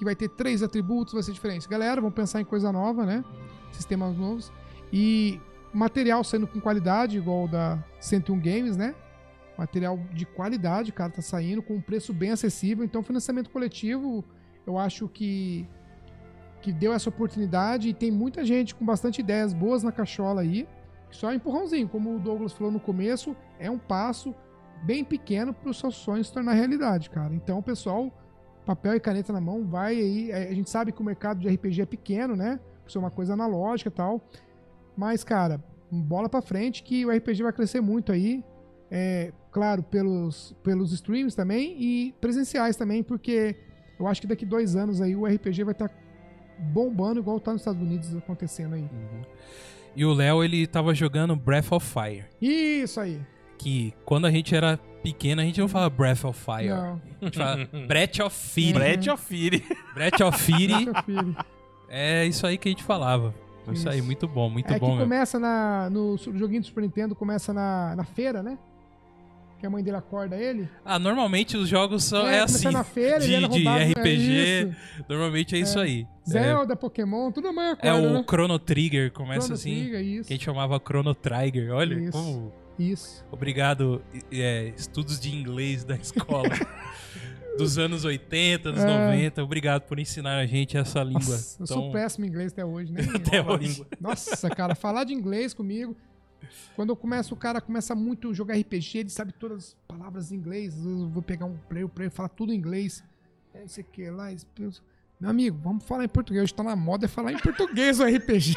[0.00, 1.68] que vai ter três atributos, vai ser diferente.
[1.68, 3.22] Galera, vamos pensar em coisa nova, né?
[3.70, 4.50] Sistemas novos.
[4.90, 5.38] E
[5.74, 8.94] material saindo com qualidade, igual o da 101 Games, né?
[9.58, 12.82] Material de qualidade, cara, tá saindo com um preço bem acessível.
[12.82, 14.24] Então, financiamento coletivo,
[14.66, 15.68] eu acho que
[16.62, 20.66] que deu essa oportunidade e tem muita gente com bastante ideias boas na cachola aí.
[21.10, 24.34] Só empurrãozinho, como o Douglas falou no começo, é um passo
[24.82, 27.34] bem pequeno para o seu sonho se tornar realidade, cara.
[27.34, 28.10] Então, pessoal,
[28.70, 30.30] papel e caneta na mão, vai aí.
[30.30, 32.60] É, A gente sabe que o mercado de RPG é pequeno, né?
[32.84, 34.20] Por ser uma coisa analógica e tal.
[34.96, 38.44] Mas, cara, bola pra frente que o RPG vai crescer muito aí.
[38.90, 43.56] É, claro, pelos, pelos streams também e presenciais também, porque
[43.98, 45.90] eu acho que daqui dois anos aí o RPG vai estar
[46.58, 48.88] bombando igual tá nos Estados Unidos acontecendo aí.
[49.96, 52.24] E o Léo, ele tava jogando Breath of Fire.
[52.40, 53.20] Isso aí.
[53.58, 56.68] Que quando a gente era pequeno, a gente não fala Breath of Fire.
[56.68, 58.72] Não, A gente fala Breath of Fire.
[58.74, 59.64] Brett of Fire.
[59.94, 60.86] Breath of Fire.
[61.88, 63.34] é isso aí que a gente falava.
[63.72, 64.06] Isso, aí, Isso.
[64.06, 65.02] muito bom, muito é bom que mesmo.
[65.04, 68.58] começa na, no joguinho do Super Nintendo, começa na, na feira, né?
[69.60, 70.66] Que a mãe dele acorda ele.
[70.84, 72.70] Ah, normalmente os jogos são é, começa assim.
[72.76, 75.04] na feira, ele de, era de é RPG, isso.
[75.08, 76.06] normalmente é isso aí.
[76.26, 78.24] Zelda, Pokémon, tudo a mãe É, acorda, é o né?
[78.28, 79.74] Chrono Trigger, começa Chrono assim.
[79.80, 80.26] Trigger, isso.
[80.28, 81.72] Que a gente chamava Chrono Trigger.
[81.74, 82.12] Olha, Isso.
[82.12, 82.52] como.
[82.80, 83.24] Isso.
[83.30, 84.02] Obrigado,
[84.32, 86.48] é, estudos de inglês da escola.
[87.58, 88.86] dos anos 80, anos É.
[88.86, 89.44] 90.
[89.44, 91.20] Obrigado por ensinar a gente essa língua.
[91.34, 93.02] Nossa, eu tão- sou péssimo em inglês até hoje, né?
[93.14, 93.68] Até hoje.
[93.68, 93.86] língua.
[94.00, 95.94] Nossa, cara, falar de inglês comigo.
[96.74, 100.32] Quando eu começo, o cara começa muito a jogar RPG, ele sabe todas as palavras
[100.32, 100.74] em inglês.
[100.84, 103.04] Eu vou pegar um player, o player fala tudo em inglês.
[103.52, 104.32] É, Não sei o que lá.
[104.32, 104.46] isso.
[105.20, 106.44] Meu amigo, vamos falar em português.
[106.44, 108.54] Hoje tá na moda é falar em português o RPG.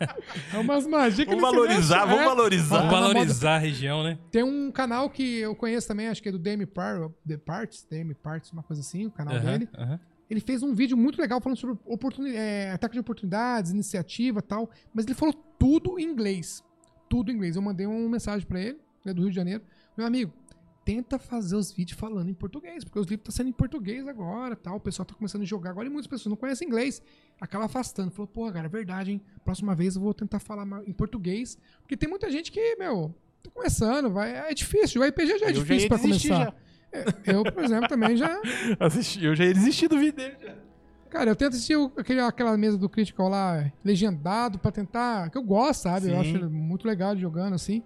[0.54, 2.24] é umas magias que Vamos valorizar, vamos é.
[2.24, 2.76] valorizar.
[2.78, 4.18] Vamos Tá valorizar a região, né?
[4.30, 7.86] Tem um canal que eu conheço também, acho que é do DM Par, The Parts,
[7.90, 9.68] DM Parts, uma coisa assim, o canal dele.
[10.30, 14.42] Ele fez um vídeo muito legal falando sobre oportuni é, ataque de oportunidades, iniciativa e
[14.42, 16.64] tal, mas ele falou tudo em inglês.
[17.06, 17.54] Tudo em inglês.
[17.56, 19.62] Eu mandei uma mensagem pra ele, ele é do Rio de Janeiro.
[19.94, 20.32] Meu amigo,
[20.88, 24.56] tenta fazer os vídeos falando em português, porque os livros estão sendo em português agora,
[24.56, 24.76] tal.
[24.76, 27.02] O pessoal tá começando a jogar agora e muitas pessoas não conhecem inglês.
[27.38, 28.10] Acaba afastando.
[28.10, 29.20] Falou, pô, cara, é verdade, hein?
[29.44, 33.50] Próxima vez eu vou tentar falar em português, porque tem muita gente que, meu, tá
[33.50, 35.02] começando, vai, é difícil.
[35.02, 36.54] O RPG já é Eu já difícil desistir começar.
[36.90, 38.40] É, Eu, por exemplo, também já
[38.80, 40.36] Assisti, eu já ia desistir do vídeo dele.
[40.40, 40.54] já.
[41.10, 45.28] Cara, eu tento assistir aquele, aquela mesa do Critical lá, legendado, pra tentar.
[45.28, 46.06] Que eu gosto, sabe?
[46.06, 46.12] Sim.
[46.12, 47.82] Eu acho muito legal jogando assim.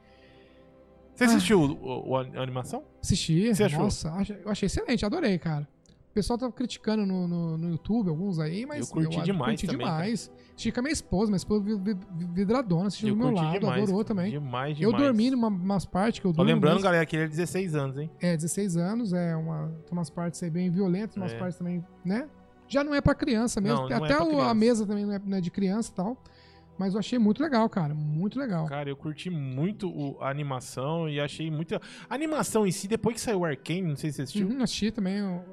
[1.29, 1.87] Você assistiu ah.
[1.87, 2.85] o, o, a animação?
[3.03, 3.55] Assisti.
[3.55, 3.81] Você achou?
[3.81, 4.09] Nossa,
[4.45, 5.67] eu achei excelente, adorei, cara.
[6.13, 8.81] O pessoal tava criticando no, no, no YouTube, alguns aí, mas.
[8.81, 9.53] Eu curti eu, demais.
[9.53, 10.27] Curti também, demais.
[10.29, 10.41] Cara.
[10.51, 11.65] Assisti com a minha esposa, minha esposa
[12.35, 14.31] vidradona, assistiu do meu lado, demais, adorou também.
[14.31, 14.81] Demais, demais.
[14.81, 16.51] Eu dormi numa umas partes que eu dormi.
[16.51, 16.85] Tô lembrando, mesmo.
[16.85, 18.11] galera, que ele é 16 anos, hein?
[18.21, 19.69] É, 16 anos, é uma.
[19.87, 21.39] Tem umas partes aí bem violentas, umas é.
[21.39, 22.29] partes também, né?
[22.69, 23.83] Já não é pra criança mesmo.
[23.83, 24.51] Não, não Até é criança.
[24.51, 26.23] a mesa também não é, não é de criança e tal.
[26.83, 27.95] Mas eu achei muito legal, cara.
[27.95, 28.67] Muito legal.
[28.67, 31.77] Cara, eu curti muito o, a animação e achei muito.
[31.77, 34.49] A animação em si, depois que saiu o Arcane, não sei se você assistiu.
[34.49, 35.19] Uhum, assisti também.
[35.19, 35.45] Eu...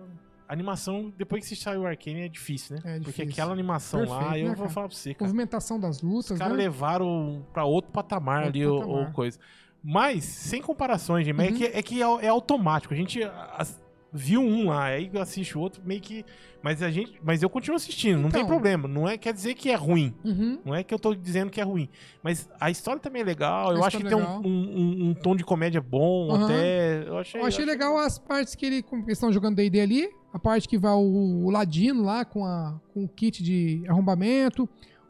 [0.47, 2.81] A animação, depois que saiu o Arcane, é difícil, né?
[2.83, 3.03] É difícil.
[3.03, 5.29] Porque aquela animação Perfeito, lá, eu né, vou falar pra você, cara.
[5.29, 6.31] Movimentação das lutas.
[6.31, 6.63] Os caras né?
[6.63, 9.07] levaram pra outro patamar outro ali, patamar.
[9.07, 9.37] Ou, coisa.
[9.83, 11.43] Mas, sem comparações, gente, uhum.
[11.43, 12.91] é que, é, que é, é automático.
[12.91, 13.21] A gente.
[13.23, 13.79] As,
[14.11, 16.25] viu um lá, aí assiste o outro, meio que.
[16.61, 17.19] Mas a gente.
[17.23, 18.49] Mas eu continuo assistindo, então, não tem então.
[18.49, 18.87] problema.
[18.87, 20.13] Não é quer dizer que é ruim.
[20.25, 20.59] Uhum.
[20.65, 21.87] Não é que eu tô dizendo que é ruim.
[22.21, 23.71] Mas a história também é legal.
[23.71, 26.45] A eu acho que é tem um, um, um, tom de comédia bom uhum.
[26.45, 27.07] até.
[27.07, 30.09] Eu achei, eu achei eu legal as partes que ele, eles estão jogando DD ali.
[30.33, 34.67] A parte que vai o, o Ladino lá com, a, com o kit de arrombamento.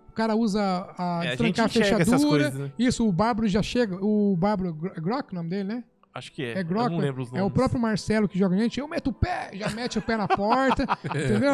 [0.07, 0.61] O cara usa
[0.97, 2.19] a é, trancar a, a fechadura.
[2.19, 2.71] Coisas, né?
[2.77, 3.97] Isso, o Bárbaro já chega.
[4.03, 5.83] O Bárbaro Grock, o nome dele, né?
[6.13, 6.59] Acho que é.
[6.59, 6.97] É Grockman.
[6.97, 7.41] não lembro os nomes.
[7.41, 8.79] É o próprio Marcelo que joga a gente.
[8.79, 10.83] Eu meto o pé, já mete o pé na porta.
[11.05, 11.53] entendeu?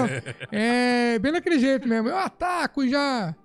[0.52, 2.10] É bem daquele jeito mesmo.
[2.10, 3.36] Eu ataco e já.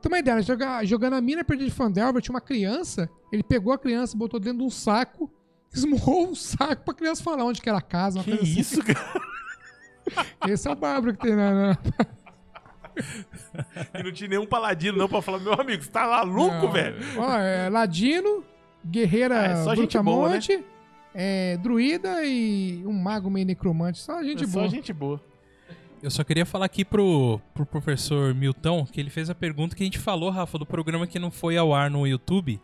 [0.00, 3.10] Tem uma ideia, joga, jogando a mina perdida de Fandelver, tinha uma criança.
[3.32, 5.32] Ele pegou a criança, botou dentro de um saco,
[5.74, 8.22] esmurrou o saco pra criança falar onde que era a casa.
[8.22, 8.60] que assim.
[8.60, 8.92] isso, assim.
[8.92, 9.20] cara?
[10.48, 11.52] Esse é o Bárbaro que tem na.
[11.52, 11.78] na...
[13.94, 16.96] e não tinha nenhum paladino, não, pra falar, meu amigo, você tá maluco, velho?
[17.18, 18.44] Ó, é Ladino,
[18.84, 20.40] guerreira é, só gente boa, né?
[21.14, 23.98] é, druida e um mago meio necromante.
[23.98, 24.64] Só gente é boa.
[24.64, 25.20] Só gente boa.
[26.00, 29.82] Eu só queria falar aqui pro, pro professor Milton que ele fez a pergunta que
[29.82, 32.60] a gente falou, Rafa, do programa que não foi ao ar no YouTube.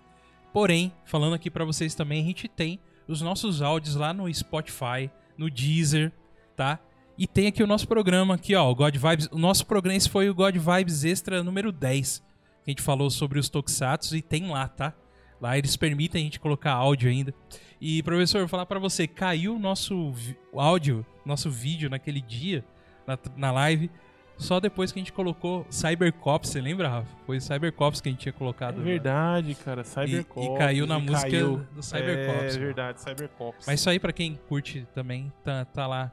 [0.52, 5.10] Porém, falando aqui para vocês também, a gente tem os nossos áudios lá no Spotify,
[5.36, 6.12] no Deezer,
[6.54, 6.78] tá?
[7.18, 9.28] E tem aqui o nosso programa aqui, ó, o God Vibes.
[9.32, 12.18] O nosso programa esse foi o God Vibes Extra número 10.
[12.64, 14.94] Que a gente falou sobre os Tokusatsu e tem lá, tá?
[15.40, 17.34] Lá eles permitem a gente colocar áudio ainda.
[17.80, 20.12] E, professor, vou falar para você, caiu o nosso
[20.54, 22.64] áudio, nosso vídeo naquele dia,
[23.06, 23.90] na, na live,
[24.36, 27.08] só depois que a gente colocou Cybercops, você lembra, Rafa?
[27.24, 28.80] Foi Cybercops que a gente tinha colocado.
[28.80, 29.56] É verdade, né?
[29.64, 30.48] cara, Cybercops.
[30.48, 31.64] E, e, caiu na música caiu.
[31.72, 32.56] do Cybercops.
[32.56, 33.66] É, verdade, Cybercops.
[33.66, 36.12] Mas isso aí, para quem curte também, tá, tá lá.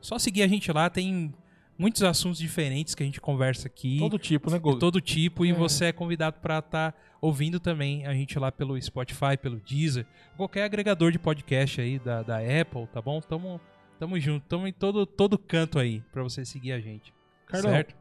[0.00, 1.32] Só seguir a gente lá, tem
[1.78, 3.98] muitos assuntos diferentes que a gente conversa aqui.
[3.98, 4.78] Todo tipo, né, Google?
[4.78, 5.48] Todo tipo, é.
[5.48, 9.56] e você é convidado para estar tá ouvindo também a gente lá pelo Spotify, pelo
[9.56, 10.06] Deezer,
[10.36, 13.20] qualquer agregador de podcast aí da, da Apple, tá bom?
[13.20, 13.60] Tamo,
[13.98, 17.12] tamo junto, tamo em todo, todo canto aí para você seguir a gente.
[17.46, 17.94] Carlão, certo?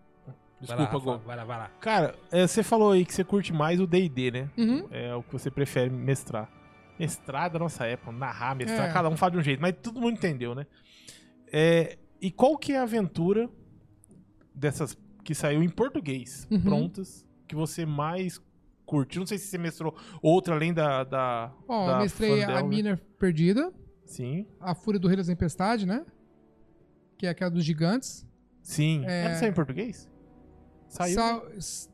[0.59, 1.71] Desculpa, vai lá, vai lá, vai lá.
[1.79, 4.49] Cara, é, você falou aí que você curte mais o D&D, né?
[4.57, 4.87] Uhum.
[4.91, 6.49] É o que você prefere mestrar.
[6.97, 8.93] Mestrar da nossa época, narrar, mestrar, é.
[8.93, 10.65] cada um fala de um jeito, mas todo mundo entendeu, né?
[11.51, 13.49] É, e qual que é a aventura
[14.53, 16.61] dessas que saiu em português, uhum.
[16.61, 18.41] prontas, que você mais
[18.85, 19.19] curte?
[19.19, 21.03] Não sei se você mestrou outra além da.
[21.03, 23.73] da Ó, da eu mestrei Fandel, a Mina Perdida.
[24.05, 24.45] Sim.
[24.59, 26.05] A Fúria do Rei das Tempestade, né?
[27.17, 28.27] Que é aquela dos gigantes.
[28.61, 29.03] Sim.
[29.05, 29.25] É...
[29.25, 30.09] Ela saiu em português?
[30.87, 31.15] Saiu.
[31.59, 31.89] Sa...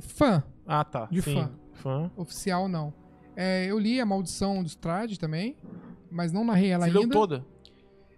[0.00, 0.42] Fã.
[0.66, 1.06] Ah, tá.
[1.06, 1.34] De Sim.
[1.34, 1.50] fã.
[1.72, 2.10] Fã.
[2.16, 2.92] Oficial, não.
[3.34, 5.56] É, eu li A Maldição do Strade também,
[6.10, 7.00] mas não narrei ela Você ainda.
[7.00, 7.46] Leu toda?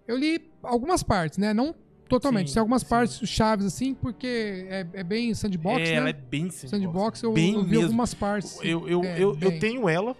[0.07, 1.53] Eu li algumas partes, né?
[1.53, 1.73] Não
[2.07, 2.49] Totalmente.
[2.49, 2.87] Sim, Tem algumas sim.
[2.87, 5.93] partes chaves, assim, porque é, é bem sandbox, é, né?
[5.93, 6.69] ela é bem sandbox.
[6.69, 7.85] Sandbox, eu, bem eu vi mesmo.
[7.85, 8.59] algumas partes.
[8.63, 10.15] Eu, eu, é, eu, eu, tenho ela,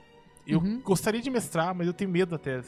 [0.48, 0.82] eu uhum.
[0.82, 2.62] gostaria de mestrar, mas eu tenho medo até.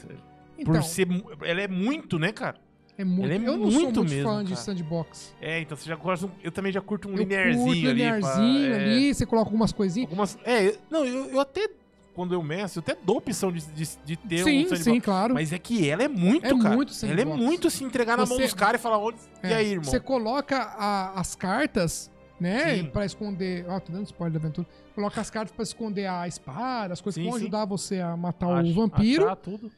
[0.56, 1.08] Então, por ser...
[1.42, 2.60] Ela é muito, né, cara?
[2.98, 3.24] É muito.
[3.26, 4.44] Ela é eu não muito sou muito mesmo, fã cara.
[4.44, 5.34] de sandbox.
[5.40, 6.28] É, então você já gosta.
[6.42, 7.92] Eu também já curto um eu linearzinho curto ali.
[7.92, 9.14] linearzinho pra, ali, é...
[9.14, 10.10] você coloca algumas coisinhas.
[10.10, 11.70] Algumas, é, não, eu, eu até
[12.18, 14.82] quando eu meço, eu até dou opção de, de, de ter sim, um sandbox.
[14.82, 15.34] Sim, claro.
[15.34, 16.74] Mas é que ela é muito, é cara.
[16.74, 19.18] Muito ela é muito se entregar na mão dos caras e falar, onde.
[19.40, 19.84] É, e aí, irmão?
[19.84, 22.74] Você coloca a, as cartas, né?
[22.74, 22.86] Sim.
[22.86, 23.64] Pra esconder.
[23.68, 24.66] Ó, oh, tô dando spoiler da aventura.
[24.96, 28.16] Coloca as cartas pra esconder a espada, as coisas sim, que vão ajudar você a
[28.16, 29.26] matar o vampiro.
[29.26, 29.70] Achar tudo.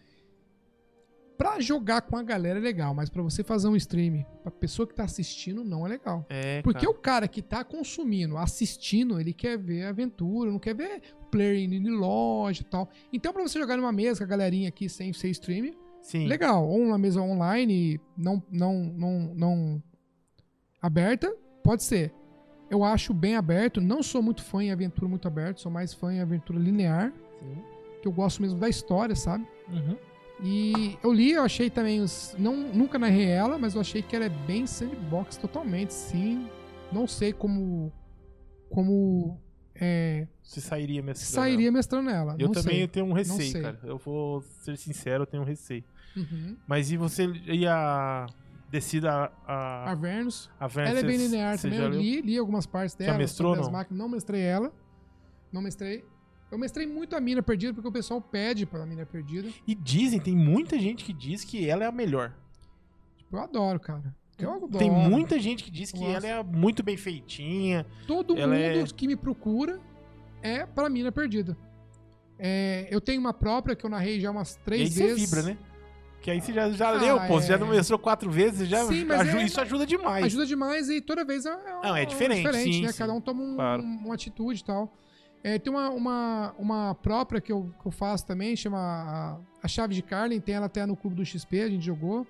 [1.40, 4.86] Pra jogar com a galera é legal, mas pra você fazer um stream, pra pessoa
[4.86, 6.26] que tá assistindo, não é legal.
[6.28, 6.90] É, Porque cara.
[6.90, 11.00] o cara que tá consumindo, assistindo, ele quer ver aventura, não quer ver
[11.30, 12.90] player em loja e tal.
[13.10, 15.72] Então, pra você jogar numa mesa com a galerinha aqui sem ser stream,
[16.02, 16.26] Sim.
[16.26, 16.68] legal.
[16.68, 19.82] Ou uma mesa online, não, não, não, não
[20.82, 21.34] aberta,
[21.64, 22.12] pode ser.
[22.70, 23.80] Eu acho bem aberto.
[23.80, 27.14] Não sou muito fã em aventura muito aberta, sou mais fã em aventura linear.
[27.38, 27.62] Sim.
[28.02, 29.46] Que eu gosto mesmo da história, sabe?
[29.70, 29.96] Uhum.
[30.42, 32.34] E eu li, eu achei também os.
[32.38, 36.48] Não, nunca narrei ela, mas eu achei que ela é bem sandbox totalmente, sim.
[36.92, 37.92] Não sei como.
[38.68, 39.38] Como.
[39.74, 41.34] É, se sairia mestrando.
[41.34, 42.36] Sairia mestrando ela.
[42.38, 42.88] Eu também sei.
[42.88, 43.78] tenho um receio, cara.
[43.82, 45.84] Eu vou ser sincero, eu tenho um receio.
[46.16, 46.56] Uhum.
[46.66, 48.26] Mas e você ia
[48.70, 49.90] Decida a.
[49.90, 50.48] A Vernus.
[50.58, 50.90] A Vernus.
[50.90, 51.80] Ela é bem linear também.
[51.80, 53.12] Eu li, li algumas partes dela.
[53.12, 53.70] Já mestrou, não?
[53.70, 53.98] Máquinas.
[53.98, 54.72] Não mestrei ela.
[55.52, 56.04] Não mestrei.
[56.50, 59.48] Eu mestrei muito a Mina Perdida porque o pessoal pede pra Mina Perdida.
[59.66, 62.34] E dizem, tem muita gente que diz que ela é a melhor.
[63.16, 64.14] Tipo, eu adoro, cara.
[64.38, 64.78] Eu adoro.
[64.78, 66.26] Tem muita gente que diz que Nossa.
[66.26, 67.86] ela é muito bem feitinha.
[68.06, 68.84] Todo mundo é...
[68.84, 69.80] que me procura
[70.42, 71.56] é pra Mina Perdida.
[72.38, 75.28] É, eu tenho uma própria que eu narrei já umas três e aí vezes.
[75.28, 75.58] Você vibra, né?
[76.20, 77.24] Que aí você já, já ah, leu, pô.
[77.24, 77.28] É...
[77.28, 80.24] Você já não mestrou quatro vezes, já sim, ajuda, é, isso ajuda demais.
[80.24, 82.92] Ajuda demais e toda vez é, é, não, é diferente, diferente sim, né?
[82.92, 82.98] Sim.
[82.98, 83.82] Cada um toma um, claro.
[83.82, 84.92] uma atitude e tal.
[85.42, 89.68] É, tem uma, uma, uma própria que eu, que eu faço também, chama a, a
[89.68, 92.26] Chave de Carlin, tem ela até no Clube do XP, a gente jogou.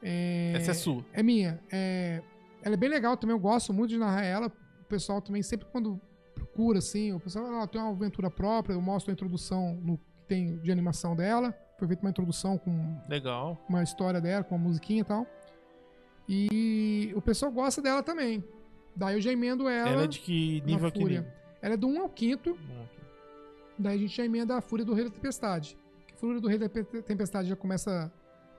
[0.00, 1.04] É, Essa é sua?
[1.12, 1.60] É minha.
[1.70, 2.22] É,
[2.62, 4.52] ela é bem legal também, eu gosto muito de narrar ela.
[4.80, 6.00] O pessoal também, sempre quando
[6.34, 10.22] procura, assim, o pessoal ah, tem uma aventura própria, eu mostro a introdução no que
[10.28, 11.52] tem de animação dela.
[11.78, 13.60] Foi feita uma introdução com Legal.
[13.68, 15.26] uma história dela, com uma musiquinha e tal.
[16.28, 18.44] E o pessoal gosta dela também.
[18.94, 19.88] Daí eu já emendo ela.
[19.88, 21.24] Ela é de que nível aqui?
[21.62, 22.58] Ela é do 1 ao 5.
[23.78, 25.78] Daí a gente já emenda a Fúria do Rei da Tempestade.
[26.12, 28.12] A Fúria do Rei da Tempestade já começa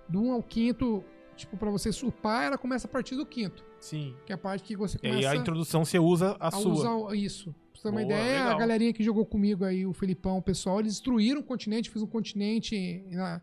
[0.08, 1.04] do 1 ao 5.
[1.36, 3.64] Tipo, pra você supar, ela começa a partir do quinto.
[3.80, 4.16] Sim.
[4.26, 5.20] Que é a parte que você começa.
[5.20, 6.72] E a introdução você usa a, a sua.
[6.72, 7.54] Usar isso.
[7.54, 8.56] Pra você ter uma Boa, ideia, legal.
[8.56, 12.02] a galerinha que jogou comigo aí, o Felipão, o pessoal, eles destruíram o continente, fiz
[12.02, 13.42] um continente na,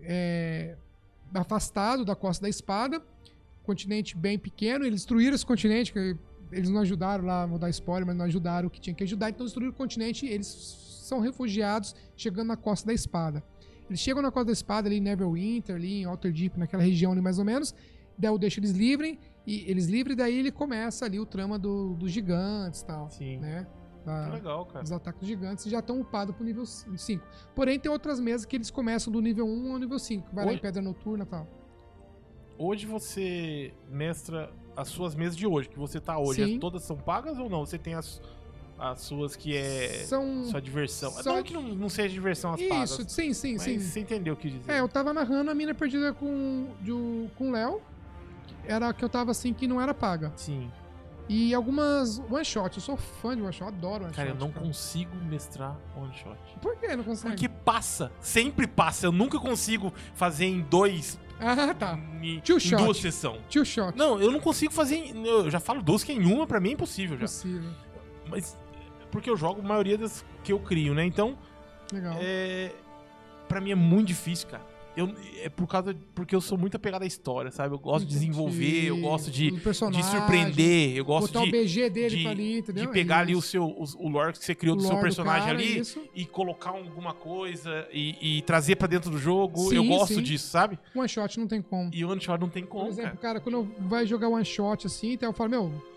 [0.00, 0.76] é,
[1.32, 3.02] afastado da Costa da Espada.
[3.62, 6.16] Continente bem pequeno, eles destruíram esse continente, que
[6.52, 9.30] eles não ajudaram lá, vou dar spoiler, mas não ajudaram o que tinha que ajudar,
[9.30, 10.46] então destruíram o continente eles
[11.02, 13.42] são refugiados chegando na Costa da Espada.
[13.88, 17.20] Eles chegam na Costa da Espada ali em Neverwinter, ali em Waterdeep, naquela região ali
[17.20, 17.74] mais ou menos,
[18.16, 21.94] daí eu deixo eles livres, e eles livres, daí ele começa ali o trama do,
[21.94, 23.10] dos gigantes e tal.
[23.10, 23.38] Sim.
[23.38, 23.66] Né?
[24.04, 24.84] Da, legal, cara.
[24.84, 27.24] Os ataques gigantes já estão upados pro nível 5.
[27.54, 30.28] Porém, tem outras mesas que eles começam do nível 1 ao nível 5.
[30.32, 30.52] Vai Hoje...
[30.52, 31.46] lá em Pedra Noturna e tal.
[32.56, 37.38] Hoje você mestra as suas mesas de hoje, que você tá hoje, todas são pagas
[37.38, 37.64] ou não?
[37.64, 38.20] Você tem as,
[38.78, 41.10] as suas que é são, sua diversão.
[41.10, 41.36] São...
[41.36, 42.90] Não que não, não seja diversão as Isso, pagas.
[42.90, 43.78] Isso, sim, sim, sim.
[43.78, 44.72] Você entendeu o que dizer.
[44.72, 47.80] É, eu tava narrando a mina perdida com o com Léo.
[48.66, 50.32] Era que eu tava assim que não era paga.
[50.36, 50.70] Sim.
[51.28, 54.36] E algumas one shot, eu sou fã de one shot, adoro one cara, shot.
[54.36, 56.38] Eu não cara, eu não consigo mestrar one shot.
[56.60, 57.34] Por que não consegue?
[57.34, 59.06] Porque passa, sempre passa.
[59.06, 61.98] Eu nunca consigo fazer em dois ah, tá.
[62.22, 62.76] Em, shot.
[62.76, 63.40] duas sessões.
[63.50, 63.96] Shot.
[63.96, 64.96] Não, eu não consigo fazer.
[64.96, 67.24] Em, eu já falo duas que em uma, pra mim é impossível já.
[67.24, 67.70] Impossível.
[68.28, 68.58] Mas.
[69.10, 71.04] Porque eu jogo a maioria das que eu crio, né?
[71.04, 71.38] Então.
[71.92, 72.16] Legal.
[72.18, 72.72] É.
[73.48, 74.73] Pra mim é muito difícil, cara.
[74.96, 75.12] Eu,
[75.42, 75.96] é por causa.
[76.14, 77.74] Porque eu sou muito apegado à história, sabe?
[77.74, 81.48] Eu gosto de desenvolver, eu gosto de, de surpreender, eu gosto botar de.
[81.48, 82.86] o BG dele de, ali, entendeu?
[82.86, 85.46] De pegar é ali o seu o, o lore que você criou do seu personagem
[85.46, 85.84] cara, ali é
[86.14, 89.68] e colocar alguma coisa e, e trazer para dentro do jogo.
[89.68, 90.22] Sim, eu gosto sim.
[90.22, 90.78] disso, sabe?
[90.94, 91.90] One shot não tem como.
[91.92, 92.84] E one shot não tem como.
[92.84, 95.93] Por exemplo, cara, cara quando vai jogar one shot assim, então eu falo, meu,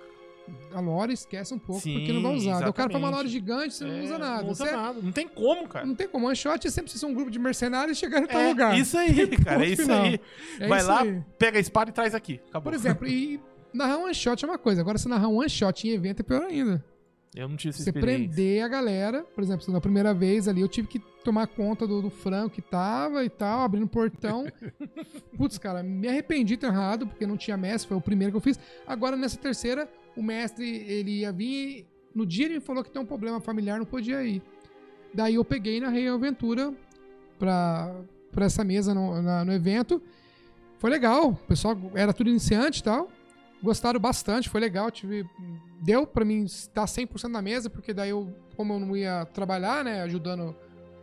[0.74, 2.50] a lore esquece um pouco, Sim, porque não vai usar.
[2.50, 2.70] Exatamente.
[2.70, 4.44] O cara faz uma lore gigante, você é, não usa nada.
[4.44, 5.02] Não usa você nada.
[5.02, 5.86] Não tem como, cara.
[5.86, 6.28] Não tem como.
[6.28, 8.78] One shot é sempre precisa ser um grupo de mercenários chegar em tal é, lugar.
[8.78, 9.66] Isso aí, cara.
[9.66, 10.04] É isso final.
[10.04, 10.20] aí.
[10.60, 11.24] É vai isso lá, aí.
[11.38, 12.40] pega a espada e traz aqui.
[12.50, 12.72] Acabou.
[12.72, 13.40] Por exemplo, e
[13.74, 14.82] narrar one shot é uma coisa.
[14.82, 16.84] Agora, se narrar um one shot em evento é pior ainda.
[17.36, 20.68] Eu não tive essa Você prender a galera, por exemplo, na primeira vez ali, eu
[20.68, 24.46] tive que tomar conta do, do Franco que tava e tal, abrindo o portão.
[25.38, 28.38] Putz, cara, me arrependi de ter errado, porque não tinha mestre, foi o primeiro que
[28.38, 28.60] eu fiz.
[28.88, 29.88] Agora, nessa terceira,
[30.18, 31.86] o mestre, ele ia vir.
[32.14, 34.42] No dia ele me falou que tem um problema familiar, não podia ir.
[35.14, 36.74] Daí eu peguei na Rei Aventura
[37.38, 37.96] pra,
[38.32, 40.02] pra essa mesa no, na, no evento.
[40.80, 43.10] Foi legal, o pessoal era tudo iniciante e tal.
[43.62, 44.92] Gostaram bastante, foi legal.
[44.92, 45.28] Tive,
[45.82, 49.84] deu para mim estar 100% na mesa, porque daí eu, como eu não ia trabalhar,
[49.84, 50.56] né, ajudando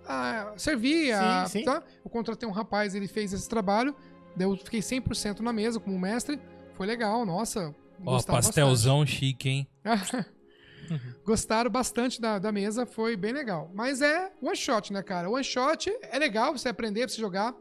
[0.06, 1.64] a servir, a, sim, sim.
[1.64, 1.82] Tá?
[2.04, 3.94] eu contratei um rapaz, ele fez esse trabalho,
[4.36, 6.38] daí eu fiquei 100% na mesa como mestre.
[6.74, 7.74] Foi legal, nossa.
[8.04, 9.18] Ó, pastelzão bastante.
[9.18, 9.68] chique, hein?
[11.24, 13.70] Gostaram bastante da, da mesa, foi bem legal.
[13.74, 15.30] Mas é one shot, né, cara?
[15.30, 17.54] One shot é legal você aprender, pra você jogar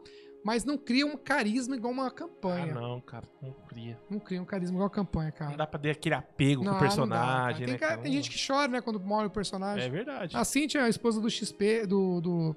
[0.44, 2.74] mas não cria um carisma igual uma campanha.
[2.76, 3.98] Ah, não, cara, não cria.
[4.10, 5.50] Não cria um carisma igual a campanha, cara.
[5.50, 7.78] Não dá pra ter aquele apego não, com o personagem, dá, né?
[7.78, 9.86] Tem, cara, tem gente que chora, né, quando morre o personagem.
[9.86, 10.36] É verdade.
[10.36, 12.56] A Cintia, a esposa do XP, do, do,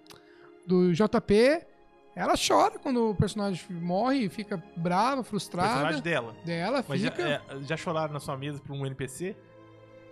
[0.68, 1.66] do JP,
[2.18, 5.68] ela chora quando o personagem morre e fica brava, frustrada.
[5.68, 6.36] O personagem dela.
[6.44, 7.22] Dela, Mas fica...
[7.22, 9.36] já, é, já choraram na sua mesa por um NPC?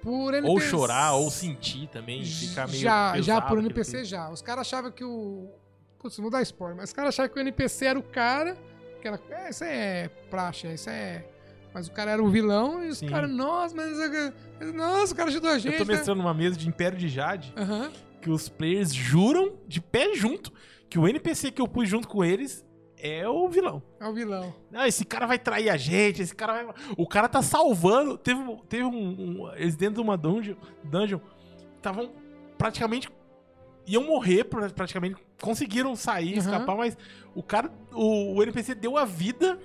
[0.04, 0.54] Por NPC.
[0.54, 4.30] Ou chorar, ou sentir também, ficar meio Já, pesado, já por NPC já.
[4.30, 5.50] Os caras achavam que o
[6.06, 8.56] Putz, não dá spoiler, mas os caras acharam que o NPC era o cara.
[9.02, 11.26] Que era, é, isso é praxe, isso é.
[11.74, 13.98] Mas o cara era o vilão e os caras, nossa, mas.
[14.76, 15.74] Nossa, o cara ajudou a gente.
[15.74, 15.96] Eu tô né?
[15.98, 16.26] mestrando né?
[16.26, 17.52] uma mesa de Império de Jade.
[17.58, 17.90] Uhum.
[18.22, 20.54] Que os players juram de pé junto
[20.90, 22.66] que o NPC que eu pus junto com eles
[22.98, 23.84] é o vilão.
[24.00, 24.54] É o vilão.
[24.72, 26.76] Não, esse cara vai trair a gente, esse cara vai.
[26.98, 28.18] O cara tá salvando.
[28.18, 30.56] Teve, teve um, um Eles dentro de uma dungeon.
[30.84, 31.20] dungeon
[31.78, 32.12] estavam
[32.58, 33.10] praticamente.
[33.86, 35.18] iam morrer, praticamente.
[35.42, 36.40] Conseguiram sair, uhum.
[36.40, 36.98] escapar, mas
[37.36, 37.72] o cara.
[37.94, 39.60] O, o NPC deu a vida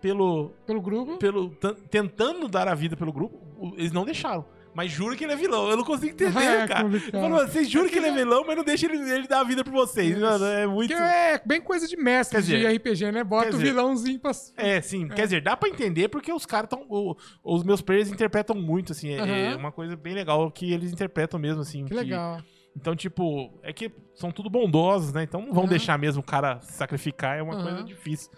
[0.00, 0.50] pelo.
[0.66, 1.16] Pelo grupo?
[1.18, 1.50] Pelo,
[1.90, 3.38] tentando dar a vida pelo grupo.
[3.76, 4.44] Eles não deixaram.
[4.74, 5.68] Mas juro que ele é vilão.
[5.68, 6.88] Eu não consigo entender, é, cara.
[7.10, 9.64] Falou, vocês juram que ele é vilão, mas não deixa ele, ele dar a vida
[9.64, 10.18] pra vocês.
[10.18, 10.92] Mano, é muito.
[10.92, 13.24] é bem coisa de mestre dizer, de RPG, né?
[13.24, 14.30] Bota o vilãozinho pra.
[14.56, 15.08] É, sim.
[15.10, 15.14] É.
[15.14, 17.16] Quer dizer, dá pra entender porque os caras estão.
[17.42, 19.10] Os meus players interpretam muito, assim.
[19.10, 19.28] É, uhum.
[19.28, 21.82] é, uma coisa bem legal que eles interpretam mesmo, assim.
[21.84, 22.40] Que, que legal.
[22.76, 25.24] Então, tipo, é que são tudo bondosos, né?
[25.24, 25.68] Então não vão uhum.
[25.68, 27.62] deixar mesmo o cara sacrificar, é uma uhum.
[27.62, 28.30] coisa difícil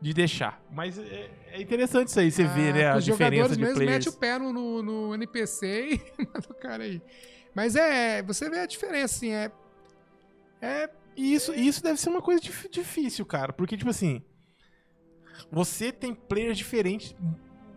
[0.00, 0.62] de deixar.
[0.72, 2.88] Mas é, é interessante isso aí, você ah, vê, né?
[2.88, 6.54] A os diferença de mesmo mete o pé no, no, no NPC e manda o
[6.54, 7.02] cara aí.
[7.54, 9.50] Mas é, você vê a diferença, assim, é.
[10.62, 10.90] É.
[11.16, 12.40] E isso, isso deve ser uma coisa
[12.70, 13.52] difícil, cara.
[13.52, 14.22] Porque, tipo assim.
[15.50, 17.14] Você tem players diferentes.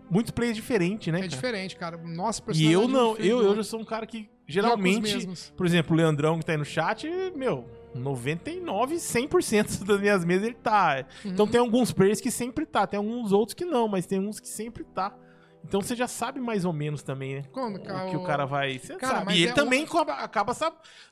[0.09, 1.19] Muitos players diferentes, né?
[1.19, 1.29] É cara?
[1.29, 1.97] diferente, cara.
[1.97, 5.27] Nossa, E eu não, eu, eu já sou um cara que geralmente.
[5.57, 10.47] Por exemplo, o Leandrão que tá aí no chat, meu 99, 100% das minhas mesas
[10.47, 11.05] ele tá.
[11.23, 11.31] Uhum.
[11.31, 14.39] Então tem alguns players que sempre tá, tem alguns outros que não, mas tem uns
[14.39, 15.17] que sempre tá.
[15.65, 17.43] Então você já sabe mais ou menos também, né?
[17.51, 18.77] Como, cara, o que o cara vai.
[18.79, 19.33] Cara, sabe.
[19.33, 19.97] E ele é também um...
[19.97, 20.53] acaba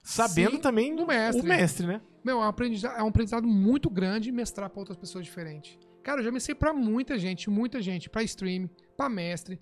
[0.03, 1.41] sabendo Sim, também do mestre.
[1.41, 2.01] O mestre, né?
[2.23, 5.79] Meu, é um, aprendizado, é um aprendizado muito grande mestrar pra outras pessoas diferentes.
[6.03, 9.59] Cara, eu já mestrei pra muita gente, muita gente, pra stream, pra mestre.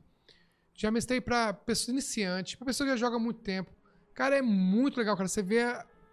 [0.74, 3.72] Já mestrei pra pessoa iniciante, pra pessoa que já joga há muito tempo.
[4.14, 5.28] Cara, é muito legal, cara.
[5.28, 5.66] Você vê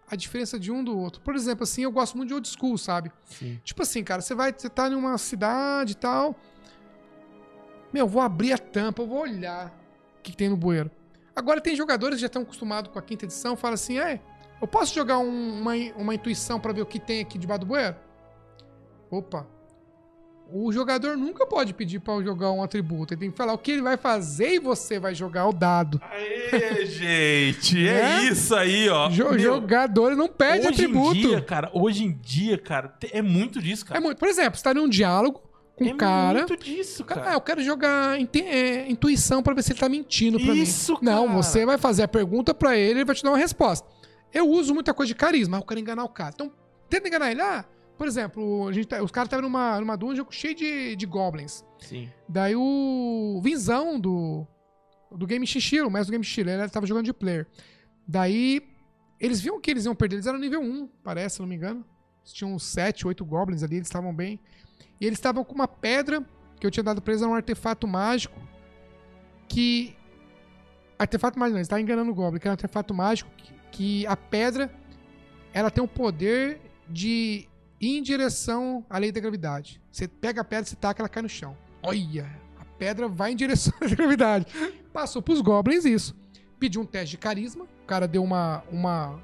[0.09, 1.21] a diferença de um do outro.
[1.21, 3.11] Por exemplo, assim, eu gosto muito de old school, sabe?
[3.25, 3.59] Sim.
[3.63, 6.35] Tipo assim, cara, você vai, você tá numa cidade e tal.
[7.91, 9.67] Meu, vou abrir a tampa, eu vou olhar
[10.19, 10.89] o que, que tem no bueiro.
[11.35, 14.19] Agora tem jogadores que já estão acostumados com a quinta edição, fala assim, é,
[14.61, 17.67] eu posso jogar um, uma, uma intuição para ver o que tem aqui debaixo do
[17.67, 17.95] bueiro?
[19.11, 19.45] Opa,
[20.51, 23.13] o jogador nunca pode pedir para jogar um atributo.
[23.13, 26.01] Ele tem que falar o que ele vai fazer e você vai jogar o dado.
[26.03, 27.87] Aê, gente!
[27.87, 29.09] é, é, isso aí, ó.
[29.09, 31.09] Jo Meu, jogador não pede hoje atributo.
[31.09, 33.99] Hoje em dia, cara, hoje em dia, cara, é muito disso, cara.
[33.99, 34.17] É muito.
[34.17, 35.41] Por exemplo, você tá num diálogo
[35.75, 36.39] com o é cara.
[36.39, 37.31] É muito disso, cara.
[37.31, 40.99] Ah, eu quero jogar é, intuição para ver se ele tá mentindo pra isso, mim.
[41.01, 41.15] Cara.
[41.15, 43.87] Não, você vai fazer a pergunta para ele e ele vai te dar uma resposta.
[44.33, 46.31] Eu uso muita coisa de carisma, eu quero enganar o cara.
[46.33, 46.51] Então,
[46.89, 47.41] tenta enganar ele.
[47.41, 47.65] Ah,
[47.97, 51.65] por exemplo, a gente tá, os caras estavam numa, numa dungeon cheio de, de goblins.
[51.79, 52.09] Sim.
[52.29, 54.45] Daí o Vinzão do,
[55.11, 57.47] do Game Shishiro, o mestre do Game Shishiro, ele estava jogando de player.
[58.07, 58.61] Daí
[59.19, 61.83] eles viam que eles iam perder, eles eram nível 1, parece, se não me engano.
[62.21, 64.39] Eles tinham uns 7, 8 goblins ali, eles estavam bem.
[65.01, 66.23] E eles estavam com uma pedra
[66.59, 68.39] que eu tinha dado pra eles, era um artefato mágico
[69.47, 69.95] que...
[70.99, 74.07] Artefato mágico não, eles estavam enganando o goblin, que era um artefato mágico que, que
[74.07, 74.71] a pedra
[75.53, 76.59] ela tem o poder
[76.89, 77.47] de
[77.79, 79.81] em direção à lei da gravidade.
[79.91, 81.55] Você pega a pedra, você taca, ela cai no chão.
[81.83, 82.29] Olha,
[82.59, 84.47] a pedra vai em direção à gravidade.
[84.91, 86.15] Passou pros goblins isso.
[86.59, 89.21] Pediu um teste de carisma, o cara deu uma, uma,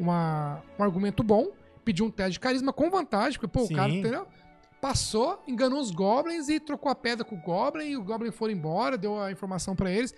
[0.00, 1.52] uma um argumento bom,
[1.84, 3.74] pediu um teste de carisma com vantagem, porque, pô, Sim.
[3.74, 4.26] o cara, entendeu?
[4.80, 8.52] Passou, enganou os goblins e trocou a pedra com o goblin, e o goblin foi
[8.52, 10.12] embora, deu a informação para eles.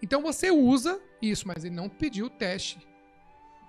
[0.00, 2.78] Então você usa isso, mas ele não pediu o teste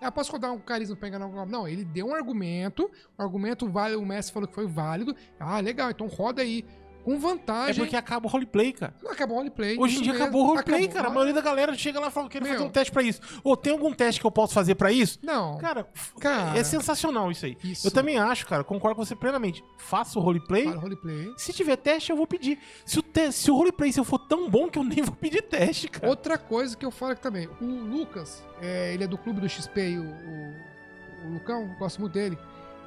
[0.01, 3.67] ah, posso rodar um carisma pra enganar o Não, ele deu um argumento, o argumento
[3.67, 5.15] vale, o mestre falou que foi válido.
[5.39, 6.65] Ah, legal, então roda aí.
[7.03, 7.71] Com vantagem.
[7.71, 8.93] É porque acaba o roleplay, cara.
[9.01, 9.77] Não acabou o roleplay.
[9.79, 10.25] Hoje em dia mesmo.
[10.25, 10.95] acabou o roleplay, acabou.
[10.95, 11.07] cara.
[11.07, 13.21] A maioria da galera chega lá e fala: quero fazer um teste pra isso.
[13.43, 15.19] Ou tem algum teste que eu posso fazer pra isso?
[15.23, 15.57] Não.
[15.57, 15.87] Cara,
[16.19, 17.57] cara é sensacional isso aí.
[17.63, 17.87] Isso.
[17.87, 18.63] Eu também acho, cara.
[18.63, 19.63] Concordo com você plenamente.
[19.77, 20.65] Faça o roleplay.
[20.65, 21.33] Fala roleplay.
[21.37, 22.59] Se tiver teste, eu vou pedir.
[22.85, 25.15] Se o, te se o roleplay se eu for tão bom que eu nem vou
[25.15, 26.07] pedir teste, cara.
[26.07, 27.47] Outra coisa que eu falo aqui também.
[27.61, 32.13] O Lucas, é, ele é do clube do XP o, o, o Lucão, gosto muito
[32.13, 32.37] dele.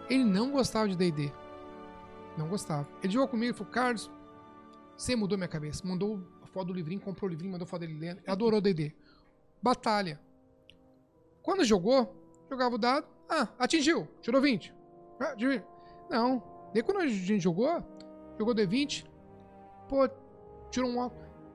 [0.08, 1.32] Ele não gostava de DD.
[2.36, 2.88] Não gostava.
[3.02, 4.10] Ele jogou comigo e falou: Carlos
[4.96, 5.86] você mudou minha cabeça.
[5.86, 8.22] Mandou a foto do livrinho, comprou o livrinho, mandou a foto dele lendo.
[8.26, 8.94] Adorou o D&D.
[9.60, 10.20] Batalha.
[11.42, 12.14] Quando jogou,
[12.48, 13.06] jogava o dado.
[13.28, 14.08] Ah, atingiu.
[14.20, 14.72] Tirou 20.
[15.20, 15.34] Ah,
[16.08, 16.42] não.
[16.72, 17.82] Daí quando a gente jogou,
[18.38, 19.06] jogou D20.
[19.88, 20.08] Pô,
[20.70, 21.10] tirou um.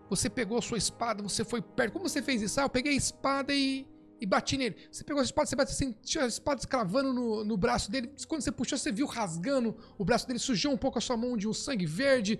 [0.09, 1.93] Você pegou a sua espada, você foi perto.
[1.93, 2.59] Como você fez isso?
[2.59, 3.87] Ah, eu peguei a espada e,
[4.19, 4.75] e bati nele.
[4.91, 8.11] Você pegou a espada, você bateu tinha a espada escravando no, no braço dele.
[8.27, 9.75] Quando você puxou, você viu rasgando.
[9.97, 12.39] O braço dele sujou um pouco a sua mão de um sangue verde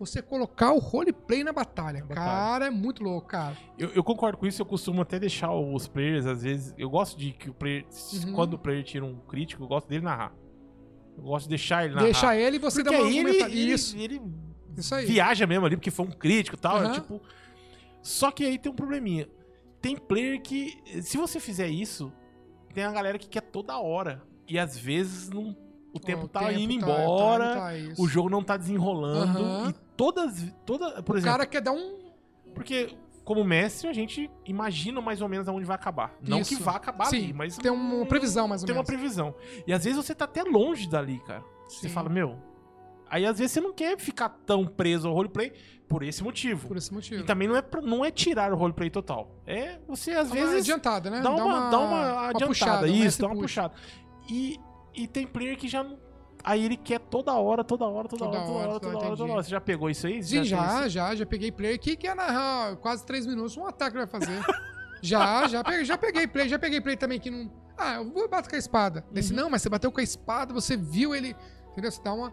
[0.00, 2.00] você colocar o roleplay na batalha.
[2.00, 2.64] Na cara, batalha.
[2.64, 3.54] é muito louco, cara.
[3.78, 6.74] Eu, eu, concordo com isso, eu costumo até deixar os players, às vezes.
[6.78, 7.84] Eu gosto de que o player.
[8.24, 8.32] Uhum.
[8.32, 10.32] Quando o player tira um crítico, eu gosto dele narrar.
[11.18, 12.06] Eu gosto de deixar ele narrar.
[12.06, 13.94] Deixar ele e você dá uma ele, ele, isso.
[13.98, 14.22] Ele,
[14.74, 15.04] isso aí.
[15.04, 16.78] viaja mesmo ali, porque foi um crítico e tal.
[16.78, 16.90] Uhum.
[16.90, 17.20] É, tipo.
[18.00, 19.28] Só que aí tem um probleminha.
[19.80, 22.12] Tem player que, se você fizer isso,
[22.74, 24.22] tem a galera que quer toda hora.
[24.46, 25.56] E às vezes não
[25.92, 29.40] o tempo o tá tempo indo tá, embora, tá, tá o jogo não tá desenrolando.
[29.40, 29.70] Uhum.
[29.70, 30.52] E todas.
[30.64, 32.10] Toda, por o exemplo, cara quer dar um.
[32.54, 36.14] Porque, como mestre, a gente imagina mais ou menos aonde vai acabar.
[36.20, 36.30] Isso.
[36.30, 37.56] Não que vá acabar Sim, ali, mas.
[37.56, 38.86] Tem uma previsão, mais ou tem menos.
[38.86, 39.34] Tem uma previsão.
[39.66, 41.42] E às vezes você tá até longe dali, cara.
[41.68, 41.80] Sim.
[41.80, 42.38] Você fala, meu.
[43.08, 45.52] Aí às vezes você não quer ficar tão preso ao roleplay
[45.90, 46.68] por esse motivo.
[46.68, 47.20] Por esse motivo.
[47.20, 49.34] E também não é, pra, não é tirar o roleplay total.
[49.46, 50.50] É você às dá vezes.
[50.50, 51.20] Uma adiantada, né?
[51.20, 52.38] Dá uma, dá uma, dá uma adiantada.
[52.38, 53.68] Uma puxada, isso, dá uma puxa.
[53.68, 53.74] puxada.
[54.30, 54.58] E
[54.94, 55.86] e tem player que já.
[56.42, 59.32] Aí ele quer toda hora, toda hora, toda, toda hora, toda hora, toda hora, toda
[59.32, 59.42] hora.
[59.42, 60.22] Você já pegou isso aí?
[60.22, 64.06] Sim, já, já, já, peguei player que quer narrar quase três minutos um ataque vai
[64.06, 64.42] fazer.
[65.02, 67.50] já, já peguei, já peguei player, já peguei player também que não.
[67.76, 69.04] Ah, eu vou bater com a espada.
[69.06, 69.14] Uhum.
[69.14, 71.36] Desse, não, mas você bateu com a espada, você viu ele.
[71.72, 71.90] Entendeu?
[71.90, 72.32] Você dá uma.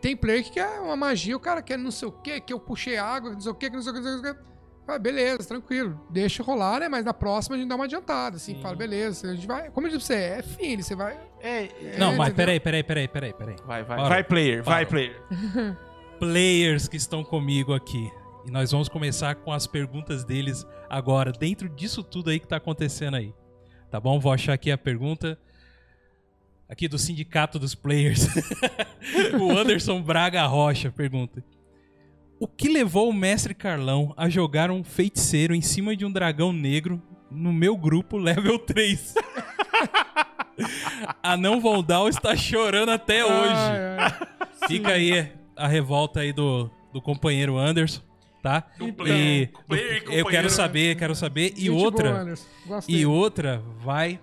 [0.00, 2.60] Tem player que quer uma magia, o cara quer não sei o que, que eu
[2.60, 4.48] puxei água, não sei o que, que não sei o que, não sei o que.
[4.88, 6.00] Ah, beleza, tranquilo.
[6.08, 6.88] Deixa rolar, né?
[6.88, 8.54] Mas na próxima a gente dá uma adiantada, assim.
[8.54, 8.62] Sim.
[8.62, 9.70] Fala, beleza, a gente vai.
[9.70, 11.18] Como eu disse pra você, é fim, você vai.
[11.40, 13.56] É, é não, mas peraí, peraí, peraí, peraí, peraí.
[13.66, 14.08] Vai, vai.
[14.08, 15.22] Vai, player, vai, player.
[16.18, 18.10] Players que estão comigo aqui.
[18.46, 22.56] E nós vamos começar com as perguntas deles agora, dentro disso tudo aí que tá
[22.56, 23.34] acontecendo aí.
[23.90, 24.18] Tá bom?
[24.18, 25.38] Vou achar aqui a pergunta.
[26.68, 28.28] Aqui do Sindicato dos Players.
[29.40, 31.42] o Anderson Braga Rocha pergunta.
[32.38, 36.52] O que levou o mestre Carlão a jogar um feiticeiro em cima de um dragão
[36.52, 39.14] negro no meu grupo level 3?
[41.22, 43.54] a não Voldal está chorando até hoje.
[43.54, 44.28] Ai, ai.
[44.68, 48.02] Fica aí a revolta aí do, do companheiro Anderson,
[48.42, 48.62] tá?
[48.94, 51.54] Player, e, do, eu quero saber, quero saber.
[51.56, 52.26] E outra,
[52.66, 54.20] boa, e outra vai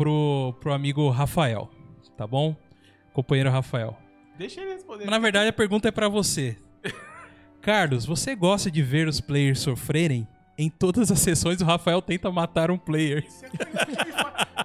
[0.00, 1.68] pro, pro amigo Rafael,
[2.16, 2.56] tá bom?
[3.12, 3.98] Companheiro Rafael.
[4.38, 5.04] Deixa ele responder.
[5.04, 6.56] Mas, na verdade, a pergunta é para você.
[7.60, 10.26] Carlos, você gosta de ver os players sofrerem?
[10.56, 13.26] Em todas as sessões o Rafael tenta matar um player.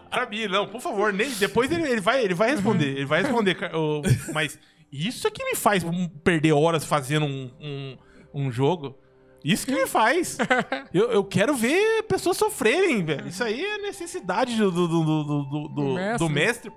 [0.09, 2.95] pra mim, não, por favor, nem, depois ele, ele, vai, ele vai responder.
[2.95, 3.57] Ele vai responder.
[4.33, 4.57] mas
[4.89, 5.83] isso é que me faz
[6.23, 7.97] perder horas fazendo um, um,
[8.33, 8.97] um jogo.
[9.45, 10.37] Isso que me faz.
[10.91, 13.27] Eu, eu quero ver pessoas sofrerem, velho.
[13.27, 16.17] Isso aí é necessidade do, do, do, do, do, do mestre.
[16.17, 16.71] Do mestre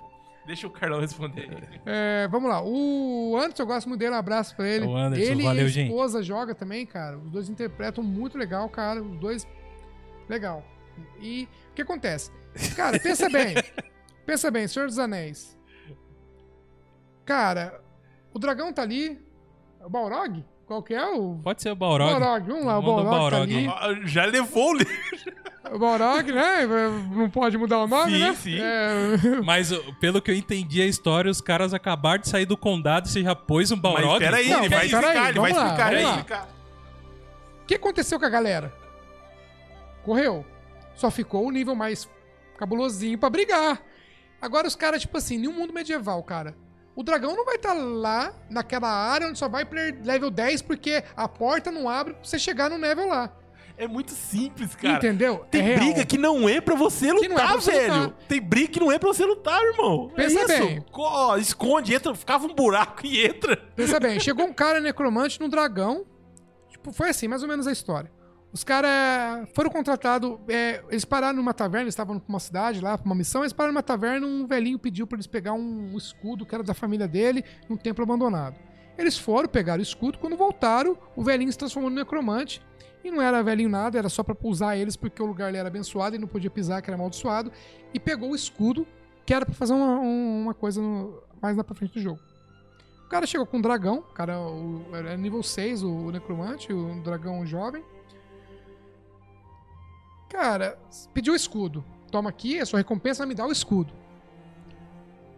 [0.48, 1.78] Deixa o Carlão responder.
[1.84, 2.62] É, vamos lá.
[2.64, 4.86] O Anderson, eu gosto muito dele, um abraço pra ele.
[4.86, 6.28] O Anderson, ele valeu, e a esposa gente.
[6.28, 7.18] joga também, cara.
[7.18, 9.02] Os dois interpretam muito legal, cara.
[9.02, 9.46] Os dois.
[10.26, 10.64] Legal.
[11.20, 12.32] E o que acontece?
[12.74, 13.56] Cara, pensa bem.
[14.24, 15.54] pensa bem, Senhor dos Anéis.
[17.26, 17.82] Cara,
[18.32, 19.20] o dragão tá ali.
[19.84, 20.42] O Balrog?
[20.68, 21.40] Qual que é o.
[21.42, 22.20] Pode ser o Balrog.
[22.20, 23.66] Balrog, vamos lá, o Balrog, o Balrog tá ali.
[23.68, 24.94] Ah, já levou o livro.
[25.72, 26.66] O Balrog, né?
[27.10, 28.34] Não pode mudar o nome, sim, né?
[28.34, 28.60] Sim, sim.
[28.60, 29.40] É...
[29.42, 33.10] Mas pelo que eu entendi a história, os caras acabaram de sair do condado e
[33.10, 34.10] você já pôs um Balrog.
[34.10, 36.48] Mas peraí, ele vai explicar, aí, ele vai explicar, ele vai explicar.
[37.62, 38.74] O que aconteceu com a galera?
[40.04, 40.44] Correu.
[40.94, 42.06] Só ficou o nível mais
[42.58, 43.80] cabulosinho pra brigar.
[44.40, 46.54] Agora os caras, tipo assim, nenhum mundo medieval, cara
[46.98, 50.62] o dragão não vai estar tá lá naquela área onde só vai player level 10
[50.62, 53.32] porque a porta não abre pra você chegar no level lá.
[53.76, 54.96] É muito simples, cara.
[54.96, 55.46] Entendeu?
[55.48, 56.06] Tem é briga real.
[56.06, 57.94] que não é pra você lutar, é pra você velho.
[58.02, 58.18] Lutar.
[58.26, 60.10] Tem briga que não é pra você lutar, irmão.
[60.14, 60.84] É Pensa é bem.
[60.92, 63.56] Oh, esconde, entra, ficava um buraco e entra.
[63.76, 66.04] Pensa bem, chegou um cara necromante no dragão.
[66.68, 68.10] Tipo, foi assim, mais ou menos a história.
[68.52, 70.38] Os caras foram contratados.
[70.48, 73.42] É, eles pararam numa taverna, estavam numa cidade lá, pra uma missão.
[73.42, 74.26] Eles pararam numa taverna.
[74.26, 78.02] Um velhinho pediu para eles pegar um, escudo que era da família dele, num templo
[78.02, 78.56] abandonado.
[78.96, 80.18] Eles foram, pegaram o escudo.
[80.18, 82.62] Quando voltaram, o velhinho se transformou no necromante.
[83.04, 86.16] E não era velhinho nada, era só para pousar eles, porque o lugar era abençoado
[86.16, 87.52] e não podia pisar, que era amaldiçoado.
[87.94, 88.86] E pegou o escudo,
[89.24, 92.18] que era para fazer uma, uma coisa no, mais na pra frente do jogo.
[93.06, 97.00] O cara chegou com um dragão, cara o, era nível 6, o, o necromante, o
[97.02, 97.82] dragão jovem.
[100.28, 100.78] Cara,
[101.12, 101.84] pediu o escudo.
[102.10, 103.92] Toma aqui, a sua recompensa me dar o escudo.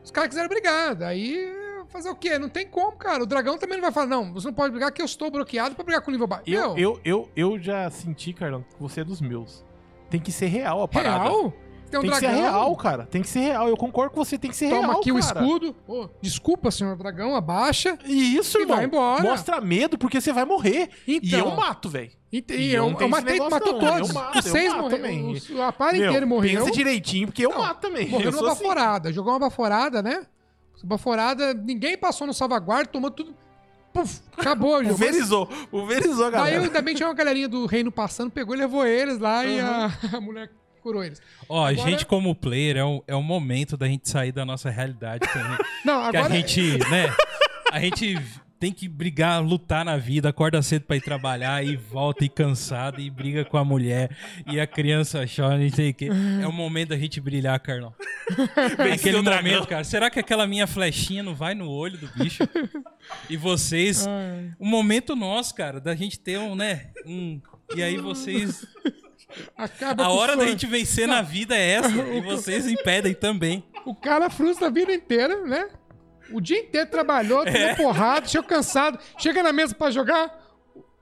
[0.04, 0.94] Os caras quiseram brigar.
[0.94, 1.52] Daí,
[1.88, 2.38] fazer o quê?
[2.38, 3.22] Não tem como, cara.
[3.22, 5.74] O dragão também não vai falar, não, você não pode brigar que eu estou bloqueado
[5.74, 6.44] pra brigar com o nível baixo.
[6.46, 9.64] Eu, eu, eu, eu já senti, Carlão, que você é dos meus.
[10.08, 11.24] Tem que ser real a parada.
[11.24, 11.52] Real?
[11.90, 13.06] Tem, um tem que ser real, cara.
[13.06, 13.68] Tem que ser real.
[13.68, 14.90] Eu concordo com você, tem que ser Toma real.
[14.90, 15.40] Toma aqui cara.
[15.40, 15.76] o escudo.
[15.88, 17.98] Oh, desculpa, senhor dragão, abaixa.
[18.06, 18.76] E isso, e irmão.
[18.76, 19.22] vai embora.
[19.22, 20.90] Mostra medo, porque você vai morrer.
[21.06, 22.10] Então, e eu mato, velho.
[22.32, 23.80] E, e, eu, eu, matei, matou não.
[23.80, 24.08] todos.
[24.08, 24.88] Eu mato, Seis morreram.
[24.88, 25.36] também.
[25.60, 26.60] A par inteira morreu.
[26.60, 28.08] Pensa direitinho, porque eu não, mato também.
[28.08, 29.08] Morreu numa baforada.
[29.08, 29.16] Assim.
[29.16, 30.24] Jogou uma baforada, né?
[30.82, 33.34] Baforada, ninguém passou no salvaguarda, tomou tudo.
[33.92, 34.88] Puf, acabou o jogo.
[34.90, 36.56] Pulverizou, pulverizou a galera.
[36.56, 39.60] Aí ainda bem tinha uma galerinha do reino passando, pegou e levou eles lá e
[39.60, 40.50] a, a mulher
[40.80, 41.20] curou eles.
[41.48, 44.44] Ó, a Agora- gente como player é o, é o momento da gente sair da
[44.44, 45.58] nossa realidade também.
[45.84, 46.34] Não, que a agora.
[46.34, 47.14] gente, né?
[47.72, 48.16] A gente
[48.58, 53.00] tem que brigar, lutar na vida, acorda cedo pra ir trabalhar e volta e cansado
[53.00, 54.14] e briga com a mulher
[54.46, 56.08] e a criança chora, não sei o quê.
[56.42, 57.94] É o momento da gente brilhar, Carlão.
[58.92, 59.50] Aquele o dragão.
[59.50, 59.82] momento, cara.
[59.82, 62.42] Será que aquela minha flechinha não vai no olho do bicho?
[63.30, 64.50] E vocês, Ai.
[64.58, 67.40] o momento nosso, cara, da gente ter um, né, um
[67.74, 68.66] e aí vocês,
[69.56, 73.64] Acaba a hora da gente vencer na vida é essa e vocês impedem também.
[73.84, 75.68] O cara frustra a vida inteira, né?
[76.32, 77.50] O dia inteiro trabalhou, É.
[77.74, 80.38] tomou porrada, chegou cansado, chega na mesa pra jogar,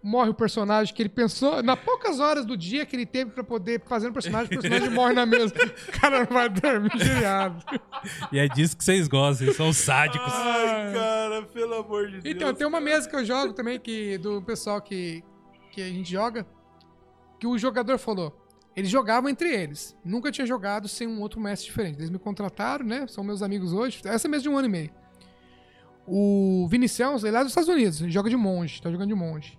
[0.03, 1.63] morre o personagem que ele pensou.
[1.63, 4.89] Na poucas horas do dia que ele teve pra poder fazer um personagem, o personagem
[4.91, 5.53] morre na mesa.
[5.89, 7.63] O cara não vai dormir geriado.
[8.33, 10.33] E é disso que vocês gostam, vocês são sádicos.
[10.33, 12.25] Ai, cara, pelo amor de Deus.
[12.37, 15.23] Então, tem uma mesa que eu jogo também, que do pessoal que,
[15.73, 16.47] que a gente joga,
[17.39, 18.47] que o jogador falou.
[18.74, 19.97] Eles jogavam entre eles.
[20.05, 21.98] Nunca tinha jogado sem um outro mestre diferente.
[21.98, 23.06] Eles me contrataram, né?
[23.09, 24.01] São meus amigos hoje.
[24.05, 24.90] Essa é mesa de um ano e meio.
[26.06, 28.01] O Vinicius, ele é lá dos Estados Unidos.
[28.01, 29.59] Ele joga de monge, tá jogando de monge.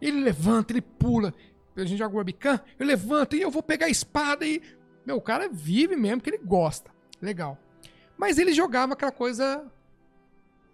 [0.00, 1.34] Ele levanta, ele pula.
[1.76, 4.62] A gente joga o Webcam, eu levanto e eu vou pegar a espada e.
[5.04, 6.90] Meu, o cara vive mesmo que ele gosta.
[7.20, 7.58] Legal.
[8.16, 9.68] Mas ele jogava aquela coisa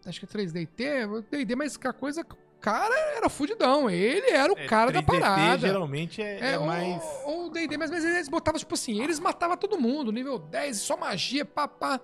[0.09, 2.25] acho que é 3DT, D&D, mas aquela coisa,
[2.61, 5.59] cara era fudidão, ele era o É, cara da 3DT parada.
[5.67, 7.03] geralmente é, é ou- mais...
[7.25, 10.77] Ou o D&D, mas, mas eles botavam, tipo assim, eles matavam todo mundo, nível 10,
[10.79, 12.01] só magia, papá.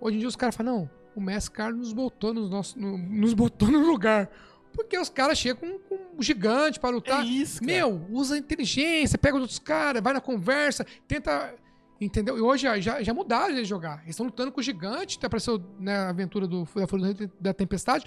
[0.00, 2.98] Hoje em dia os caras falam, não, o Mestre Carlos nos botou, nos nossos, no-
[2.98, 4.28] nos botou no lugar.
[4.72, 7.22] Porque os caras chegam com, com um gigante pra lutar.
[7.22, 7.66] É isso, cara.
[7.72, 11.54] Meu, usa inteligência, pega os outros caras, vai na conversa, tenta.
[12.00, 12.36] Entendeu?
[12.36, 13.98] E hoje já, já, mudaram de jogar.
[14.02, 17.54] Eles estão lutando com o gigante, até apareceu né, a aventura do, da do- da
[17.54, 18.04] Tempestade.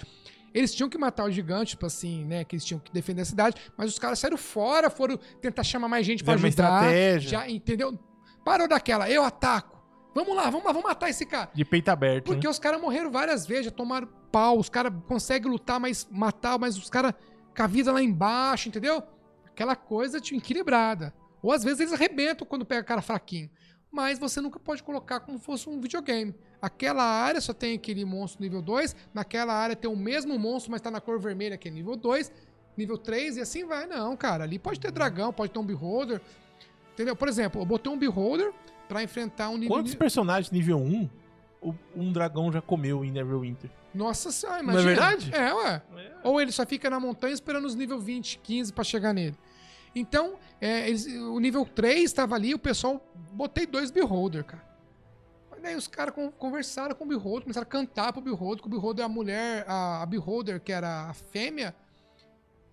[0.54, 2.44] Eles tinham que matar o gigante, tipo assim, né?
[2.44, 5.88] Que eles tinham que defender a cidade, mas os caras saíram fora, foram tentar chamar
[5.88, 6.48] mais gente uma ajudar.
[6.48, 7.30] estratégia.
[7.30, 7.98] Já, entendeu?
[8.44, 9.78] Parou daquela, eu ataco.
[10.14, 11.50] Vamos lá, vamos lá, vamos matar esse cara.
[11.54, 12.50] De peito aberto, Porque né?
[12.50, 16.76] os caras morreram várias vezes, já tomaram pau, os caras conseguem lutar, mas matar, mas
[16.76, 17.12] os caras
[17.56, 19.02] com a vida lá embaixo, entendeu?
[19.46, 21.14] Aquela coisa tipo, equilibrada.
[21.42, 23.50] Ou às vezes eles arrebentam quando pega cara fraquinho.
[23.90, 26.34] Mas você nunca pode colocar como fosse um videogame.
[26.60, 30.80] Aquela área só tem aquele monstro nível 2, naquela área tem o mesmo monstro, mas
[30.80, 32.30] tá na cor vermelha, que é nível 2,
[32.76, 33.86] nível 3, e assim vai.
[33.86, 34.44] Não, cara.
[34.44, 36.20] Ali pode ter dragão, pode ter um beholder.
[36.92, 37.16] Entendeu?
[37.16, 38.52] Por exemplo, eu botei um beholder
[38.88, 39.76] pra enfrentar um nível.
[39.76, 41.08] Quantos personagens nível 1
[41.62, 43.70] o- um dragão já comeu em Neverwinter?
[43.94, 44.90] Nossa senhora, Não é imagina.
[44.94, 45.34] verdade?
[45.34, 45.82] É, ué.
[46.22, 49.36] Ou ele só fica na montanha esperando os nível 20, 15 pra chegar nele.
[49.94, 53.04] Então, é, eles- o nível 3 estava ali, o pessoal.
[53.32, 54.62] Botei dois Beholder, cara.
[55.50, 58.66] Mas daí os caras con- conversaram com o Beholder, começaram a cantar pro Beholder, que
[58.68, 61.74] o Beholder é a mulher, a, a Beholder, que era a fêmea,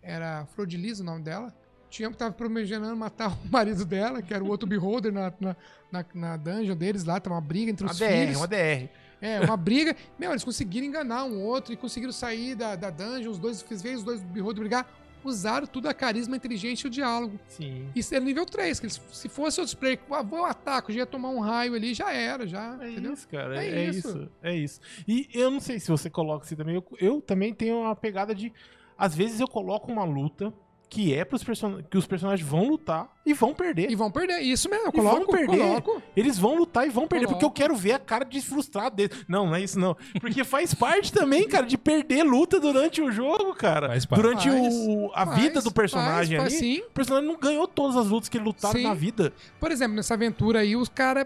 [0.02, 1.54] era Flodilisa o nome dela.
[1.90, 5.56] Tinha que tava prometendo matar o marido dela, que era o outro Beholder na, na,
[5.92, 8.38] na, na dungeon deles lá, tava uma briga entre Uma os DR, filhos.
[8.38, 8.90] uma DR.
[9.22, 9.96] É, uma briga.
[10.20, 13.32] Meu, eles conseguiram enganar um outro e conseguiram sair da, da dungeon.
[13.32, 14.88] Os dois, fez os dois Beholder brigar.
[15.26, 17.40] Usaram tudo a carisma, a inteligência e o diálogo.
[17.48, 17.90] Sim.
[17.96, 21.06] Isso era nível 3, que eles, se fosse outros players, ah, vou ataco, já ia
[21.06, 22.78] tomar um raio ali, já era, já.
[22.82, 23.14] É entendeu?
[23.14, 23.64] isso, cara.
[23.64, 24.08] É É, isso.
[24.10, 24.32] isso.
[24.42, 24.80] É isso.
[25.08, 26.76] E eu não sei se você coloca assim também.
[26.76, 28.52] Eu, eu também tenho uma pegada de.
[28.98, 30.54] Às vezes eu coloco uma luta
[30.90, 31.82] que é pros person...
[31.90, 33.90] que os personagens vão lutar e vão perder.
[33.90, 34.40] E vão perder.
[34.40, 35.58] Isso mesmo, eu E vão coloco, perder.
[35.58, 36.02] coloco.
[36.16, 37.46] Eles vão lutar e vão perder, Coloco.
[37.46, 39.26] porque eu quero ver a cara de frustrado deles.
[39.28, 39.96] Não, não é isso não.
[40.20, 43.88] Porque faz parte também, cara, de perder luta durante o jogo, cara.
[43.90, 44.22] Faz parte.
[44.22, 46.60] Durante Faz, o, a faz, vida do personagem faz, ali.
[46.60, 46.80] faz sim.
[46.88, 48.84] O personagem não ganhou todas as lutas que ele lutaram Sim.
[48.84, 49.34] na vida.
[49.60, 51.26] Por exemplo, nessa aventura aí, os caras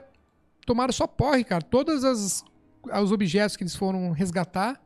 [0.65, 1.61] tomaram só porre, cara.
[1.61, 2.43] Todos as,
[3.03, 4.79] os objetos que eles foram resgatar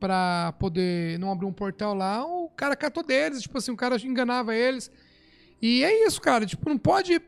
[0.00, 3.42] pra poder não abrir um portal lá, o cara catou deles.
[3.42, 4.90] Tipo assim, o cara enganava eles.
[5.62, 6.46] E é isso, cara.
[6.46, 7.20] Tipo, não pode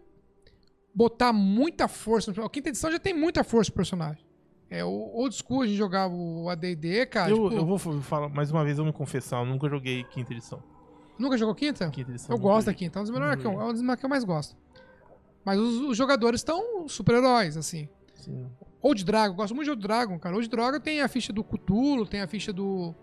[0.95, 2.33] botar muita força.
[2.33, 4.25] no- A quinta edição já tem muita força pro personagem.
[4.71, 7.31] É, o old school a gente jogava o AD&D, cara.
[7.31, 10.33] eu, tipo, eu vou falar mais uma vez, eu me confessar, eu nunca joguei quinta
[10.33, 10.63] edição.
[11.19, 11.91] Nunca jogou quinta?
[11.91, 12.87] Quinta edição Eu gosto da joguei.
[12.89, 14.57] quinta, é um dos melhores que eu, é um dos que eu mais gosto.
[15.45, 17.87] Mas os, os jogadores estão super-heróis, assim.
[18.15, 18.47] Sim.
[18.83, 20.35] Old Dragon, gosto muito de Old Dragon, cara.
[20.35, 22.95] Old Dragon tem a ficha do Cthulhu, tem a ficha do.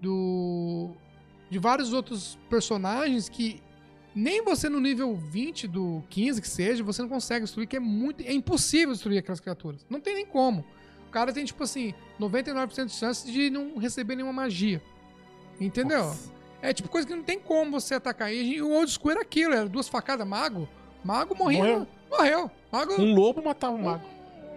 [0.00, 0.90] do.
[1.48, 3.62] de vários outros personagens que
[4.14, 7.80] nem você no nível 20 do 15 que seja, você não consegue destruir, que é
[7.80, 8.22] muito.
[8.22, 9.86] é impossível destruir aquelas criaturas.
[9.88, 10.64] Não tem nem como.
[11.06, 14.82] O cara tem, tipo assim, 99% de chance de não receber nenhuma magia.
[15.60, 16.04] Entendeu?
[16.04, 16.32] Nossa.
[16.62, 18.32] É tipo coisa que não tem como você atacar.
[18.32, 20.68] E o Old School era aquilo, era duas facadas, mago.
[21.02, 21.58] Mago morria.
[21.58, 21.86] Morreu.
[22.10, 22.50] Morreu.
[22.70, 23.00] Mago.
[23.00, 24.04] Um lobo matava um mago.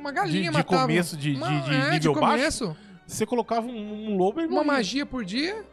[0.04, 0.82] Uma galinha De- de matava.
[0.82, 2.38] começo, de- de- Uma- de é, nível de baixo?
[2.38, 2.78] começo.
[3.08, 5.64] você colocava um, um lobo e Uma magia por dia.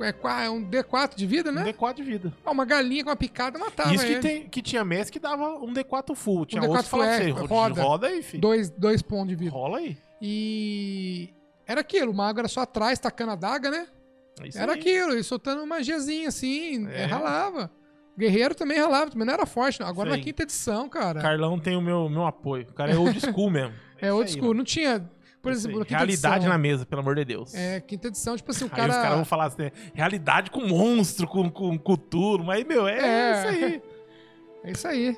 [0.00, 1.62] É um D4 de vida, né?
[1.62, 2.32] Um D4 de vida.
[2.44, 4.20] Ah, uma galinha com uma picada matava Isso que, ele.
[4.20, 6.44] tem, que tinha mestre que dava um D4 full.
[6.46, 8.06] Tinha Um D4 outros que assim, é, roda, roda.
[8.08, 8.40] aí, filho.
[8.40, 9.50] Dois, dois pontos de vida.
[9.52, 9.96] Rola aí.
[10.20, 11.30] E
[11.66, 13.86] era aquilo, o mago era só atrás, tacando a daga, né?
[14.40, 14.78] É era aí.
[14.78, 17.02] aquilo, e soltando magiazinha assim, É.
[17.02, 17.70] é, ralava.
[18.18, 19.86] Guerreiro também ralava, também não era forte, não.
[19.86, 20.24] Agora Isso na aí.
[20.24, 21.20] quinta edição, cara.
[21.20, 22.66] Carlão tem o meu, meu apoio.
[22.68, 23.72] O cara é old school mesmo.
[24.00, 24.58] é old isso aí, school, mano.
[24.58, 25.10] não tinha.
[25.40, 25.78] Por Isso exemplo, aí.
[25.80, 26.52] na quinta Realidade edição.
[26.52, 27.54] na mesa, pelo amor de Deus.
[27.54, 28.90] É, quinta edição, tipo assim, o Aí cara.
[28.90, 32.98] os caras vão falar assim, né, realidade com monstro, com, com cultura, mas, meu, é,
[32.98, 33.32] É.
[33.38, 33.82] isso aí.
[34.64, 35.16] É isso aí.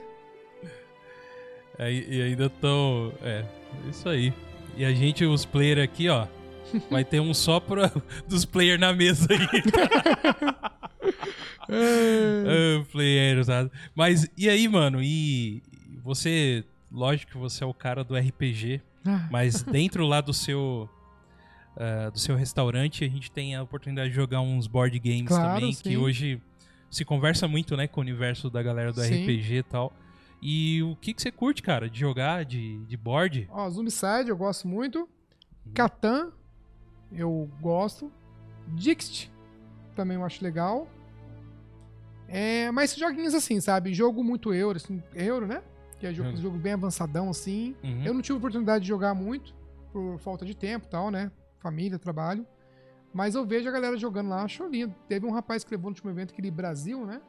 [1.78, 3.12] Aí- e ainda tão.
[3.22, 3.44] É,
[3.88, 4.34] isso aí.
[4.76, 6.26] E a gente, os players aqui, ó.
[6.90, 7.90] Vai ter um só pra,
[8.28, 9.62] dos players na mesa aí.
[11.68, 13.70] Ah, player, sabe?
[13.94, 15.02] Mas e aí, mano?
[15.02, 15.62] E
[16.02, 19.28] você, lógico que você é o cara do RPG, Ah.
[19.30, 20.88] mas dentro lá do seu
[21.76, 25.54] ah, do seu restaurante a gente tem a oportunidade de jogar uns board games Claro,
[25.54, 25.82] também, sim.
[25.82, 26.40] que hoje
[26.90, 29.22] se conversa muito, né, com o universo da galera do Sim.
[29.24, 29.92] RPG e tal.
[30.42, 33.46] E o que que você curte, cara, de jogar de, de board?
[33.50, 35.08] Ó, Zombicide eu gosto muito.
[35.74, 36.32] Catan
[37.12, 38.10] eu gosto.
[38.68, 39.30] Dixit
[39.94, 40.86] também eu acho legal.
[42.28, 43.92] É, mas joguinhos assim, sabe?
[43.92, 45.62] Jogo muito euro, assim, euro, né?
[45.98, 46.36] Que é jogo, Uhum.
[46.36, 47.74] jogo bem avançadão, assim.
[47.82, 48.04] Uhum.
[48.04, 49.52] Eu não tive oportunidade de jogar muito,
[49.92, 51.30] por falta de tempo e tal, né?
[51.58, 52.46] Família, trabalho.
[53.12, 54.94] Mas eu vejo a galera jogando lá, acho lindo.
[55.08, 57.20] Teve um rapaz que levou no último evento, aquele Brasil, né?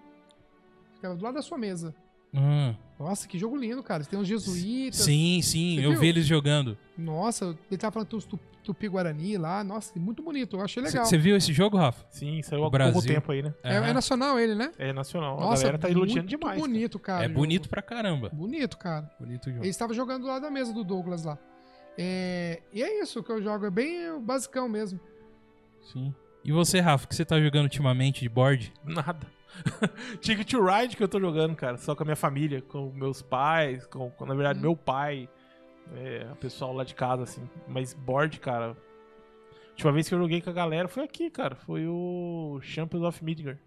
[0.94, 1.96] Ficava do lado da sua mesa.
[2.34, 4.06] Ah, Nossa, que jogo lindo, cara.
[4.06, 5.02] Tem uns jesuítas.
[5.02, 6.78] sim, sim, eu vi eles jogando.
[6.96, 9.64] Nossa, ele tava falando dos tu- Tupi-Guarani lá.
[9.64, 10.56] Nossa, muito bonito.
[10.58, 11.04] Eu achei legal.
[11.06, 12.06] Você viu esse jogo, Rafa?
[12.10, 12.94] Sim, saiu há Brasil.
[12.94, 13.54] pouco tempo aí, né?
[13.64, 13.88] É, Aham.
[13.88, 14.72] é nacional ele, né?
[14.78, 15.38] É nacional.
[15.38, 16.60] a Nossa, galera tá elogiando muito demais.
[16.60, 17.24] bonito, cara.
[17.24, 17.40] é o jogo.
[17.40, 18.30] bonito pra caramba.
[18.34, 19.10] Bonito, cara.
[19.20, 19.64] Bonito o jogo.
[19.64, 21.38] Ele estava jogando do lado da mesa do Douglas lá.
[21.98, 23.66] É, e é isso que eu jogo.
[23.66, 25.00] É bem basicão mesmo.
[25.92, 26.14] Sim.
[26.44, 28.74] E você, Rafa, o que você tá jogando ultimamente de board?
[28.84, 29.28] Nada.
[30.22, 31.78] Ticket to Ride que eu tô jogando, cara.
[31.78, 34.62] Só com a minha família, com meus pais, com, com, na verdade, Hum.
[34.64, 35.30] meu pai,
[35.96, 37.42] é, o pessoal lá de casa, assim.
[37.68, 38.72] Mas board, cara.
[38.72, 41.56] A última vez que eu joguei com a galera foi aqui, cara.
[41.56, 43.60] Foi o Champions of Midgard.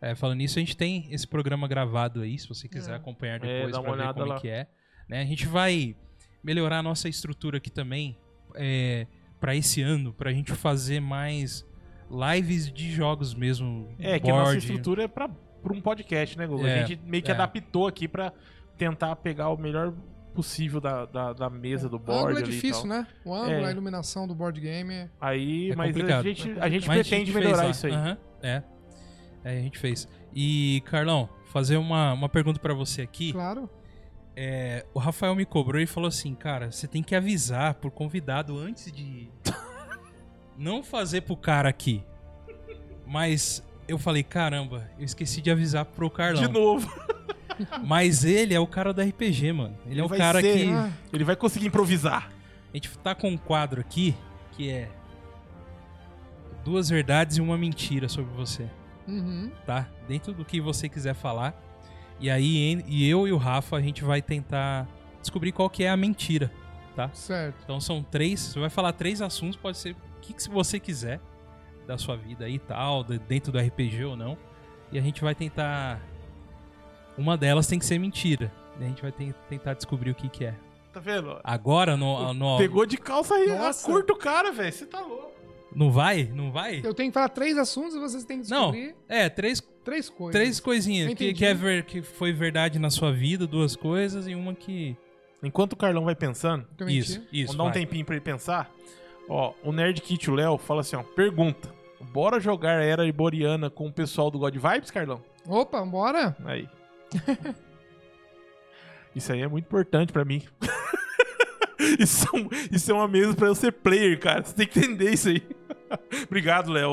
[0.00, 2.96] É, falando nisso, a gente tem esse programa gravado aí, se você quiser É.
[2.96, 4.36] acompanhar É, depois dá uma pra ver olhada como lá.
[4.36, 4.66] é que é.
[5.08, 5.20] Né?
[5.20, 5.94] A gente vai
[6.42, 8.16] melhorar a nossa estrutura aqui também
[8.54, 9.06] é,
[9.38, 11.66] para esse ano, pra gente fazer mais
[12.10, 13.94] lives de jogos mesmo.
[13.98, 14.58] É, que a nossa board.
[14.58, 16.66] estrutura é pra, pra um podcast, né, Google?
[16.66, 17.34] É, a gente meio que é.
[17.34, 18.32] adaptou aqui pra
[18.78, 19.92] tentar pegar o melhor
[20.30, 23.06] possível da, da, da mesa do O board ângulo é ali difícil, né?
[23.24, 23.64] O ângulo, É.
[23.66, 24.92] a iluminação do board game.
[24.94, 27.70] é- Aí, É mas a gente, a gente Mas pretende fez melhorar lá.
[27.70, 27.92] isso aí.
[27.92, 28.62] Aham, é.
[29.44, 30.06] É, a gente fez.
[30.34, 33.32] E, Carlão, fazer uma, uma pergunta pra você aqui.
[33.32, 33.68] Claro.
[34.36, 38.56] É, o Rafael me cobrou e falou assim, cara, você tem que avisar pro convidado
[38.58, 39.28] antes de
[40.56, 42.02] não fazer pro cara aqui.
[43.06, 46.42] Mas eu falei, caramba, eu esqueci de avisar pro Carlão.
[46.42, 46.88] De novo.
[47.84, 49.76] Mas ele é o cara do RPG, mano.
[49.86, 52.28] Ele é o vai cara ser- que Ah, Ele vai conseguir improvisar.
[52.72, 54.14] a gente tá com um quadro aqui
[54.52, 54.88] que é
[56.64, 58.68] duas verdades e uma mentira sobre você,
[59.08, 59.50] uhum.
[59.66, 59.88] tá?
[60.06, 61.54] Dentro do que você quiser falar.
[62.18, 64.86] E aí e eu e o Rafa a gente vai tentar
[65.20, 66.50] descobrir qual que é a mentira.
[67.14, 67.54] Certo.
[67.64, 71.18] Então são três, você vai falar três assuntos, pode ser o que, que você quiser
[71.86, 74.36] da sua vida aí e tal, de- dentro do RPG ou não.
[74.92, 75.98] E a gente vai tentar.
[77.20, 78.50] Uma delas tem que ser mentira.
[78.80, 80.54] E a gente vai ten- tentar descobrir o que, que é.
[80.92, 81.38] Tá vendo?
[81.44, 82.32] Agora no.
[82.32, 83.48] no Pegou de calça aí.
[83.48, 83.86] Nossa.
[83.86, 84.72] Curta o cara, velho.
[84.72, 85.30] Você tá louco.
[85.74, 86.24] Não vai?
[86.34, 86.80] Não vai?
[86.82, 90.08] Eu tenho que falar três assuntos e vocês têm que Não, descobrir é, três, três
[90.10, 90.32] coisas.
[90.40, 91.14] três coisinhas.
[91.14, 94.96] Que, que, é ver, que foi verdade na sua vida, duas coisas, e uma que.
[95.42, 96.66] Enquanto o Carlão vai pensando.
[96.88, 97.52] Isso, isso.
[97.52, 98.70] vamos dar um tempinho pra ele pensar.
[99.28, 101.02] Ó, o Nerd Kit, o Léo, fala assim, ó.
[101.02, 101.72] Pergunta.
[102.00, 105.22] Bora jogar Era Iboriana com o pessoal do God Vibes, Carlão?
[105.46, 106.36] Opa, bora?
[106.44, 106.68] Aí.
[109.14, 110.42] isso aí é muito importante pra mim.
[111.98, 114.42] isso, é um- isso é uma mesa pra eu ser player, cara.
[114.44, 115.42] Você tem que entender isso aí.
[116.26, 116.90] obrigado, Léo.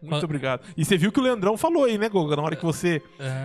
[0.00, 0.66] Muito Fala- obrigado.
[0.76, 2.36] E você viu que o Leandrão falou aí, né, Goga?
[2.36, 3.02] Na hora que você,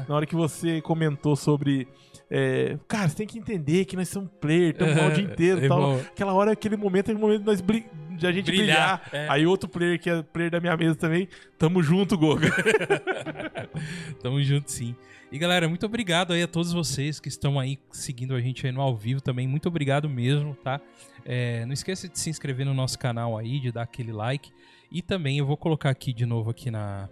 [0.08, 1.88] na hora que você comentou sobre.
[2.32, 5.68] É, cara, você tem que entender que nós somos player, estamos o dia inteiro e
[5.68, 5.96] tal.
[5.98, 9.02] Aquela hora, aquele momento, é o momento de, nós de a gente brilhar.
[9.02, 9.28] Brilhar, é.
[9.30, 11.28] Aí outro player, que é player da minha mesa também,
[11.58, 12.50] tamo junto, Goga.
[14.22, 14.96] Tamo junto, sim.
[15.32, 18.72] E galera, muito obrigado aí a todos vocês que estão aí seguindo a gente aí
[18.72, 19.48] no ao vivo também.
[19.48, 20.82] Muito obrigado mesmo, tá?
[21.26, 24.52] É, não esqueça de se inscrever no nosso canal aí, de dar aquele like.
[24.92, 27.08] E também eu vou colocar aqui de novo aqui na,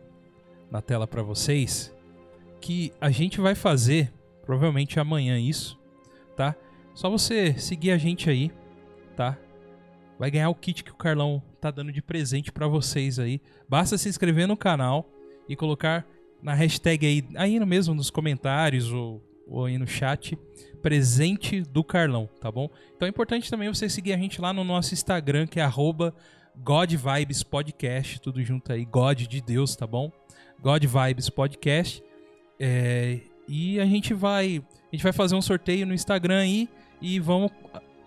[0.72, 1.94] na tela pra vocês
[2.60, 4.11] que a gente vai fazer
[4.48, 5.80] provavelmente amanhã isso,
[6.36, 6.56] tá?
[6.95, 8.52] Só você seguir a gente aí,
[9.15, 9.38] tá?
[10.18, 13.41] vai ganhar o kit que o Carlão tá dando de presente para vocês aí.
[13.69, 15.10] Basta se inscrever no canal
[15.48, 16.06] e colocar
[16.41, 20.38] na hashtag aí, aí mesmo nos comentários ou, ou aí no chat,
[20.82, 22.69] presente do Carlão, tá bom?
[22.95, 26.14] Então é importante também você seguir a gente lá no nosso Instagram, que é arroba
[26.56, 30.11] God Vibes Podcast, tudo junto aí, God de Deus, tá bom?
[30.60, 32.03] God Vibes Podcast.
[32.60, 34.61] É, e a gente vai
[34.91, 36.69] a gente vai fazer um sorteio no Instagram aí
[37.02, 37.52] e vamos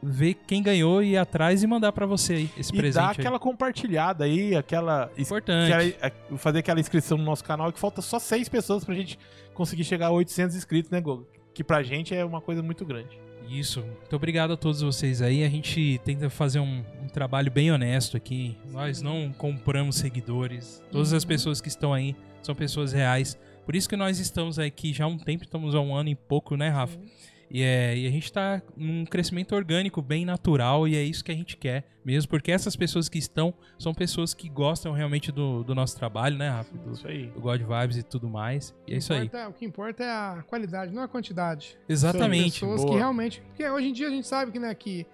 [0.03, 3.03] ver quem ganhou e ir atrás e mandar para você aí esse e presente.
[3.03, 3.41] Dá aquela aí.
[3.41, 5.11] compartilhada aí, aquela.
[5.17, 5.73] Importante.
[5.73, 9.19] Aquela, fazer aquela inscrição no nosso canal, que falta só seis pessoas pra gente
[9.55, 11.27] conseguir chegar a 800 inscritos, né, Gogo?
[11.55, 13.19] Que pra gente é uma coisa muito grande.
[13.49, 13.83] Isso.
[13.83, 15.45] Muito obrigado a todos vocês aí.
[15.45, 18.57] A gente tenta fazer um, um trabalho bem honesto aqui.
[18.71, 20.83] Nós não compramos seguidores.
[20.91, 21.29] Todas as uhum.
[21.29, 23.37] pessoas que estão aí são pessoas reais.
[23.65, 26.15] Por isso que nós estamos aqui já há um tempo, estamos há um ano e
[26.15, 26.99] pouco, né, Rafa?
[26.99, 27.11] Sim.
[27.51, 31.33] E, é, e a gente está num crescimento orgânico bem natural e é isso que
[31.33, 35.65] a gente quer mesmo, porque essas pessoas que estão são pessoas que gostam realmente do,
[35.65, 36.79] do nosso trabalho, né, Rafa?
[36.79, 37.27] Do, isso aí.
[37.27, 38.73] do God Vibes e tudo mais.
[38.87, 39.29] E é isso aí.
[39.33, 41.77] É, o que importa é a qualidade, não a quantidade.
[41.89, 42.61] Exatamente.
[42.61, 42.93] São pessoas Boa.
[42.93, 43.43] que realmente.
[43.43, 45.05] Porque hoje em dia a gente sabe que, né, que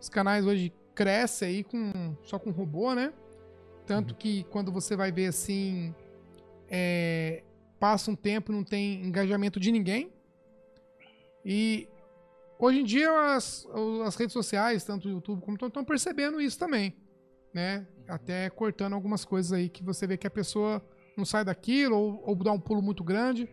[0.00, 3.12] os canais hoje crescem aí com, só com robô, né?
[3.86, 4.18] Tanto uhum.
[4.18, 5.94] que quando você vai ver assim.
[6.68, 7.42] É,
[7.80, 10.12] passa um tempo não tem engajamento de ninguém.
[11.44, 11.88] E
[12.58, 13.66] hoje em dia as,
[14.06, 16.94] as redes sociais, tanto o YouTube como estão percebendo isso também,
[17.54, 17.86] né?
[18.06, 20.84] Até cortando algumas coisas aí que você vê que a pessoa
[21.16, 23.48] não sai daquilo ou, ou dá um pulo muito grande.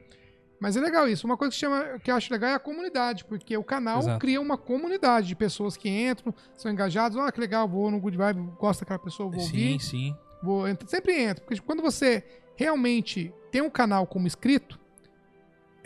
[0.59, 1.25] Mas é legal isso.
[1.25, 4.19] Uma coisa que, chama, que eu acho legal é a comunidade, porque o canal Exato.
[4.19, 7.15] cria uma comunidade de pessoas que entram, são engajados.
[7.17, 9.73] Ah, que legal, vou no Good Vibe, gosto daquela pessoa, vou ouvir.
[9.73, 10.15] Sim, sim.
[10.41, 11.45] Vou, sempre entra.
[11.45, 12.23] Porque quando você
[12.57, 14.77] realmente tem um canal como inscrito,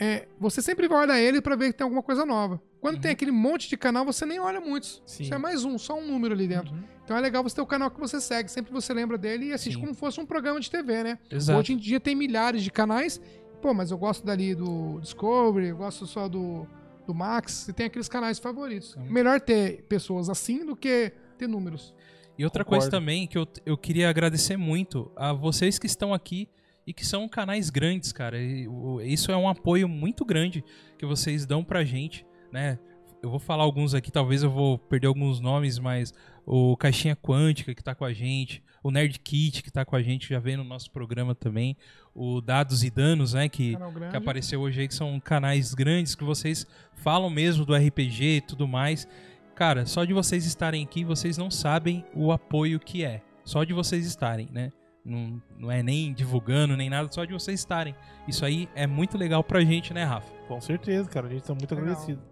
[0.00, 2.60] é, você sempre vai olhar ele para ver que tem alguma coisa nova.
[2.80, 3.00] Quando uhum.
[3.00, 5.00] tem aquele monte de canal, você nem olha muitos.
[5.06, 5.22] Sim.
[5.22, 6.74] Isso é mais um, só um número ali dentro.
[6.74, 6.82] Uhum.
[7.04, 9.52] Então é legal você ter o canal que você segue, sempre você lembra dele e
[9.52, 9.80] assiste Sim.
[9.80, 11.18] como fosse um programa de TV, né?
[11.30, 11.58] Exato.
[11.60, 13.20] Hoje em dia tem milhares de canais.
[13.60, 16.66] Pô, mas eu gosto dali do Discovery, eu gosto só do,
[17.06, 17.52] do Max.
[17.52, 18.96] Você tem aqueles canais favoritos.
[18.96, 19.04] Uhum.
[19.04, 21.94] Melhor ter pessoas assim do que ter números.
[22.36, 22.82] E outra Concordo.
[22.82, 26.48] coisa também que eu, eu queria agradecer muito a vocês que estão aqui
[26.86, 28.38] e que são canais grandes, cara.
[28.38, 28.68] E,
[29.04, 30.64] isso é um apoio muito grande
[30.98, 32.78] que vocês dão pra gente, né?
[33.22, 36.12] Eu vou falar alguns aqui, talvez eu vou perder alguns nomes, mas
[36.44, 40.02] o Caixinha Quântica que tá com a gente, o Nerd Kit que tá com a
[40.02, 41.76] gente, já veio no nosso programa também,
[42.12, 43.76] o Dados e Danos, né, que,
[44.10, 48.40] que apareceu hoje aí, que são canais grandes que vocês falam mesmo do RPG e
[48.40, 49.06] tudo mais.
[49.54, 53.22] Cara, só de vocês estarem aqui, vocês não sabem o apoio que é.
[53.44, 54.72] Só de vocês estarem, né?
[55.04, 57.94] Não, não é nem divulgando, nem nada, só de vocês estarem.
[58.28, 60.32] Isso aí é muito legal pra gente, né, Rafa?
[60.46, 61.26] Com certeza, cara.
[61.26, 61.90] A gente tá muito legal.
[61.90, 62.22] agradecido.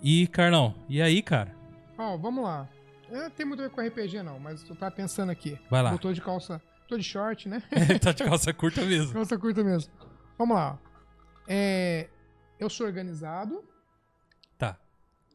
[0.00, 1.54] E, Carlão, e aí, cara?
[1.96, 2.68] Ó, oh, vamos lá.
[3.10, 5.58] não tem muito a ver com RPG, não, mas tu tá pensando aqui.
[5.68, 5.92] Vai lá.
[5.92, 6.62] Eu tô de calça.
[6.86, 7.60] Tô de short, né?
[8.00, 9.12] tá de calça curta mesmo.
[9.14, 9.92] calça curta mesmo.
[10.38, 10.78] Vamos lá.
[11.48, 12.08] É,
[12.60, 13.64] eu sou organizado.
[14.56, 14.78] Tá.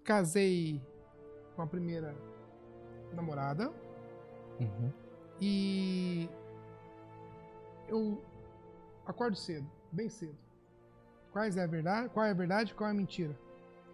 [0.06, 0.82] Casei
[1.56, 2.16] com a primeira
[3.14, 3.70] namorada.
[4.60, 4.92] Uhum.
[5.42, 6.30] E
[7.94, 8.22] eu
[9.06, 10.36] acordo cedo, bem cedo.
[11.32, 12.10] Quais é a verdade?
[12.10, 12.74] Qual é a verdade?
[12.74, 13.38] Qual é a mentira?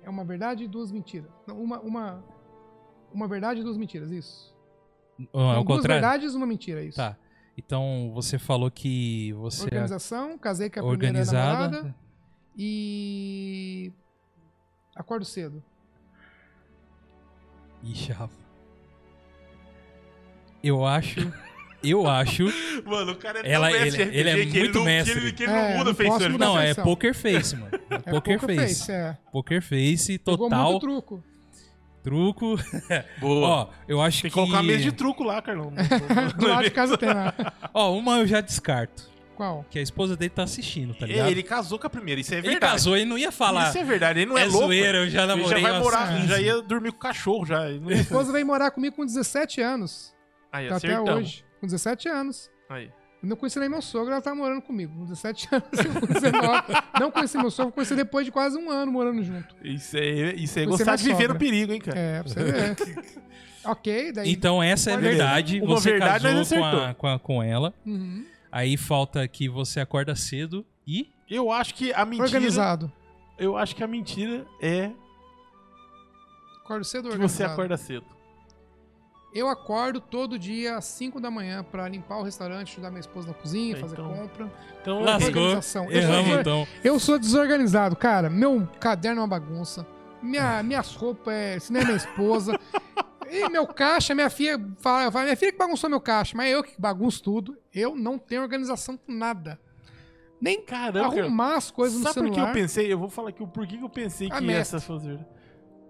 [0.01, 1.29] É uma verdade e duas mentiras.
[1.45, 2.23] Não, uma, uma,
[3.13, 4.55] uma verdade e duas mentiras, isso.
[5.33, 6.01] Ou, Não, duas contrário?
[6.01, 6.97] verdades e uma mentira, isso.
[6.97, 7.17] Tá.
[7.57, 9.63] Então você falou que você.
[9.63, 11.39] Organização, casei com a Organizada.
[11.39, 11.95] primeira namorada.
[12.57, 13.91] E.
[14.95, 15.61] Acordo cedo.
[17.83, 18.39] Ixi, Rafa.
[20.63, 21.19] Eu acho.
[21.83, 22.45] Eu acho.
[22.85, 25.13] Mano, o cara é ela, ele, RPG, ele é muito ele não, mestre.
[25.13, 26.29] Que ele, que ele é, não muda face.
[26.29, 27.71] Não, é poker face, mano.
[27.89, 28.57] É, é poker, face.
[28.57, 29.17] face é.
[29.31, 30.71] Poker face total.
[30.71, 31.23] Muito truco.
[32.03, 32.55] Truco.
[33.19, 33.47] Boa.
[33.47, 34.35] Ó, eu acho tem que.
[34.35, 35.71] Tem que colocar mesa de truco lá, Carlão.
[36.37, 37.33] Do lado de casa tem lá.
[37.73, 39.09] Ó, uma eu já descarto.
[39.35, 39.65] Qual?
[39.69, 41.29] Que a esposa dele tá assistindo, tá ligado?
[41.29, 42.55] Ele casou com a primeira, isso é verdade.
[42.55, 43.69] Ele casou e não ia falar.
[43.69, 44.67] Isso é verdade, ele não é, é louco.
[44.67, 47.61] Zoeira, eu já namorei ele já vai morar, já ia dormir com o cachorro já.
[47.61, 50.13] A esposa veio morar comigo com 17 anos.
[50.51, 51.45] Aí, tá até hoje.
[51.59, 52.49] Com 17 anos.
[52.69, 52.91] Aí.
[53.21, 54.93] Não conheci nem meu sogro, ela tá morando comigo.
[54.93, 56.63] Com 17 anos, com 19.
[56.99, 59.55] não conheci meu sogro, conheci depois de quase um ano morando junto.
[59.61, 61.99] Isso é, isso é gostar de viver no perigo, hein, cara?
[61.99, 62.75] É, pra você ver.
[63.65, 64.31] ok, daí.
[64.31, 65.61] Então essa é a verdade.
[65.61, 67.73] Uma você verdade, casou com, a, com, a, com ela.
[67.85, 68.25] Uhum.
[68.51, 71.09] Aí falta que você acorda cedo e.
[71.29, 72.25] Eu acho que a mentira.
[72.25, 72.91] Organizado.
[73.37, 74.91] Eu acho que a mentira é.
[76.63, 77.37] Acorda cedo ou que organizado?
[77.37, 78.05] você acorda cedo.
[79.33, 83.27] Eu acordo todo dia às 5 da manhã para limpar o restaurante, ajudar minha esposa
[83.27, 84.51] na cozinha, fazer então, compra.
[84.81, 85.91] Então, lascou.
[85.91, 86.67] Erramos, eu, então.
[86.83, 88.29] eu sou desorganizado, cara.
[88.29, 89.85] Meu caderno é uma bagunça.
[90.21, 91.59] Minha, minhas roupas é.
[91.59, 92.59] Se não é minha esposa.
[93.31, 96.63] E meu caixa, minha filha fala, fala, minha filha que bagunçou meu caixa, mas eu
[96.63, 97.55] que bagunço tudo.
[97.71, 99.59] Eu não tenho organização com nada.
[100.41, 102.13] Nem Caramba, arrumar as coisas no celular.
[102.13, 102.91] Sabe por que eu pensei?
[102.91, 104.77] Eu vou falar aqui o porquê que eu pensei A que mestre.
[104.77, 105.19] essa fazer.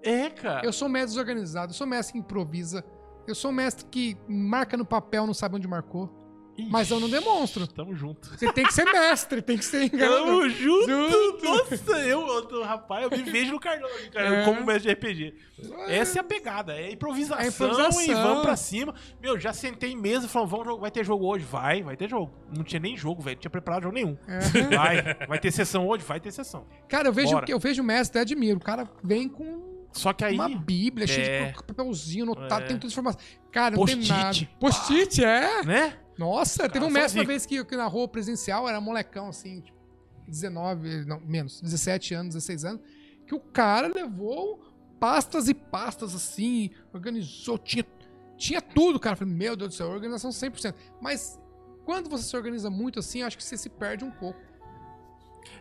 [0.03, 0.65] É, cara.
[0.65, 2.83] Eu sou mestre desorganizado, eu sou mestre que improvisa,
[3.31, 6.19] eu sou mestre que marca no papel, não sabe onde marcou.
[6.60, 7.65] Ixi, mas eu não demonstro.
[7.68, 8.27] Tamo junto.
[8.27, 10.26] Você tem que ser mestre, tem que ser enganado.
[10.26, 10.89] Tamo junto.
[10.89, 11.45] junto.
[11.45, 14.45] Nossa, eu, eu, rapaz, eu me vejo no Carlão, cara, é.
[14.45, 15.35] como mestre de RPG.
[15.88, 18.01] Essa é a pegada, é improvisação, é improvisação.
[18.01, 18.93] e vamos pra cima.
[19.22, 21.45] Meu, já sentei em mesa e falou, vamos, vai ter jogo hoje?
[21.45, 22.31] Vai, vai ter jogo.
[22.56, 24.18] Não tinha nem jogo, velho, não tinha preparado jogo nenhum.
[24.27, 24.39] É.
[24.76, 26.03] Vai, vai ter sessão hoje?
[26.03, 26.65] Vai ter sessão.
[26.88, 28.57] Cara, eu vejo, eu vejo o mestre, até admiro.
[28.57, 30.35] O cara vem com só que aí.
[30.35, 31.07] Uma bíblia, é...
[31.07, 32.67] cheia de papelzinho anotado, é...
[32.67, 33.21] tem toda a informação.
[33.51, 34.47] Cara, não tem nada.
[34.59, 35.63] Post-it, é?
[35.63, 35.97] Né?
[36.17, 39.77] Nossa, teve um mestre uma vez que, que narrou presencial, era molecão, assim, tipo,
[40.27, 42.81] 19, não, menos, 17 anos, 16 anos,
[43.25, 44.61] que o cara levou
[44.99, 47.85] pastas e pastas, assim, organizou, tinha,
[48.37, 49.15] tinha tudo, cara.
[49.15, 50.73] falei, meu Deus do céu, organização 100%.
[51.01, 51.39] Mas
[51.85, 54.39] quando você se organiza muito assim, acho que você se perde um pouco.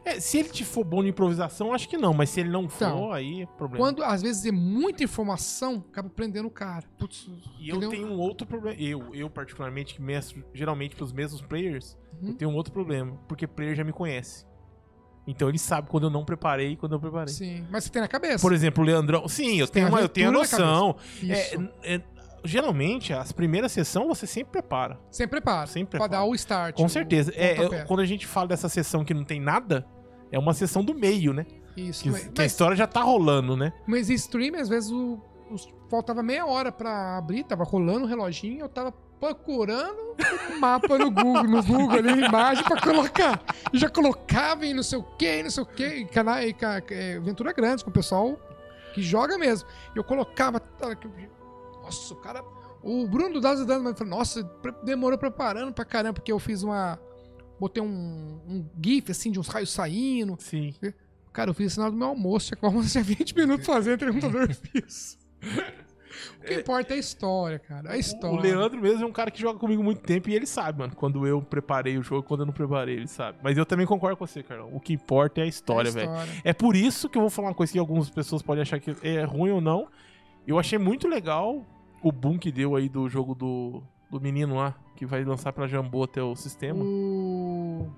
[0.05, 2.69] É, se ele te for bom de improvisação, acho que não, mas se ele não
[2.69, 3.85] for, então, aí é problema.
[3.85, 6.85] Quando às vezes é muita informação, acaba prendendo o cara.
[6.99, 7.29] Putz,
[7.59, 8.81] e eu tenho um outro problema.
[8.81, 12.31] Eu, eu particularmente, que mestro geralmente pros mesmos players, uhum.
[12.31, 13.19] eu tenho um outro problema.
[13.29, 14.47] Porque player já me conhece.
[15.27, 17.33] Então ele sabe quando eu não preparei e quando eu preparei.
[17.33, 18.41] Sim, mas você tem na cabeça.
[18.41, 19.29] Por exemplo, o Leandrão.
[19.29, 20.97] Sim, eu tenho, uma, eu tenho a noção.
[21.23, 22.03] É, é,
[22.45, 24.99] geralmente, as primeiras sessões você sempre prepara.
[25.11, 25.67] Sempre prepara.
[25.67, 26.09] Sempre prepara.
[26.09, 26.77] Pra dar o start.
[26.77, 27.33] Com certeza.
[27.35, 29.87] é, eu, quando a gente fala dessa sessão que não tem nada,
[30.31, 31.47] é uma sessão do meio, né?
[31.77, 32.03] Isso.
[32.03, 33.73] Que, mas, que a história já tá rolando, né?
[33.87, 35.21] Mas stream, às vezes, o,
[35.51, 35.57] o,
[35.89, 40.17] faltava meia hora pra abrir, tava rolando o reloginho, eu tava procurando
[40.51, 43.43] o mapa no Google, no Google ali, imagem pra colocar.
[43.73, 46.55] Já colocava em não sei o que, não sei o que, canal, e,
[46.91, 48.39] é, aventura grande com o pessoal
[48.95, 49.69] que joga mesmo.
[49.95, 50.61] Eu colocava.
[51.89, 52.45] Nossa, o cara.
[52.83, 54.43] O Bruno do Dados dando, falou, nossa,
[54.85, 56.99] demorou preparando pra caramba, porque eu fiz uma.
[57.59, 60.37] Botei um, um GIF assim de uns raios saindo.
[60.39, 60.75] Sim.
[61.33, 65.19] Cara, eu fiz o sinal do meu almoço, tinha 20 minutos fazendo, o computador fiz.
[66.41, 67.93] O que importa é a história, cara.
[67.93, 68.37] A história.
[68.37, 70.93] O Leandro mesmo é um cara que joga comigo muito tempo e ele sabe, mano.
[70.97, 73.39] Quando eu preparei o jogo, quando eu não preparei, ele sabe.
[73.41, 74.69] Mas eu também concordo com você, Carlão.
[74.75, 76.11] O que importa é a história, velho.
[76.43, 78.81] É, é por isso que eu vou falar uma coisa que algumas pessoas podem achar
[78.81, 79.87] que é ruim ou não.
[80.47, 81.65] Eu achei muito legal
[82.03, 85.67] o boom que deu aí do jogo do, do menino lá, que vai lançar pra
[85.67, 86.83] Jambô até o sistema.
[86.83, 87.89] O...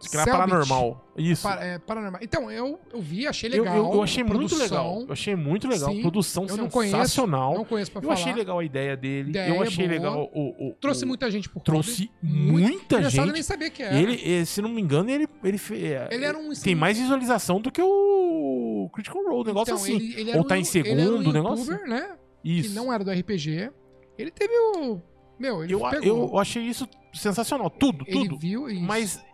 [0.00, 1.04] Acho que era paranormal.
[1.16, 1.42] Isso.
[1.42, 2.20] Pa é, paranormal.
[2.22, 3.76] Então, eu, eu vi, achei legal.
[3.76, 5.02] Eu, eu, eu achei muito legal.
[5.02, 5.90] Eu achei muito legal.
[5.90, 7.48] Sim, produção eu não sensacional.
[7.48, 8.14] Conheço, não conheço pra eu falar.
[8.14, 9.30] achei legal a ideia dele.
[9.30, 13.26] Ideia eu achei legal o, o, Trouxe muita gente por Trouxe muita gente.
[13.26, 13.98] Eu nem sabia que era.
[13.98, 17.72] Ele, se não me engano, ele, ele, é, ele era um, tem mais visualização do
[17.72, 19.96] que o Critical Role, um negócio então, assim.
[19.96, 21.88] Ele, ele Ou tá um, em segundo, um negócio assim.
[21.88, 22.16] né?
[22.44, 22.70] Isso.
[22.70, 23.70] Que não era do RPG.
[24.16, 25.00] Ele teve o.
[25.38, 26.28] Meu, ele eu, pegou.
[26.30, 27.70] eu achei isso sensacional.
[27.70, 28.38] Tudo, ele tudo.
[28.38, 28.82] Viu isso.
[28.82, 29.24] Mas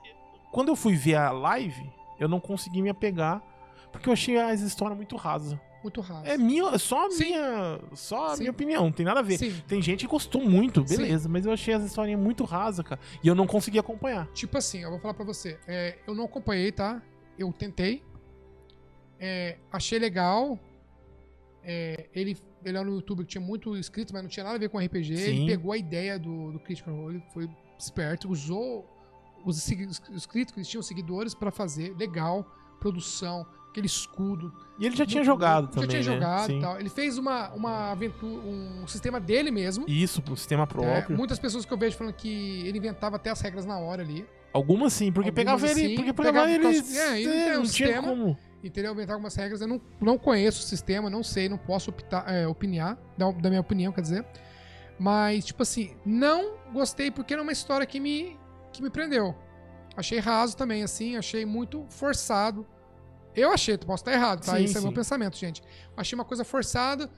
[0.52, 1.82] quando eu fui ver a live,
[2.18, 3.43] eu não consegui me apegar.
[3.90, 5.59] Porque eu achei as histórias muito rasas.
[5.85, 6.26] Muito rasa.
[6.26, 7.24] É minha, só a Sim.
[7.24, 8.40] minha, só a Sim.
[8.40, 9.36] minha opinião, não tem nada a ver.
[9.36, 9.62] Sim.
[9.68, 12.98] Tem gente que gostou muito, beleza, mas eu achei as histórias muito rasas, cara.
[13.22, 14.26] E eu não consegui acompanhar.
[14.28, 15.59] Tipo assim, eu vou falar pra você.
[15.68, 17.02] É, eu não acompanhei, tá?
[17.39, 18.02] Eu tentei.
[19.20, 20.59] É, achei legal.
[21.62, 24.59] É, ele ele era no YouTube que tinha muito inscritos, mas não tinha nada a
[24.59, 25.16] ver com RPG.
[25.16, 25.23] Sim.
[25.23, 28.89] Ele pegou a ideia do, do Critical Role, foi esperto, usou
[29.45, 32.47] os, inscritos que eles tinham seguidores para fazer, legal,
[32.81, 34.53] produção, aquele escudo.
[34.78, 35.91] E ele já tinha jogado também.
[35.91, 36.20] Já tinha né?
[36.20, 36.81] jogado e tal.
[36.81, 39.85] Ele fez uma, uma aventura, um sistema dele mesmo.
[39.89, 41.15] Isso, um sistema é, próprio.
[41.15, 44.03] É, muitas pessoas que eu vejo falando que ele inventava até as regras na hora
[44.03, 44.24] ali.
[44.53, 45.97] Algumas sim, porque Algumas pegava ele.
[45.97, 46.97] Porque pegava, pegava ele.
[46.97, 48.93] é, ele é, não, tinha como entendeu?
[48.93, 49.61] Inventar algumas regras.
[49.61, 53.49] Eu não, não conheço o sistema, não sei, não posso optar, é, opinar, da, da
[53.49, 54.27] minha opinião, quer dizer.
[54.99, 58.39] Mas, tipo assim, não gostei porque era uma história que me,
[58.73, 59.35] que me prendeu.
[59.97, 62.66] Achei raso também, assim, achei muito forçado.
[63.35, 64.57] Eu achei, posso estar errado, tá?
[64.57, 64.78] Sim, Isso sim.
[64.78, 65.62] é meu pensamento, gente.
[65.97, 67.11] Achei uma coisa forçada,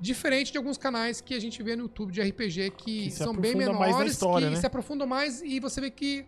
[0.00, 3.34] diferente de alguns canais que a gente vê no YouTube de RPG que, que são
[3.34, 4.60] bem menores, história, que né?
[4.60, 6.26] se aprofundam mais e você vê que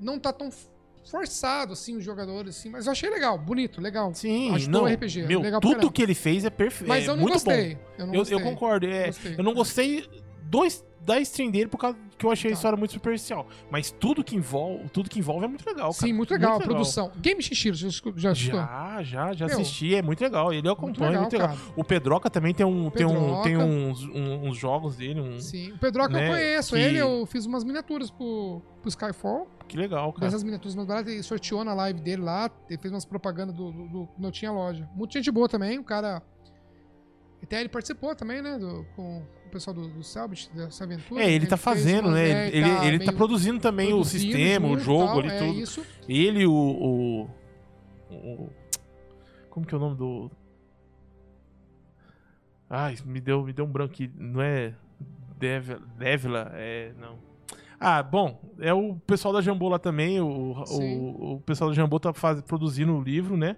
[0.00, 0.50] não tá tão
[1.10, 2.68] forçado, assim, os jogadores, assim.
[2.68, 4.12] Mas eu achei legal, bonito, legal.
[4.14, 5.22] Sim, Ajudou não, RPG.
[5.22, 6.88] Meu, tudo que ele fez é perfeito.
[6.88, 7.74] Mas é eu não gostei.
[7.74, 7.80] Bom.
[7.98, 8.38] Eu, não eu, gostei.
[8.38, 8.86] eu concordo.
[8.86, 10.08] É, eu não gostei
[10.48, 12.54] dois da stream dele por causa que eu achei tá.
[12.54, 13.46] a história muito superficial.
[13.70, 16.06] Mas tudo que envolve, tudo que envolve é muito legal, cara.
[16.06, 16.76] Sim, muito legal muito a legal.
[16.76, 17.12] produção.
[17.16, 18.56] Game Shishiro, já, assistiu?
[18.56, 20.52] Já, já, já Meu, assisti, é muito legal.
[20.52, 21.48] Ele acompanha, muito legal.
[21.50, 21.74] Muito legal.
[21.76, 25.20] O Pedroca também tem um, tem um, tem uns, um, uns jogos dele.
[25.20, 26.74] Um, Sim, o Pedroca né, eu conheço.
[26.74, 26.80] Que...
[26.80, 29.48] Ele, eu fiz umas miniaturas pro, pro Skyfall.
[29.66, 30.26] Que legal, cara.
[30.26, 33.70] Essas miniaturas mais baratas, ele sorteou na live dele lá, ele fez umas propagandas do,
[33.70, 34.88] do, do Não Tinha Loja.
[34.94, 36.22] Muita gente boa também, o cara
[37.42, 38.58] Até ele participou também, né?
[38.58, 41.22] Do, com o pessoal do, do Selbit, dessa aventura.
[41.22, 42.28] É, ele tá fazendo, né?
[42.28, 45.58] É, ele, tá, ele tá produzindo também o sistema, o jogo tal, ali, é tudo.
[45.58, 45.86] Isso.
[46.08, 47.30] Ele, o, o,
[48.10, 48.50] o.
[49.50, 50.30] Como que é o nome do.
[52.68, 54.10] Ai, me deu, me deu um branco aqui.
[54.14, 54.74] Não é.
[55.96, 56.50] Devila?
[56.54, 56.92] É.
[56.98, 57.18] Não.
[57.80, 60.20] Ah, bom, é o pessoal da Jambô lá também.
[60.20, 63.56] O, o, o, pessoal da Jambô tá faz, produzindo o livro, né?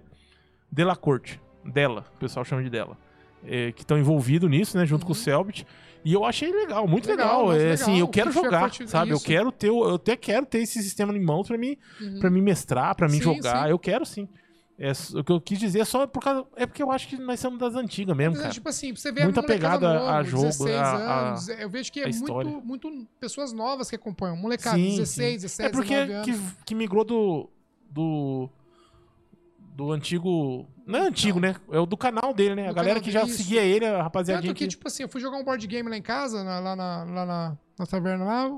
[0.71, 1.41] Dela Corte.
[1.65, 2.97] Dela, o pessoal chama de dela.
[3.45, 4.85] É, que estão envolvidos nisso, né?
[4.85, 5.07] Junto uhum.
[5.07, 5.23] com o uhum.
[5.23, 5.65] Selbit.
[6.03, 7.49] E eu achei legal, muito legal.
[7.49, 7.61] legal.
[7.61, 9.11] É, assim, eu quero jogar, sabe?
[9.11, 12.19] Eu quero ter, eu até quero ter esse sistema em mãos para mim, uhum.
[12.19, 13.65] para me mestrar, para mim sim, jogar.
[13.65, 13.71] Sim.
[13.71, 14.27] Eu quero sim.
[14.83, 16.43] É, o que eu quis dizer é só por causa.
[16.55, 18.49] É porque eu acho que nós somos das antigas mesmo, cara.
[18.49, 20.43] Tipo assim, você vê Muita pegada novo, a jogo.
[20.45, 21.49] 16 a, anos.
[21.49, 24.35] eu vejo que é muito, muito pessoas novas que acompanham.
[24.35, 27.47] Molecada, sim, 16, 17, É porque que, que migrou do.
[27.91, 28.49] do.
[29.81, 30.67] Do antigo.
[30.85, 31.49] Não é antigo, não.
[31.49, 31.55] né?
[31.71, 32.65] É o do canal dele, né?
[32.65, 33.37] Do a galera que já isso.
[33.37, 34.41] seguia ele, a rapaziada.
[34.41, 36.75] Tanto que, tipo assim, eu fui jogar um board game lá em casa, na, lá,
[36.75, 38.49] na, lá na, na taverna lá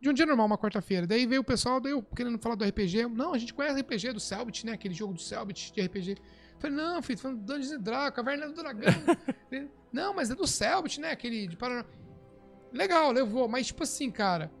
[0.00, 1.06] de um dia normal, uma quarta-feira.
[1.06, 3.06] Daí veio o pessoal, daí eu querendo falar do RPG.
[3.06, 4.72] Não, a gente conhece o RPG do Selbit, né?
[4.72, 6.16] Aquele jogo do Selbit de RPG.
[6.58, 8.92] falei, não, filho, falando do Dungeons and Dragons, Caverna do Dragão.
[9.90, 11.10] não, mas é do Selbit, né?
[11.10, 11.86] Aquele de Paraná.
[12.70, 13.48] Legal, levou.
[13.48, 14.52] Mas, tipo assim, cara,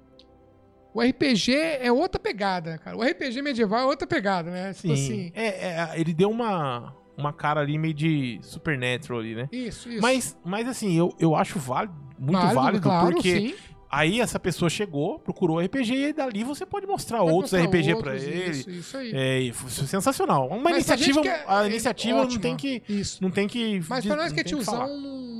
[0.94, 2.96] o RPG é outra pegada, cara.
[2.96, 4.72] O RPG medieval é outra pegada, né?
[4.72, 4.92] Tipo Sim.
[4.92, 5.32] assim.
[5.34, 9.48] É, é, ele deu uma, uma cara ali meio de Supernatural ali, né?
[9.50, 10.00] Isso, isso.
[10.00, 13.54] Mas, mas assim, eu, eu acho válido, muito válido, válido claro, porque sim.
[13.90, 18.02] Aí essa pessoa chegou, procurou RPG e dali você pode mostrar pode outros mostrar RPG
[18.02, 18.50] para ele.
[18.50, 19.12] Isso, isso aí.
[19.14, 20.48] É, sensacional.
[20.48, 22.34] Uma Mas iniciativa, a, a iniciativa ótima.
[22.34, 23.22] não tem que isso.
[23.22, 25.33] não tem que Mas para nós que é tiozão não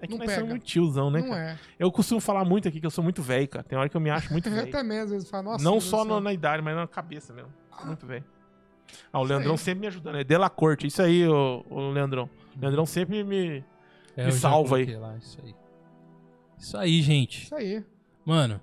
[0.00, 0.40] é que não nós pega.
[0.40, 1.20] somos muito tiozão, né?
[1.20, 1.40] Não cara?
[1.42, 1.58] é.
[1.78, 3.64] Eu costumo falar muito aqui que eu sou muito velho, cara.
[3.64, 4.66] Tem hora que eu me acho muito velho.
[4.68, 5.64] eu também, às vezes, falo, nossa.
[5.64, 7.52] Não só na, na, idade, mas na cabeça mesmo.
[7.84, 8.24] Muito velho.
[9.12, 9.58] Ah, o isso Leandrão aí.
[9.58, 10.16] sempre me ajudando.
[10.16, 10.86] É Dela Corte.
[10.86, 12.30] Isso aí, o, o Leandrão.
[12.56, 13.64] O Leandrão sempre me,
[14.16, 14.96] é, me salva aí.
[14.96, 15.54] Lá, isso aí.
[16.58, 17.44] Isso aí, gente.
[17.44, 17.84] Isso aí.
[18.24, 18.60] Mano,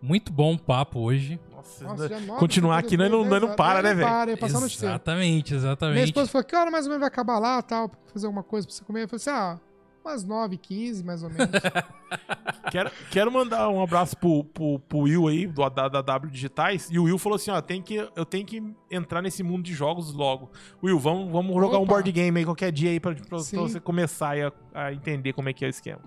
[0.00, 1.40] muito bom papo hoje.
[1.50, 4.06] Nossa, Nossa continuar aqui nós não, nós não para, né, velho?
[4.06, 5.94] Para, exatamente, exatamente.
[5.94, 8.42] Minha esposa falou, que hora mais ou menos vai acabar lá, tal, pra fazer alguma
[8.42, 9.04] coisa pra você comer?
[9.04, 9.58] Eu falei assim, ah,
[10.04, 11.50] umas 9, 15, mais ou menos.
[12.70, 16.88] quero, quero mandar um abraço pro, pro, pro Will aí, do, da, da W Digitais.
[16.90, 19.72] E o Will falou assim, ó, tem que, eu tenho que entrar nesse mundo de
[19.72, 20.50] jogos logo.
[20.82, 23.80] Will, vamos, vamos jogar um board game aí qualquer dia aí pra, pra, pra você
[23.80, 24.52] começar a,
[24.86, 26.02] a entender como é que é o esquema.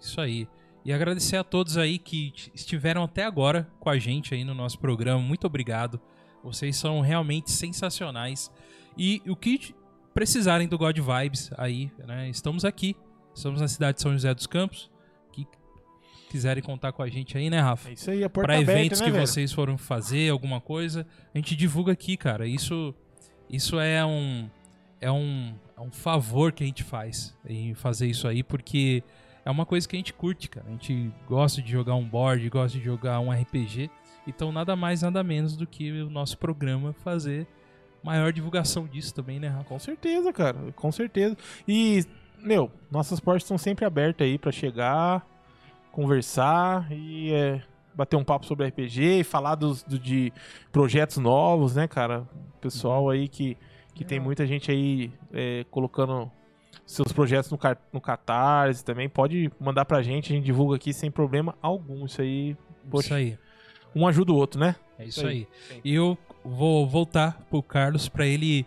[0.00, 0.48] Isso aí.
[0.84, 4.78] E agradecer a todos aí que estiveram até agora com a gente aí no nosso
[4.78, 5.20] programa.
[5.20, 6.00] Muito obrigado.
[6.44, 8.52] Vocês são realmente sensacionais.
[8.96, 9.74] E o que
[10.14, 12.30] precisarem do God Vibes aí, né?
[12.30, 12.96] Estamos aqui.
[13.36, 14.90] Estamos na cidade de São José dos Campos.
[15.30, 15.46] Que
[16.30, 17.90] quiserem contar com a gente aí, né, Rafa?
[17.90, 19.26] É isso aí, a porta Para eventos né, que velho?
[19.26, 22.46] vocês foram fazer, alguma coisa, a gente divulga aqui, cara.
[22.46, 22.94] Isso,
[23.50, 24.48] isso é um
[24.98, 29.04] é um, é um favor que a gente faz em fazer isso aí, porque
[29.44, 30.66] é uma coisa que a gente curte, cara.
[30.66, 33.90] A gente gosta de jogar um board, gosta de jogar um RPG.
[34.26, 37.46] Então, nada mais, nada menos do que o nosso programa fazer
[38.02, 39.64] maior divulgação disso também, né, Rafa?
[39.64, 40.72] Com certeza, cara.
[40.74, 41.36] Com certeza.
[41.68, 42.04] E,
[42.42, 45.26] meu, nossas portas estão sempre abertas aí para chegar,
[45.90, 47.62] conversar e é,
[47.94, 50.32] bater um papo sobre RPG e falar dos, do, de
[50.70, 52.28] projetos novos, né, cara?
[52.60, 53.10] Pessoal uhum.
[53.10, 53.56] aí que,
[53.94, 56.30] que tem muita gente aí é, colocando
[56.84, 57.58] seus projetos no,
[57.92, 62.04] no Catarse também, pode mandar pra gente, a gente divulga aqui sem problema algum.
[62.04, 62.56] Isso aí,
[62.90, 63.38] poxa, isso aí.
[63.94, 64.76] um ajuda o outro, né?
[64.98, 65.48] É isso, isso aí.
[65.70, 65.80] aí.
[65.84, 68.66] E eu vou voltar pro Carlos para ele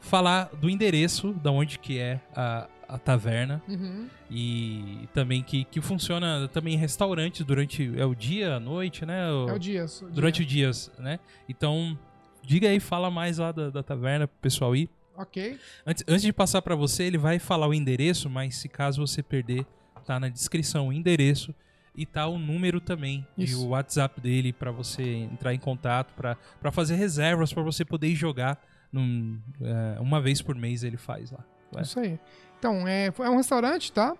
[0.00, 4.08] falar do endereço, da onde que é a, a taverna uhum.
[4.30, 9.30] e também que, que funciona também em restaurantes durante é o dia, a noite, né?
[9.30, 9.84] O, é o dia.
[9.84, 10.46] O durante dia.
[10.46, 11.18] os dias, né?
[11.48, 11.98] Então,
[12.42, 14.88] diga aí, fala mais lá da, da taverna pro pessoal ir.
[15.16, 15.58] Ok.
[15.86, 19.22] Antes, antes de passar para você, ele vai falar o endereço, mas se caso você
[19.22, 19.64] perder,
[20.04, 21.54] tá na descrição o endereço
[21.94, 23.52] e tá o número também Isso.
[23.52, 28.14] e o WhatsApp dele para você entrar em contato, para fazer reservas para você poder
[28.14, 28.60] jogar
[28.92, 31.44] num, é, uma vez por mês ele faz lá.
[31.80, 32.18] Isso aí.
[32.64, 34.16] Então, é, é um restaurante, tá?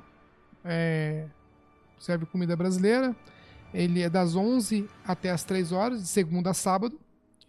[0.63, 1.25] É,
[1.99, 3.17] serve comida brasileira.
[3.73, 7.01] Ele é das 11 até as 3 horas, de segunda a sábado.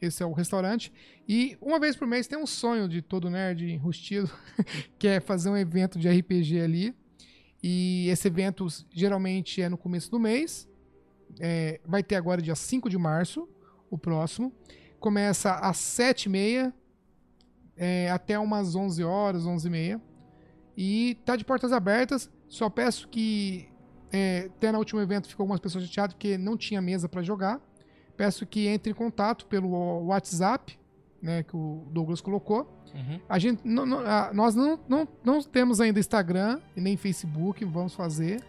[0.02, 0.94] Esse é o restaurante.
[1.28, 4.32] E uma vez por mês tem um sonho de todo nerd enrustido,
[4.98, 6.96] que é fazer um evento de RPG ali.
[7.62, 10.66] E esse evento geralmente é no começo do mês.
[11.42, 13.50] É, vai ter agora dia 5 de março,
[13.90, 14.50] o próximo.
[14.98, 16.72] Começa às 7h30
[17.76, 20.15] é, até umas 11 horas, 11h30.
[20.78, 22.30] E tá de portas abertas.
[22.48, 23.68] Só peço que
[24.12, 27.60] é, até no último evento ficou algumas pessoas chateadas porque não tinha mesa para jogar.
[28.16, 29.70] Peço que entre em contato pelo
[30.06, 30.78] WhatsApp,
[31.22, 32.72] né, que o Douglas colocou.
[32.94, 33.20] Uhum.
[33.28, 37.66] A gente, não, não, a, nós não, não, não temos ainda Instagram e nem Facebook,
[37.66, 38.42] vamos fazer.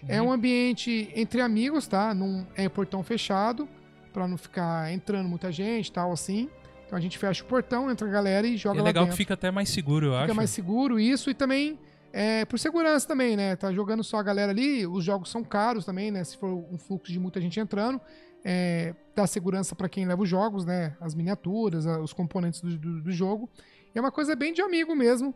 [0.07, 0.27] É uhum.
[0.27, 2.13] É um ambiente entre amigos, tá?
[2.13, 3.67] Não é portão fechado,
[4.13, 6.51] para não ficar entrando muita gente tal, assim.
[6.95, 8.99] Então a gente fecha o portão, entra a galera e joga é lá dentro.
[8.99, 10.27] É legal que fica até mais seguro, eu fica acho.
[10.27, 11.29] Fica mais seguro, isso.
[11.29, 11.77] E também
[12.13, 13.57] é, por segurança também, né?
[13.57, 16.23] Tá jogando só a galera ali, os jogos são caros também, né?
[16.23, 18.01] Se for um fluxo de muita gente entrando,
[18.45, 20.97] é, dá segurança para quem leva os jogos, né?
[21.01, 23.51] As miniaturas, os componentes do, do, do, jogo.
[23.93, 25.35] E é uma coisa bem de amigo mesmo.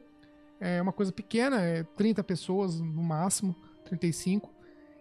[0.60, 4.48] É uma coisa pequena, é 30 pessoas no máximo, 35.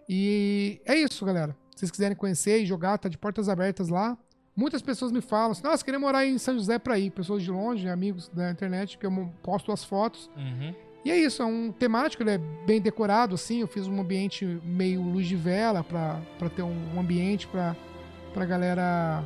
[0.08, 1.56] E é isso, galera.
[1.70, 4.18] Se vocês quiserem conhecer e jogar, tá de portas abertas lá.
[4.58, 7.10] Muitas pessoas me falam assim, nossa, queria morar em São José pra ir.
[7.10, 10.28] Pessoas de longe, amigos da internet, que eu posto as fotos.
[10.36, 10.74] Uhum.
[11.04, 13.60] E é isso, é um temático, ele é bem decorado, assim.
[13.60, 16.20] Eu fiz um ambiente meio luz de vela pra
[16.56, 17.76] ter um ambiente pra,
[18.34, 19.24] pra galera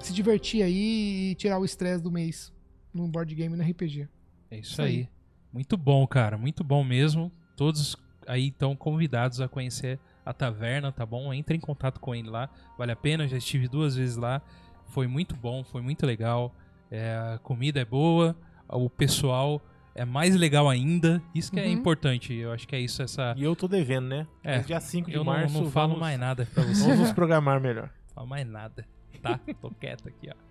[0.00, 2.52] se divertir aí e tirar o estresse do mês
[2.92, 4.08] no board game e no RPG.
[4.50, 4.88] É isso, isso aí.
[4.88, 5.08] aí.
[5.52, 6.36] Muito bom, cara.
[6.36, 7.30] Muito bom mesmo.
[7.56, 7.96] Todos
[8.26, 11.32] aí estão convidados a conhecer a taverna, tá bom?
[11.32, 12.50] Entre em contato com ele lá.
[12.76, 14.42] Vale a pena, já estive duas vezes lá.
[14.88, 16.52] Foi muito bom, foi muito legal.
[16.90, 18.36] É, a comida é boa,
[18.68, 19.62] o pessoal
[19.94, 21.22] é mais legal ainda.
[21.32, 21.68] Isso que é uhum.
[21.68, 22.34] é importante.
[22.34, 23.34] Eu acho que é isso essa.
[23.36, 24.26] E eu tô devendo, né?
[24.42, 24.58] É.
[24.58, 25.56] Dia 5 de eu março.
[25.56, 26.00] Eu não, falo vamos...
[26.00, 26.82] mais nada pra você.
[26.82, 27.84] Vamos nos programar melhor.
[28.08, 28.86] Não falo mais nada.
[29.22, 29.40] Tá?
[29.60, 30.45] tô quieto aqui, ó.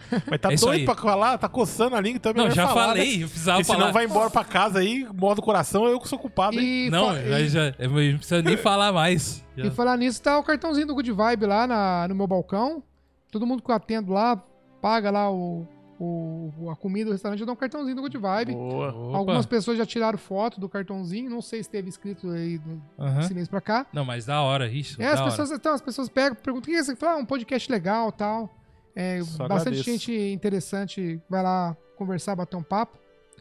[0.30, 2.88] Mas tá é doido pra falar, tá coçando a língua, então é Não, já falar,
[2.88, 3.24] falei, né?
[3.24, 3.80] eu precisava Porque falar.
[3.80, 6.90] senão vai embora pra casa aí, modo coração, eu que sou culpado, hein?
[6.90, 9.44] não, já, já, eu não preciso nem falar mais.
[9.56, 9.66] Já.
[9.66, 12.82] E falar nisso, tá o cartãozinho do Good Vibe lá na, no meu balcão.
[13.30, 14.36] Todo mundo que eu atendo lá,
[14.80, 15.66] paga lá o,
[15.98, 18.52] o, a comida do restaurante, eu dou um cartãozinho do Good Vibe.
[18.52, 19.16] Boa.
[19.16, 23.20] Algumas pessoas já tiraram foto do cartãozinho, não sei se teve escrito aí do uhum.
[23.20, 23.86] esse mês pra cá.
[23.92, 25.00] Não, mas da hora, isso.
[25.00, 26.94] É, as pessoas, então, as pessoas pegam, perguntam, o que é isso?
[26.96, 28.50] Fala, ah, um podcast legal tal.
[28.96, 29.84] É, bastante agradeço.
[29.84, 32.98] gente interessante vai lá conversar, bater um papo.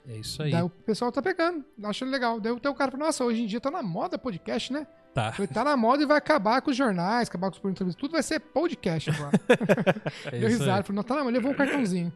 [0.07, 0.51] É isso aí.
[0.51, 2.39] Daí o pessoal tá pegando, achando legal.
[2.39, 4.85] Daí o cara fala, nossa, hoje em dia tá na moda podcast, né?
[5.13, 5.31] Tá.
[5.31, 8.21] tá na moda e vai acabar com os jornais, acabar com os entrevistas, tudo vai
[8.21, 9.31] ser podcast agora.
[10.29, 12.11] é Deu risada, falou, não, tá na moda, levou um cartãozinho.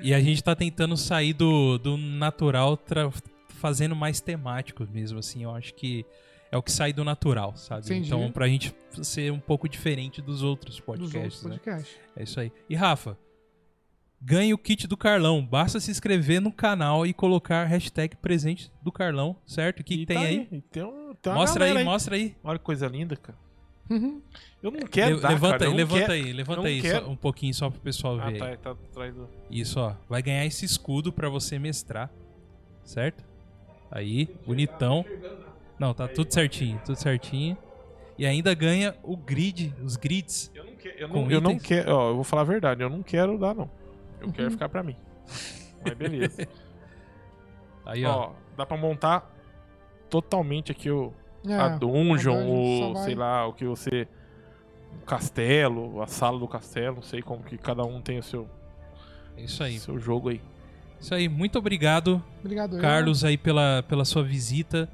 [0.00, 2.78] E a gente tá tentando sair do, do natural,
[3.48, 5.42] fazendo mais temático mesmo, assim.
[5.42, 6.06] Eu acho que
[6.52, 7.86] é o que sai do natural, sabe?
[7.86, 8.08] Entendi.
[8.08, 11.12] Então, pra gente ser um pouco diferente dos outros podcasts.
[11.14, 11.96] Dos outros podcasts.
[11.96, 12.02] Né?
[12.14, 12.52] É isso aí.
[12.68, 13.16] E Rafa,
[14.20, 15.44] ganhe o kit do Carlão.
[15.44, 19.80] Basta se inscrever no canal e colocar hashtag presente do Carlão, certo?
[19.80, 20.48] O que, que tem tá aí?
[20.52, 20.60] aí?
[20.70, 22.36] Tem um, tem mostra aí, aí, mostra aí.
[22.44, 23.38] Olha que coisa linda, cara.
[23.88, 24.20] Uhum.
[24.62, 27.16] Eu não quero Le dar, Levanta cara, aí, levanta quero, aí, levanta aí só, um
[27.16, 28.42] pouquinho só pro pessoal ah, ver.
[28.42, 29.26] Ah, tá, tá atrás do...
[29.50, 29.94] Isso, ó.
[30.06, 32.10] Vai ganhar esse escudo para você mestrar,
[32.84, 33.24] certo?
[33.90, 35.04] Aí, bonitão.
[35.82, 37.58] Não, tá tudo certinho, tudo certinho.
[38.16, 40.48] E ainda ganha o grid, os grids.
[40.54, 42.88] Eu não, que, eu não, eu não quero, ó, eu vou falar a verdade, eu
[42.88, 43.68] não quero dar, não.
[44.20, 44.94] Eu quero ficar pra mim.
[45.84, 46.46] Mas beleza.
[47.84, 48.28] Aí, ó.
[48.28, 48.32] ó.
[48.56, 49.28] Dá pra montar
[50.08, 51.12] totalmente aqui o,
[51.44, 54.06] é, a dungeon, o, sei lá, o que você.
[55.02, 58.48] O castelo, a sala do castelo, não sei como que cada um tem o seu.
[59.36, 59.80] É isso aí.
[59.80, 60.40] Seu jogo aí.
[61.00, 62.22] Isso aí, muito obrigado.
[62.38, 63.30] Obrigado, Carlos, eu.
[63.30, 64.88] aí pela, pela sua visita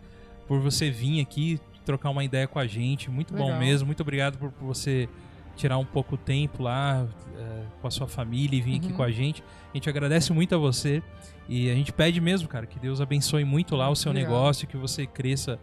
[0.49, 3.11] por você vir aqui trocar uma ideia com a gente.
[3.11, 3.51] Muito Legal.
[3.51, 3.87] bom mesmo.
[3.87, 5.09] Muito obrigado por, por, você
[5.57, 7.07] tirar um pouco o tempo lá
[7.37, 8.77] é, com a sua família e vir uhum.
[8.79, 9.43] aqui com a gente.
[9.73, 11.03] A gente agradece muito a você
[11.49, 14.31] e a gente pede mesmo, cara, que Deus abençoe muito lá o seu Obrigado.
[14.31, 15.59] negócio, que você cresça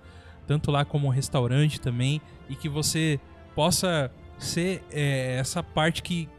[0.47, 3.19] tanto lá como restaurante também e que você
[3.55, 6.29] possa ser é, essa parte que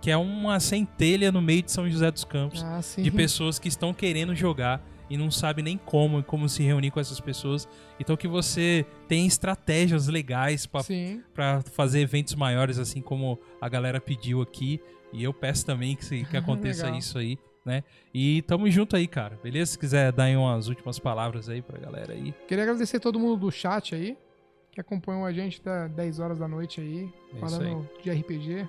[0.00, 3.66] que é uma centelha no meio de São José dos Campos ah, de pessoas que
[3.66, 7.68] estão querendo jogar e não sabe nem como como se reunir com essas pessoas.
[7.98, 14.42] Então que você tem estratégias legais para fazer eventos maiores, assim como a galera pediu
[14.42, 14.80] aqui.
[15.12, 17.82] E eu peço também que, que aconteça isso aí, né?
[18.12, 19.38] E tamo junto aí, cara.
[19.42, 19.72] Beleza?
[19.72, 22.34] Se quiser dar aí umas últimas palavras aí pra galera aí.
[22.46, 24.16] Queria agradecer todo mundo do chat aí,
[24.70, 28.68] que acompanhou a gente até 10 horas da noite aí, é falando de RPG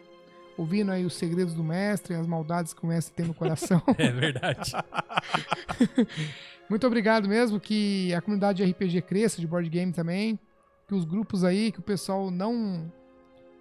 [0.59, 3.81] ouvindo aí os segredos do mestre, as maldades que o mestre tem no coração.
[3.97, 4.73] é verdade.
[6.69, 10.37] Muito obrigado mesmo, que a comunidade de RPG cresça, de board game também,
[10.85, 12.91] que os grupos aí, que o pessoal não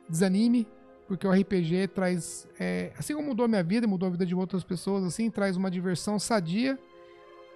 [0.09, 0.67] desanime,
[1.07, 4.35] porque o RPG traz, é, assim como mudou a minha vida, mudou a vida de
[4.35, 6.77] outras pessoas, assim, traz uma diversão sadia,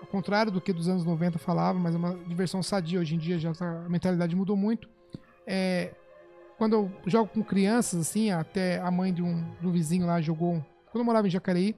[0.01, 3.19] ao contrário do que dos anos 90 falava, mas é uma diversão sadia, hoje em
[3.19, 4.89] dia já tá, a mentalidade mudou muito.
[5.45, 5.93] É,
[6.63, 10.65] quando eu jogo com crianças, assim, até a mãe de um, um vizinho lá jogou.
[10.93, 11.75] Quando eu morava em Jacareí.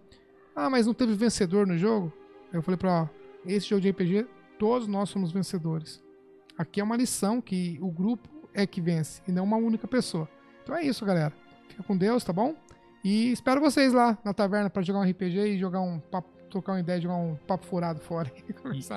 [0.55, 2.13] Ah, mas não teve vencedor no jogo?
[2.53, 3.11] Eu falei pra ela,
[3.47, 4.27] esse jogo de RPG,
[4.59, 6.05] todos nós somos vencedores.
[6.59, 10.29] Aqui é uma lição que o grupo é que vence, e não uma única pessoa.
[10.63, 11.33] Então é isso, galera.
[11.67, 12.55] Fica com Deus, tá bom?
[13.03, 16.73] E espero vocês lá na taverna para jogar um RPG e jogar um papo, trocar
[16.73, 18.31] uma ideia, jogar um papo furado fora.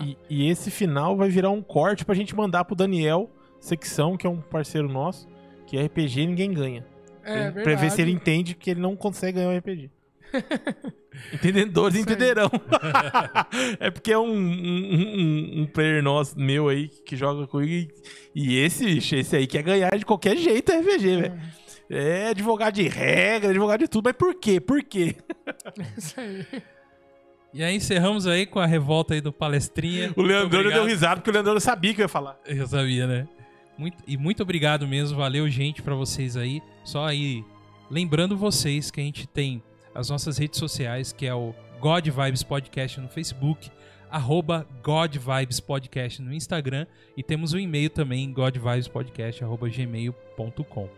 [0.03, 4.18] E, e, e, esse final vai virar um corte pra gente mandar pro Daniel, secção,
[4.18, 5.27] que é um parceiro nosso,
[5.68, 6.85] que RPG ninguém ganha.
[7.23, 9.91] É, pra ver se ele entende que ele não consegue ganhar um RPG.
[11.34, 12.49] Entendedores entenderão.
[13.80, 17.91] é porque é um, um, um, um, player nosso, meu aí, que joga comigo.
[18.34, 21.41] E, e esse, bicho, esse aí quer ganhar de qualquer jeito RPG, velho.
[21.89, 22.26] É.
[22.26, 24.06] é advogado de regra, advogado de tudo.
[24.06, 24.61] Mas por quê?
[24.61, 25.15] Por quê?
[25.98, 26.45] Isso aí.
[27.53, 30.14] E aí encerramos aí com a revolta aí do palestrinha.
[30.15, 32.38] O Leandro deu risada porque o Leandro sabia que eu ia falar.
[32.45, 33.27] Eu sabia, né?
[33.78, 36.62] Muito, e muito obrigado mesmo, valeu gente para vocês aí.
[36.84, 37.45] Só aí
[37.90, 39.62] lembrando vocês que a gente tem
[39.94, 43.72] as nossas redes sociais, que é o God Vibes Podcast no Facebook,
[44.10, 50.90] arroba God Vibes Podcast no Instagram e temos o um e-mail também, godvibespodcast.gmail.com.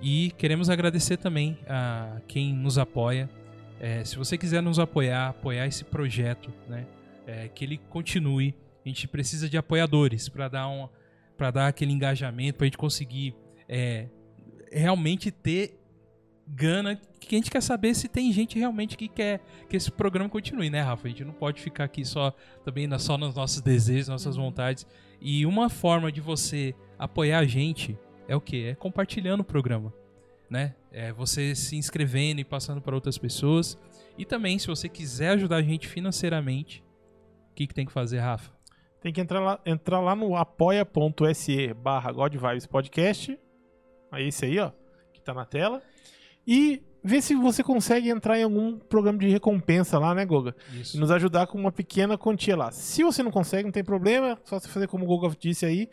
[0.00, 3.30] E queremos agradecer também a quem nos apoia.
[3.80, 6.86] É, se você quiser nos apoiar, apoiar esse projeto, né,
[7.26, 10.68] é, que ele continue, a gente precisa de apoiadores para dar,
[11.38, 13.34] um, dar aquele engajamento, para a gente conseguir
[13.68, 14.08] é,
[14.72, 15.78] realmente ter
[16.46, 20.28] gana que a gente quer saber se tem gente realmente que quer que esse programa
[20.28, 21.06] continue, né, Rafa?
[21.06, 22.34] A gente não pode ficar aqui só
[22.64, 24.44] também só nos nossos desejos, nossas uhum.
[24.44, 24.86] vontades.
[25.20, 27.98] E uma forma de você apoiar a gente
[28.28, 28.66] é o que?
[28.66, 29.92] É compartilhando o programa,
[30.50, 30.74] né?
[30.92, 33.78] É você se inscrevendo e passando para outras pessoas.
[34.16, 36.84] E também, se você quiser ajudar a gente financeiramente,
[37.50, 38.53] o que, que tem que fazer, Rafa?
[39.04, 42.10] Tem que entrar lá, entrar lá no apoia.se barra
[42.70, 43.38] Podcast.
[44.10, 44.70] É esse aí, ó,
[45.12, 45.82] que tá na tela.
[46.46, 50.56] E ver se você consegue entrar em algum programa de recompensa lá, né, Goga?
[50.72, 50.96] Isso.
[50.96, 52.70] E nos ajudar com uma pequena quantia lá.
[52.70, 55.90] Se você não consegue, não tem problema, só você fazer como o Goga disse aí,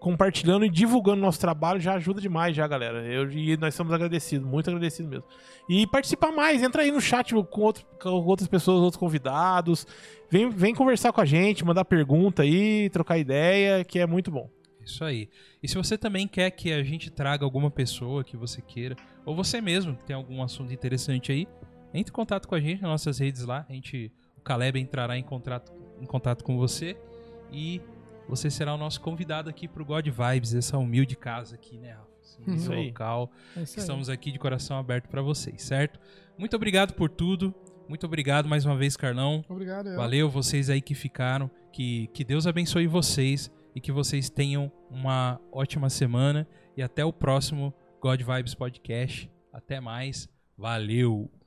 [0.00, 3.04] compartilhando e divulgando nosso trabalho já ajuda demais já, galera.
[3.04, 5.24] Eu, e nós somos agradecidos, muito agradecidos mesmo.
[5.68, 9.86] E participar mais, entra aí no chat com, outro, com outras pessoas, outros convidados.
[10.30, 14.48] Vem, vem conversar com a gente, mandar pergunta aí, trocar ideia, que é muito bom.
[14.82, 15.28] Isso aí.
[15.62, 18.96] E se você também quer que a gente traga alguma pessoa que você queira,
[19.26, 21.46] ou você mesmo que tem algum assunto interessante aí,
[21.92, 23.66] entre em contato com a gente nas nossas redes lá.
[23.68, 25.70] A gente, o Caleb entrará em contato,
[26.00, 26.96] em contato com você
[27.52, 27.82] e
[28.30, 31.92] você será o nosso convidado aqui para o God Vibes, essa humilde casa aqui, né,
[31.92, 32.10] Rafa?
[32.48, 32.86] Esse uhum.
[32.86, 33.30] local.
[33.56, 36.00] É Estamos aqui de coração aberto para vocês, certo?
[36.38, 37.54] Muito obrigado por tudo.
[37.88, 39.44] Muito obrigado mais uma vez, Carlão.
[39.48, 39.88] Obrigado.
[39.88, 39.96] Eu.
[39.96, 41.50] Valeu vocês aí que ficaram.
[41.72, 46.46] Que, que Deus abençoe vocês e que vocês tenham uma ótima semana
[46.76, 49.30] e até o próximo God Vibes Podcast.
[49.52, 50.28] Até mais.
[50.56, 51.39] Valeu!